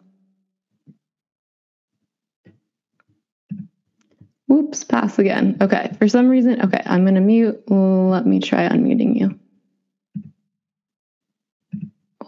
[4.52, 5.58] Oops, pass again.
[5.62, 5.92] Okay.
[5.98, 7.64] For some reason, okay, I'm going to mute.
[7.68, 9.40] Let me try unmuting you.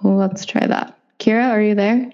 [0.03, 0.98] Let's try that.
[1.20, 2.12] Kira, are you there?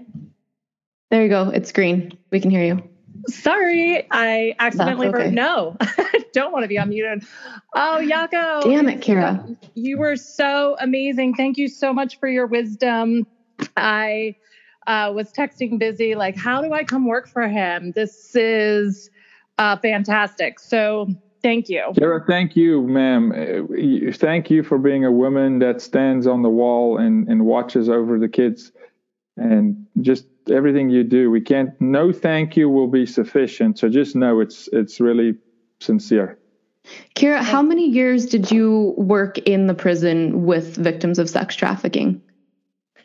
[1.10, 1.50] There you go.
[1.50, 2.18] It's green.
[2.32, 2.84] We can hear you.
[3.28, 5.24] Sorry, I accidentally okay.
[5.26, 5.78] wrote no.
[6.34, 7.26] Don't want to be unmuted.
[7.74, 8.64] Oh, Jaco.
[8.64, 9.58] Damn it, Kira.
[9.74, 11.34] You were so amazing.
[11.36, 13.26] Thank you so much for your wisdom.
[13.76, 14.36] I
[14.86, 17.92] uh, was texting busy, like, how do I come work for him?
[17.94, 19.10] This is
[19.58, 20.60] uh, fantastic.
[20.60, 21.08] So
[21.42, 21.84] thank you.
[21.94, 23.32] Kira, thank you, ma'am.
[23.32, 27.90] Uh, thank you for being a woman that stands on the wall and, and watches
[27.90, 28.72] over the kids
[29.36, 31.30] and just everything you do.
[31.30, 31.80] We can't.
[31.80, 33.80] No, thank you will be sufficient.
[33.80, 35.36] So just know it's it's really
[35.80, 36.38] sincere.
[37.16, 42.22] Kira, how many years did you work in the prison with victims of sex trafficking?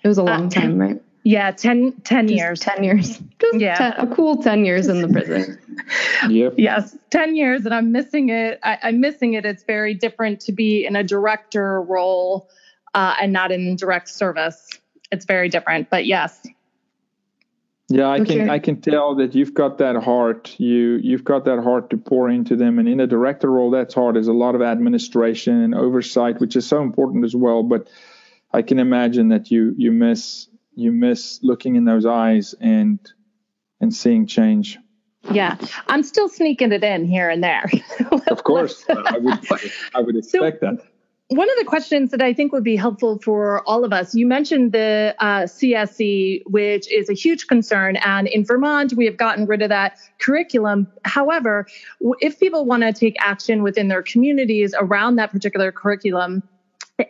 [0.02, 1.02] It was a long uh, time, right?
[1.24, 2.60] Yeah, 10, 10 years.
[2.60, 3.18] 10 years.
[3.40, 3.76] Just yeah.
[3.76, 5.58] Ten, a cool 10 years in the prison.
[6.28, 6.54] yep.
[6.56, 8.58] Yes, 10 years, and I'm missing it.
[8.62, 9.44] I, am missing it.
[9.44, 12.48] It's very different to be in a director role
[12.94, 14.68] uh, and not in direct service.
[15.12, 16.44] It's very different, but yes,
[17.92, 18.38] yeah, I okay.
[18.38, 20.54] can I can tell that you've got that heart.
[20.58, 23.94] You you've got that heart to pour into them, and in a director role, that's
[23.94, 24.16] hard.
[24.16, 27.62] There's a lot of administration and oversight, which is so important as well.
[27.62, 27.88] But
[28.52, 32.98] I can imagine that you you miss you miss looking in those eyes and
[33.80, 34.78] and seeing change.
[35.30, 35.56] Yeah,
[35.86, 37.70] I'm still sneaking it in here and there.
[38.28, 39.38] of course, I would
[39.94, 40.91] I would expect so, that
[41.28, 44.26] one of the questions that I think would be helpful for all of us, you
[44.26, 47.96] mentioned the uh, CSE, which is a huge concern.
[47.96, 50.86] And in Vermont, we have gotten rid of that curriculum.
[51.04, 51.66] However,
[52.20, 56.42] if people want to take action within their communities around that particular curriculum,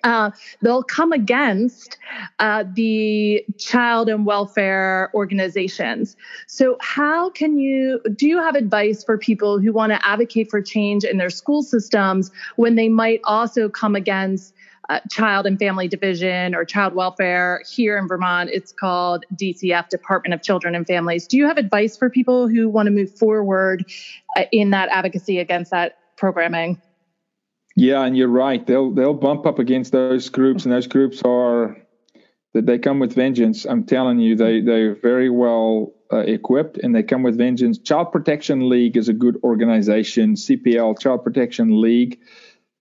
[0.04, 1.98] uh, they'll come against
[2.38, 6.16] uh, the child and welfare organizations.
[6.46, 10.60] So, how can you do you have advice for people who want to advocate for
[10.62, 14.54] change in their school systems when they might also come against
[14.88, 18.50] uh, child and family division or child welfare here in Vermont?
[18.52, 21.26] It's called DCF, Department of Children and Families.
[21.26, 23.84] Do you have advice for people who want to move forward
[24.36, 26.80] uh, in that advocacy against that programming?
[27.74, 28.66] Yeah, and you're right.
[28.66, 31.76] They'll they'll bump up against those groups, and those groups are
[32.54, 33.64] that they come with vengeance.
[33.64, 37.78] I'm telling you, they they're very well uh, equipped, and they come with vengeance.
[37.78, 40.34] Child Protection League is a good organization.
[40.34, 42.20] CPL, Child Protection League,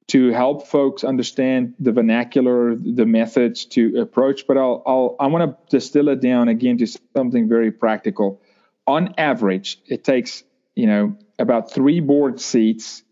[0.08, 4.46] to help folks understand the vernacular, the methods to approach.
[4.46, 8.42] But I'll I'll I want to distill it down again to something very practical.
[8.88, 10.44] On average, it takes
[10.76, 13.04] you know about three board seats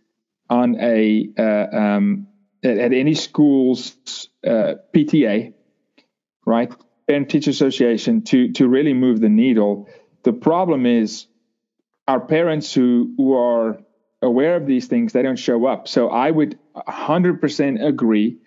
[0.50, 2.28] on a uh, um,
[2.64, 3.96] at, at, any school's
[4.46, 5.54] uh, PTA,
[6.46, 6.74] right,
[7.08, 9.88] Parent Teacher Association, to to really move the needle.
[10.24, 11.28] The problem is
[12.08, 13.80] our parents who who are
[14.22, 15.88] aware of these things they don't show up.
[15.88, 18.38] So I would 100% agree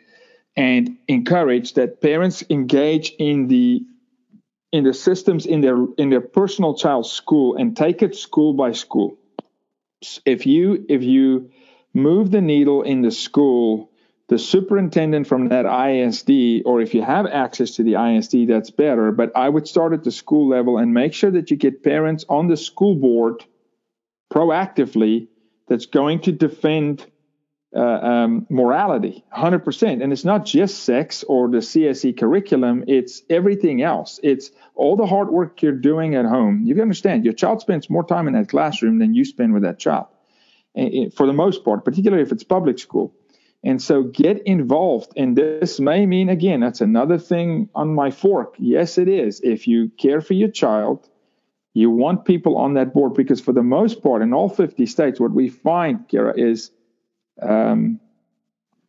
[0.57, 3.83] and encourage that parents engage in the
[4.71, 8.73] in the systems in their in their personal child's school and take it school by
[8.73, 9.19] school.
[10.25, 11.51] If you if you
[11.95, 13.91] move the needle in the school,
[14.29, 19.13] the superintendent from that ISD, or if you have access to the ISD, that's better.
[19.13, 22.25] But I would start at the school level and make sure that you get parents
[22.29, 23.45] on the school board
[24.33, 25.29] proactively
[25.69, 27.07] that's going to defend
[27.75, 30.03] uh, um, morality 100%.
[30.03, 34.21] And it's not just sex or the CSE curriculum, it's everything else.
[34.23, 36.63] It's all the hard work you're doing at home.
[36.65, 39.79] You understand, your child spends more time in that classroom than you spend with that
[39.79, 40.07] child
[41.15, 43.15] for the most part, particularly if it's public school.
[43.65, 45.13] And so get involved.
[45.17, 48.57] And this may mean, again, that's another thing on my fork.
[48.59, 49.41] Yes, it is.
[49.41, 51.09] If you care for your child,
[51.75, 55.21] you want people on that board because, for the most part, in all 50 states,
[55.21, 56.71] what we find, Kara, is
[57.41, 58.01] um,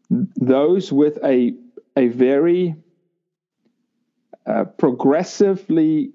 [0.10, 1.54] those with a,
[1.96, 2.76] a very
[4.46, 6.12] uh, progressively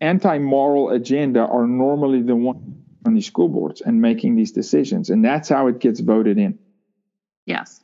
[0.00, 5.10] anti moral agenda are normally the ones on these school boards and making these decisions.
[5.10, 6.58] And that's how it gets voted in.
[7.46, 7.80] Yes.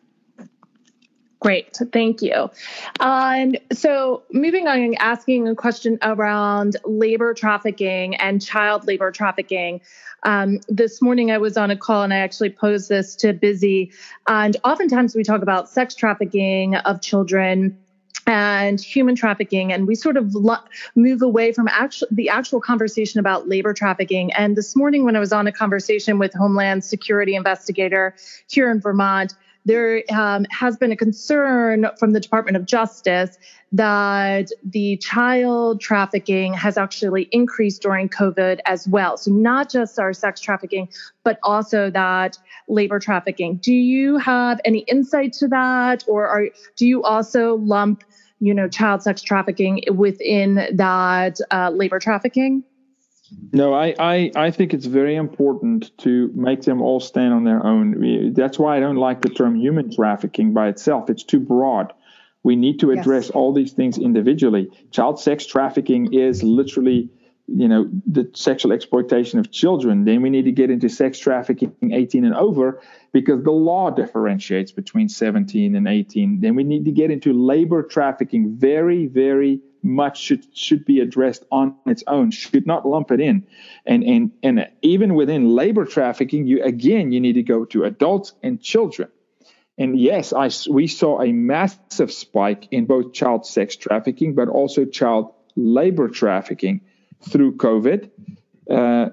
[1.41, 2.51] Great, thank you.
[2.99, 9.81] And so, moving on, asking a question around labor trafficking and child labor trafficking.
[10.23, 13.93] Um, this morning, I was on a call and I actually posed this to Busy.
[14.27, 17.79] And oftentimes, we talk about sex trafficking of children
[18.27, 20.57] and human trafficking and we sort of lo-
[20.95, 24.33] move away from actual, the actual conversation about labor trafficking.
[24.33, 28.15] And this morning when i was on a conversation with homeland security investigator
[28.49, 29.35] here in vermont
[29.67, 33.37] there um, has been a concern from the department of justice
[33.73, 39.17] that the child trafficking has actually increased during covid as well.
[39.17, 40.89] So not just our sex trafficking
[41.25, 42.39] but also that
[42.69, 43.57] labor trafficking.
[43.57, 46.47] Do you have any insight to that or are,
[46.77, 48.05] do you also lump
[48.41, 52.63] you know, child sex trafficking within that uh, labor trafficking?
[53.53, 57.65] No, I, I, I think it's very important to make them all stand on their
[57.65, 58.35] own.
[58.35, 61.11] That's why I don't like the term human trafficking by itself.
[61.11, 61.93] It's too broad.
[62.45, 63.31] We need to address yes.
[63.31, 64.71] all these things individually.
[64.93, 67.11] Child sex trafficking is literally
[67.49, 71.73] you know the sexual exploitation of children then we need to get into sex trafficking
[71.93, 72.81] 18 and over
[73.13, 77.83] because the law differentiates between 17 and 18 then we need to get into labor
[77.83, 78.57] trafficking.
[78.57, 83.47] Very very much should should be addressed on its own should not lump it in.
[83.87, 88.33] And and and even within labor trafficking you again you need to go to adults
[88.43, 89.09] and children.
[89.79, 94.85] And yes I we saw a massive spike in both child sex trafficking but also
[94.85, 96.81] child labor trafficking
[97.23, 98.11] through COVID.
[98.69, 99.11] Uh,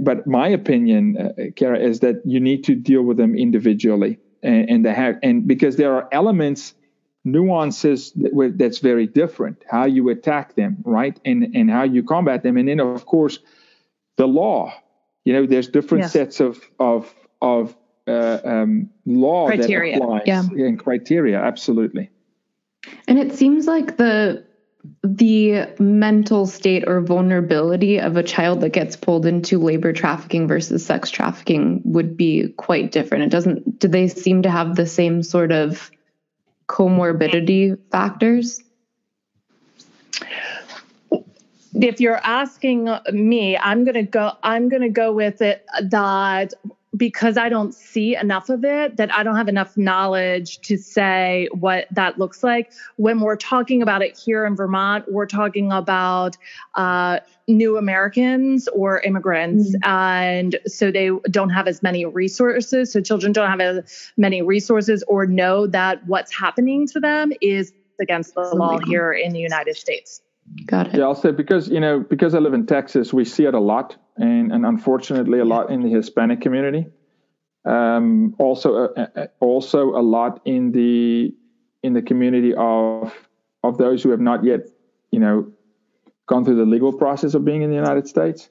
[0.00, 4.70] but my opinion, uh, Kara, is that you need to deal with them individually, and,
[4.70, 6.74] and they have, and because there are elements,
[7.24, 9.62] nuances that, that's very different.
[9.68, 13.38] How you attack them, right, and and how you combat them, and then of course,
[14.16, 14.72] the law.
[15.24, 16.12] You know, there's different yes.
[16.12, 19.98] sets of of of uh, um, law criteria.
[19.98, 20.42] that applies yeah.
[20.64, 21.38] and criteria.
[21.38, 22.10] Absolutely.
[23.08, 24.44] And it seems like the
[25.02, 30.84] the mental state or vulnerability of a child that gets pulled into labor trafficking versus
[30.84, 33.24] sex trafficking would be quite different.
[33.24, 35.90] It doesn't do they seem to have the same sort of
[36.68, 38.62] comorbidity factors?
[41.74, 46.54] If you're asking me, I'm going to go I'm going to go with it that
[46.96, 51.48] because I don't see enough of it, that I don't have enough knowledge to say
[51.52, 52.72] what that looks like.
[52.96, 56.36] When we're talking about it here in Vermont, we're talking about
[56.74, 59.74] uh, new Americans or immigrants.
[59.76, 59.90] Mm-hmm.
[59.90, 62.92] And so they don't have as many resources.
[62.92, 67.72] So children don't have as many resources or know that what's happening to them is
[68.00, 70.20] against the law here in the United States.
[70.64, 70.94] Got it.
[70.96, 73.60] Yeah, I'll say because you know because I live in Texas, we see it a
[73.60, 76.86] lot, and and unfortunately a lot in the Hispanic community.
[77.64, 81.34] Um, also, uh, uh, also a lot in the
[81.82, 83.12] in the community of
[83.62, 84.60] of those who have not yet,
[85.10, 85.52] you know,
[86.26, 88.48] gone through the legal process of being in the United States.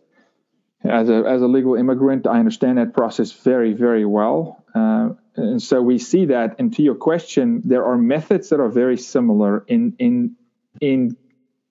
[0.84, 5.62] As a as a legal immigrant, I understand that process very very well, uh, and
[5.62, 6.60] so we see that.
[6.60, 10.36] And to your question, there are methods that are very similar in in
[10.82, 11.18] in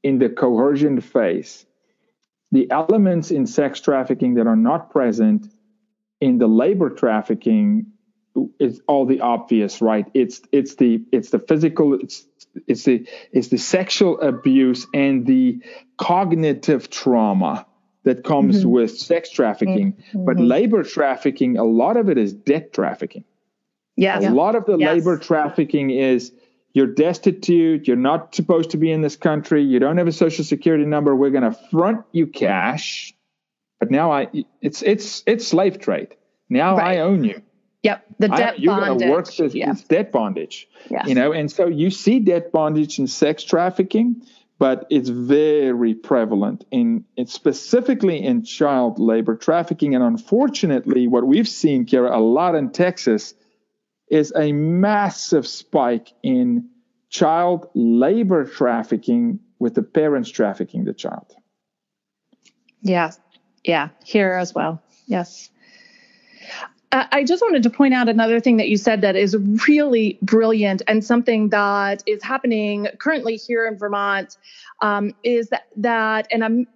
[0.02, 1.66] in the coercion phase,
[2.54, 5.52] the elements in sex trafficking that are not present
[6.20, 7.86] in the labor trafficking
[8.60, 10.06] is all the obvious, right?
[10.14, 12.24] It's it's the it's the physical, it's
[12.68, 15.64] it's the it's the sexual abuse and the
[15.98, 17.66] cognitive trauma
[18.04, 18.70] that comes mm-hmm.
[18.70, 19.94] with sex trafficking.
[19.94, 20.24] Mm-hmm.
[20.24, 23.24] But labor trafficking, a lot of it is debt trafficking.
[23.96, 24.24] Yes.
[24.24, 24.94] A lot of the yes.
[24.94, 26.30] labor trafficking is
[26.74, 30.44] you're destitute, you're not supposed to be in this country, you don't have a social
[30.44, 33.14] security number, we're going to front you cash.
[33.80, 34.28] But now I
[34.60, 36.16] it's it's it's slave trade.
[36.48, 36.98] Now right.
[36.98, 37.42] I own you.
[37.82, 38.88] Yep, the debt I, you're bondage.
[38.88, 39.74] You're going to work this yeah.
[39.88, 40.68] debt bondage.
[40.90, 41.06] Yes.
[41.06, 44.22] You know, and so you see debt bondage and sex trafficking,
[44.58, 49.94] but it's very prevalent in it's specifically in child labor trafficking.
[49.94, 53.34] And unfortunately, what we've seen, Kara, a lot in Texas
[54.14, 56.68] is a massive spike in
[57.10, 61.34] child labor trafficking with the parents trafficking the child.
[62.80, 63.10] Yeah,
[63.64, 64.80] yeah, here as well.
[65.06, 65.50] Yes.
[66.92, 69.36] I just wanted to point out another thing that you said that is
[69.66, 74.36] really brilliant and something that is happening currently here in Vermont
[74.80, 76.68] um, is that, that, and I'm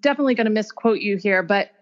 [0.00, 1.72] definitely going to misquote you here, but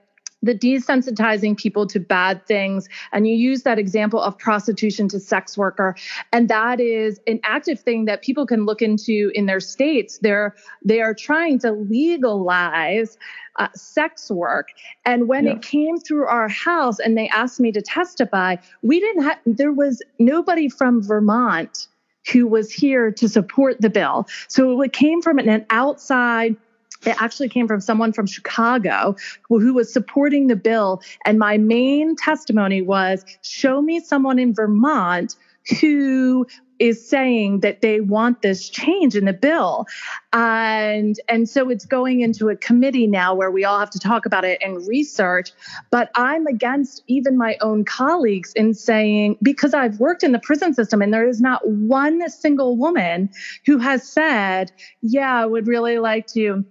[0.45, 2.89] the desensitizing people to bad things.
[3.13, 5.97] And you use that example of prostitution to sex worker.
[6.33, 10.19] And that is an active thing that people can look into in their states.
[10.19, 10.55] They're,
[10.85, 13.17] they are trying to legalize
[13.57, 14.71] uh, sex work.
[15.05, 15.53] And when yeah.
[15.53, 19.73] it came through our house and they asked me to testify, we didn't have, there
[19.73, 21.87] was nobody from Vermont
[22.33, 24.27] who was here to support the bill.
[24.49, 26.57] So it came from an outside
[27.07, 29.17] it actually came from someone from Chicago
[29.49, 31.03] who was supporting the bill.
[31.25, 35.37] And my main testimony was show me someone in Vermont
[35.81, 36.47] who
[36.79, 39.87] is saying that they want this change in the bill
[40.33, 44.27] and and so it's going into a committee now where we all have to talk
[44.27, 45.53] about it and research
[45.91, 50.75] but i'm against even my own colleagues in saying because i've worked in the prison
[50.75, 53.31] system and there is not one single woman
[53.65, 56.65] who has said yeah i would really like to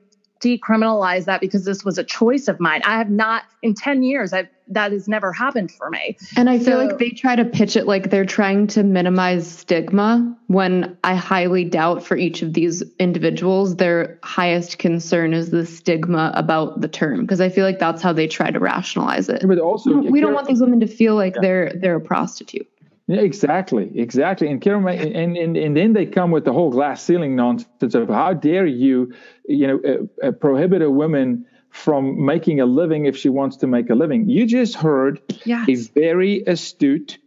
[0.44, 2.82] decriminalize that because this was a choice of mine.
[2.86, 6.18] I have not in 10 years I've that has never happened for me.
[6.38, 9.46] And I feel so, like they try to pitch it like they're trying to minimize
[9.46, 15.66] stigma when I highly doubt for each of these individuals their highest concern is the
[15.66, 19.44] stigma about the term because I feel like that's how they try to rationalize it.
[19.46, 21.42] But also we don't want these women to feel like yeah.
[21.42, 22.68] they're they're a prostitute.
[23.08, 24.48] Yeah, exactly, exactly.
[24.48, 28.34] And, and and and then they come with the whole glass ceiling nonsense of how
[28.34, 29.14] dare you,
[29.46, 33.68] you know, uh, uh, prohibit a woman from making a living if she wants to
[33.68, 34.30] make a living.
[34.30, 35.68] You just heard yes.
[35.68, 37.18] a very astute,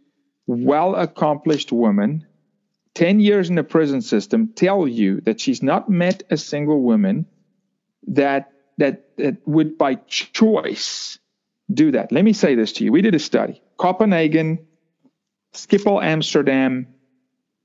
[0.47, 2.25] well accomplished woman,
[2.95, 7.25] 10 years in the prison system, tell you that she's not met a single woman
[8.07, 11.19] that, that, that would by choice
[11.71, 12.13] do that.
[12.13, 12.93] Let me say this to you.
[12.93, 13.61] We did a study.
[13.75, 14.65] Copenhagen,
[15.57, 16.87] Schiphol, Amsterdam,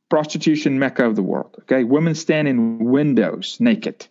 [0.09, 1.57] prostitution mecca of the world.
[1.61, 4.07] Okay, women stand in windows naked,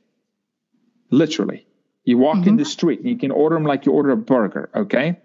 [1.09, 1.65] literally.
[2.03, 2.49] You walk mm-hmm.
[2.49, 4.69] in the street and you can order them like you order a burger.
[4.75, 5.19] Okay,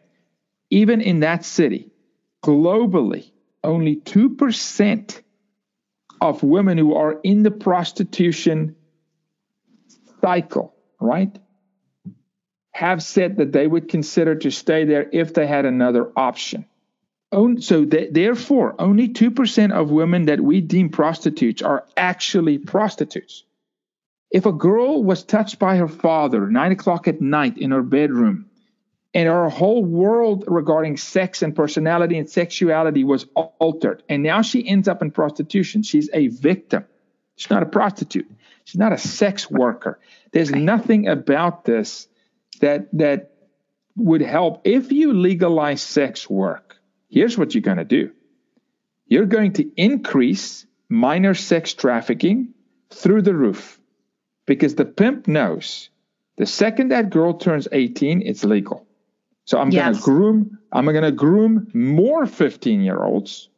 [0.70, 1.90] even in that city,
[2.42, 3.30] globally,
[3.62, 5.22] only two percent
[6.20, 8.74] of women who are in the prostitution
[10.22, 11.38] cycle, right,
[12.72, 16.64] have said that they would consider to stay there if they had another option
[17.60, 23.44] so th- therefore, only 2% of women that we deem prostitutes are actually prostitutes.
[24.30, 28.46] If a girl was touched by her father nine o'clock at night in her bedroom
[29.14, 34.02] and her whole world regarding sex and personality and sexuality was altered.
[34.08, 35.82] And now she ends up in prostitution.
[35.82, 36.84] She's a victim.
[37.36, 38.30] She's not a prostitute.
[38.64, 40.00] She's not a sex worker.
[40.32, 42.08] There's nothing about this
[42.60, 43.30] that that
[43.96, 44.62] would help.
[44.64, 46.65] If you legalize sex work,
[47.08, 48.12] here's what you're going to do.
[49.06, 52.54] You're going to increase minor sex trafficking
[52.90, 53.80] through the roof
[54.46, 55.90] because the pimp knows
[56.36, 58.86] the second that girl turns 18, it's legal.
[59.44, 59.84] So I'm yes.
[59.84, 63.48] going to groom, I'm going to groom more 15 year olds,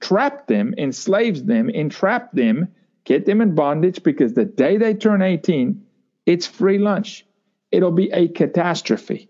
[0.00, 2.68] trap them, enslave them, entrap them,
[3.04, 5.82] get them in bondage because the day they turn 18,
[6.24, 7.24] it's free lunch.
[7.70, 9.28] It'll be a catastrophe.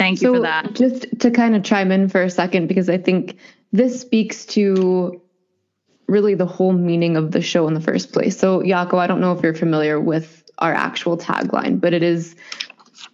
[0.00, 0.72] Thank you so for that.
[0.72, 3.36] Just to kind of chime in for a second, because I think
[3.70, 5.20] this speaks to
[6.08, 8.38] really the whole meaning of the show in the first place.
[8.38, 12.34] So, Jaco, I don't know if you're familiar with our actual tagline, but it is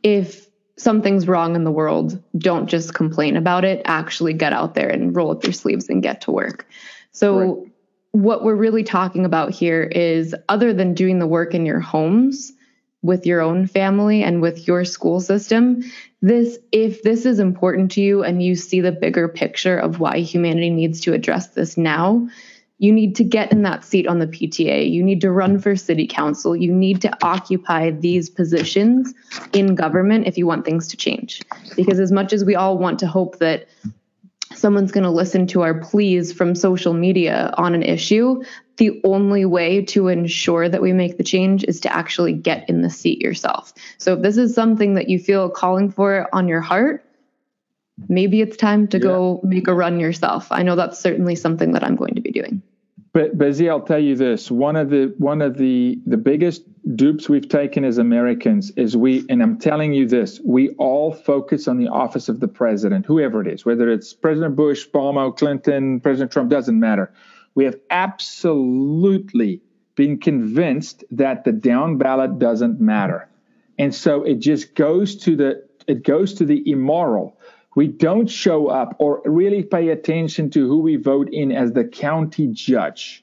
[0.05, 0.47] if
[0.77, 3.83] something's wrong in the world, don't just complain about it.
[3.85, 6.69] Actually, get out there and roll up your sleeves and get to work.
[7.11, 7.73] So, right.
[8.13, 12.53] what we're really talking about here is other than doing the work in your homes
[13.07, 15.83] with your own family and with your school system,
[16.21, 20.19] this if this is important to you and you see the bigger picture of why
[20.19, 22.29] humanity needs to address this now,
[22.79, 24.91] you need to get in that seat on the PTA.
[24.91, 26.55] You need to run for city council.
[26.55, 29.15] You need to occupy these positions
[29.53, 31.41] in government if you want things to change.
[31.75, 33.67] Because as much as we all want to hope that
[34.59, 38.43] someone's going to listen to our pleas from social media on an issue,
[38.77, 42.83] the only way to ensure that we make the change is to actually get in
[42.83, 43.73] the seat yourself.
[43.99, 47.05] So if this is something that you feel calling for on your heart,
[48.09, 49.03] maybe it's time to yeah.
[49.03, 50.49] go make a run yourself.
[50.51, 52.63] I know that's certainly something that I'm going to be doing.
[53.17, 56.65] But Busy, I'll tell you this: one of the one of the the biggest
[56.97, 61.67] dupes we've taken as Americans is we, and I'm telling you this: we all focus
[61.67, 65.99] on the office of the president, whoever it is, whether it's President Bush, Obama, Clinton,
[65.99, 67.11] President Trump, doesn't matter.
[67.55, 69.63] We have absolutely
[69.95, 73.31] been convinced that the down ballot doesn't matter,
[73.79, 77.36] and so it just goes to the it goes to the immoral
[77.77, 81.85] we don't show up or really pay attention to who we vote in as the
[81.85, 83.23] county judge,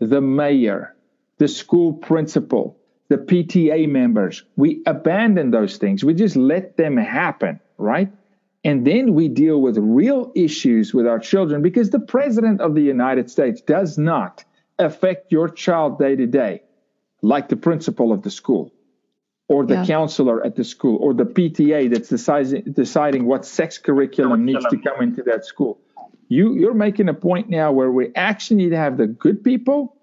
[0.00, 0.96] the mayor,
[1.38, 2.76] the school principal,
[3.08, 4.42] the PTA members.
[4.56, 6.02] We abandon those things.
[6.02, 8.12] We just let them happen, right?
[8.64, 12.82] And then we deal with real issues with our children because the president of the
[12.82, 14.44] United States does not
[14.80, 16.62] affect your child day to day
[17.22, 18.72] like the principal of the school
[19.48, 19.86] or the yeah.
[19.86, 24.78] counselor at the school or the PTA that's deciding, deciding what sex curriculum needs to
[24.78, 25.78] come into that school.
[26.28, 29.96] You, you're making a point now where we actually need to have the good people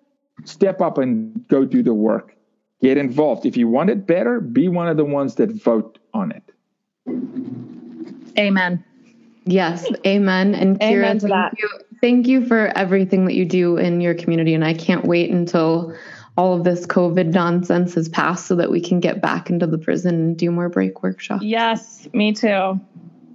[0.45, 2.35] step up and go do the work.
[2.81, 3.45] Get involved.
[3.45, 6.43] If you want it better, be one of the ones that vote on it.
[8.37, 8.83] Amen.
[9.45, 10.55] Yes, amen.
[10.55, 11.59] And Kira, amen to thank that.
[11.59, 11.69] you.
[12.01, 14.53] Thank you for everything that you do in your community.
[14.53, 15.93] And I can't wait until
[16.37, 19.77] all of this COVID nonsense has passed so that we can get back into the
[19.77, 21.43] prison and do more break workshops.
[21.43, 22.79] Yes, me too.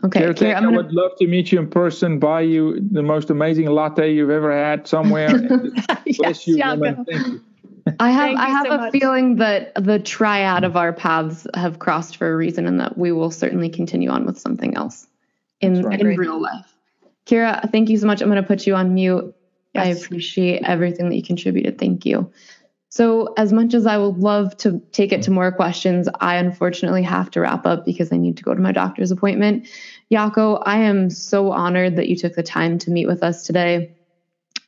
[0.04, 0.72] Okay, Kira, Kira, gonna...
[0.72, 4.30] I would love to meet you in person, buy you the most amazing latte you've
[4.30, 5.28] ever had somewhere.
[6.06, 7.04] yes, Bless you, woman.
[7.04, 7.44] Thank you.
[8.00, 8.92] I have I have so a much.
[8.92, 13.12] feeling that the triad of our paths have crossed for a reason and that we
[13.12, 15.06] will certainly continue on with something else
[15.60, 15.98] in, right.
[15.98, 16.74] in real life.
[17.26, 18.20] Kira, thank you so much.
[18.20, 19.34] I'm going to put you on mute.
[19.74, 19.86] Yes.
[19.86, 21.78] I appreciate everything that you contributed.
[21.78, 22.30] Thank you.
[22.90, 27.02] So, as much as I would love to take it to more questions, I unfortunately
[27.02, 29.68] have to wrap up because I need to go to my doctor's appointment.
[30.10, 33.94] Jaco, I am so honored that you took the time to meet with us today.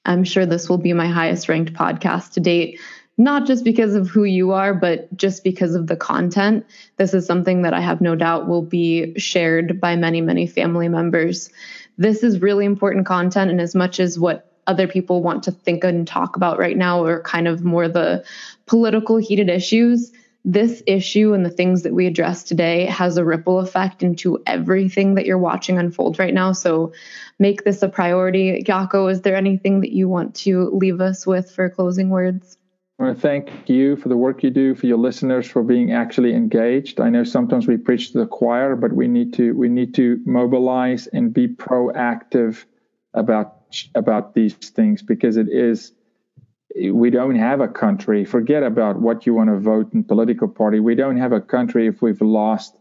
[0.05, 2.78] I'm sure this will be my highest ranked podcast to date,
[3.16, 6.66] not just because of who you are, but just because of the content.
[6.97, 10.88] This is something that I have no doubt will be shared by many, many family
[10.88, 11.51] members.
[11.97, 15.84] This is really important content, and as much as what other people want to think
[15.84, 18.24] and talk about right now are kind of more the
[18.66, 20.12] political heated issues
[20.44, 25.14] this issue and the things that we address today has a ripple effect into everything
[25.14, 26.52] that you're watching unfold right now.
[26.52, 26.92] So
[27.38, 28.62] make this a priority.
[28.62, 32.56] Jaco, is there anything that you want to leave us with for closing words?
[32.98, 35.92] I want to thank you for the work you do, for your listeners for being
[35.92, 37.01] actually engaged.
[37.01, 40.20] I know sometimes we preach to the choir, but we need to we need to
[40.26, 42.64] mobilize and be proactive
[43.14, 43.59] about
[43.94, 45.92] about these things because it is
[46.92, 50.80] we don't have a country forget about what you want to vote in political party
[50.80, 52.76] we don't have a country if we've lost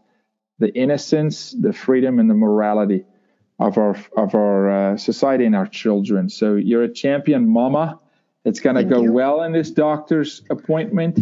[0.58, 3.04] the innocence the freedom and the morality
[3.58, 7.98] of our of our uh, society and our children so you're a champion mama
[8.44, 9.12] it's going to go you.
[9.12, 11.18] well in this doctor's appointment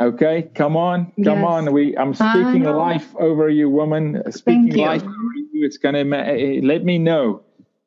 [0.00, 1.44] Okay, come on, come yes.
[1.46, 1.72] on.
[1.72, 4.22] We, I'm speaking life over you, woman.
[4.32, 4.86] Speaking you.
[4.86, 5.66] life over you.
[5.66, 7.42] It's gonna let me know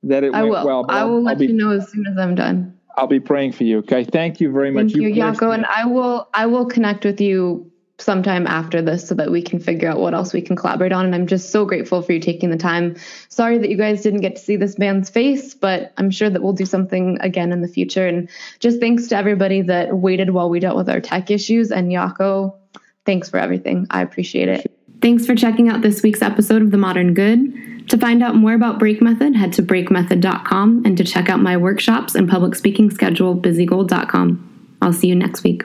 [0.06, 0.65] that it I went will.
[0.65, 0.86] well.
[0.90, 2.77] I will let be, you know as soon as I'm done.
[2.95, 3.80] I'll be praying for you.
[3.80, 4.03] Okay.
[4.03, 4.95] Thank you very Thank much.
[4.95, 6.30] you, Jaco, and I will.
[6.34, 10.14] I will connect with you sometime after this so that we can figure out what
[10.14, 11.06] else we can collaborate on.
[11.06, 12.95] And I'm just so grateful for you taking the time.
[13.30, 16.44] Sorry that you guys didn't get to see this man's face, but I'm sure that
[16.44, 18.06] we'll do something again in the future.
[18.06, 18.30] And
[18.60, 21.72] just thanks to everybody that waited while we dealt with our tech issues.
[21.72, 22.56] And Jaco,
[23.06, 23.88] thanks for everything.
[23.90, 24.72] I appreciate it.
[25.02, 27.74] Thanks for checking out this week's episode of The Modern Good.
[27.89, 31.55] To find out more about Break Method, head to breakmethod.com and to check out my
[31.55, 34.77] workshops and public speaking schedule, busygold.com.
[34.81, 35.63] I'll see you next week.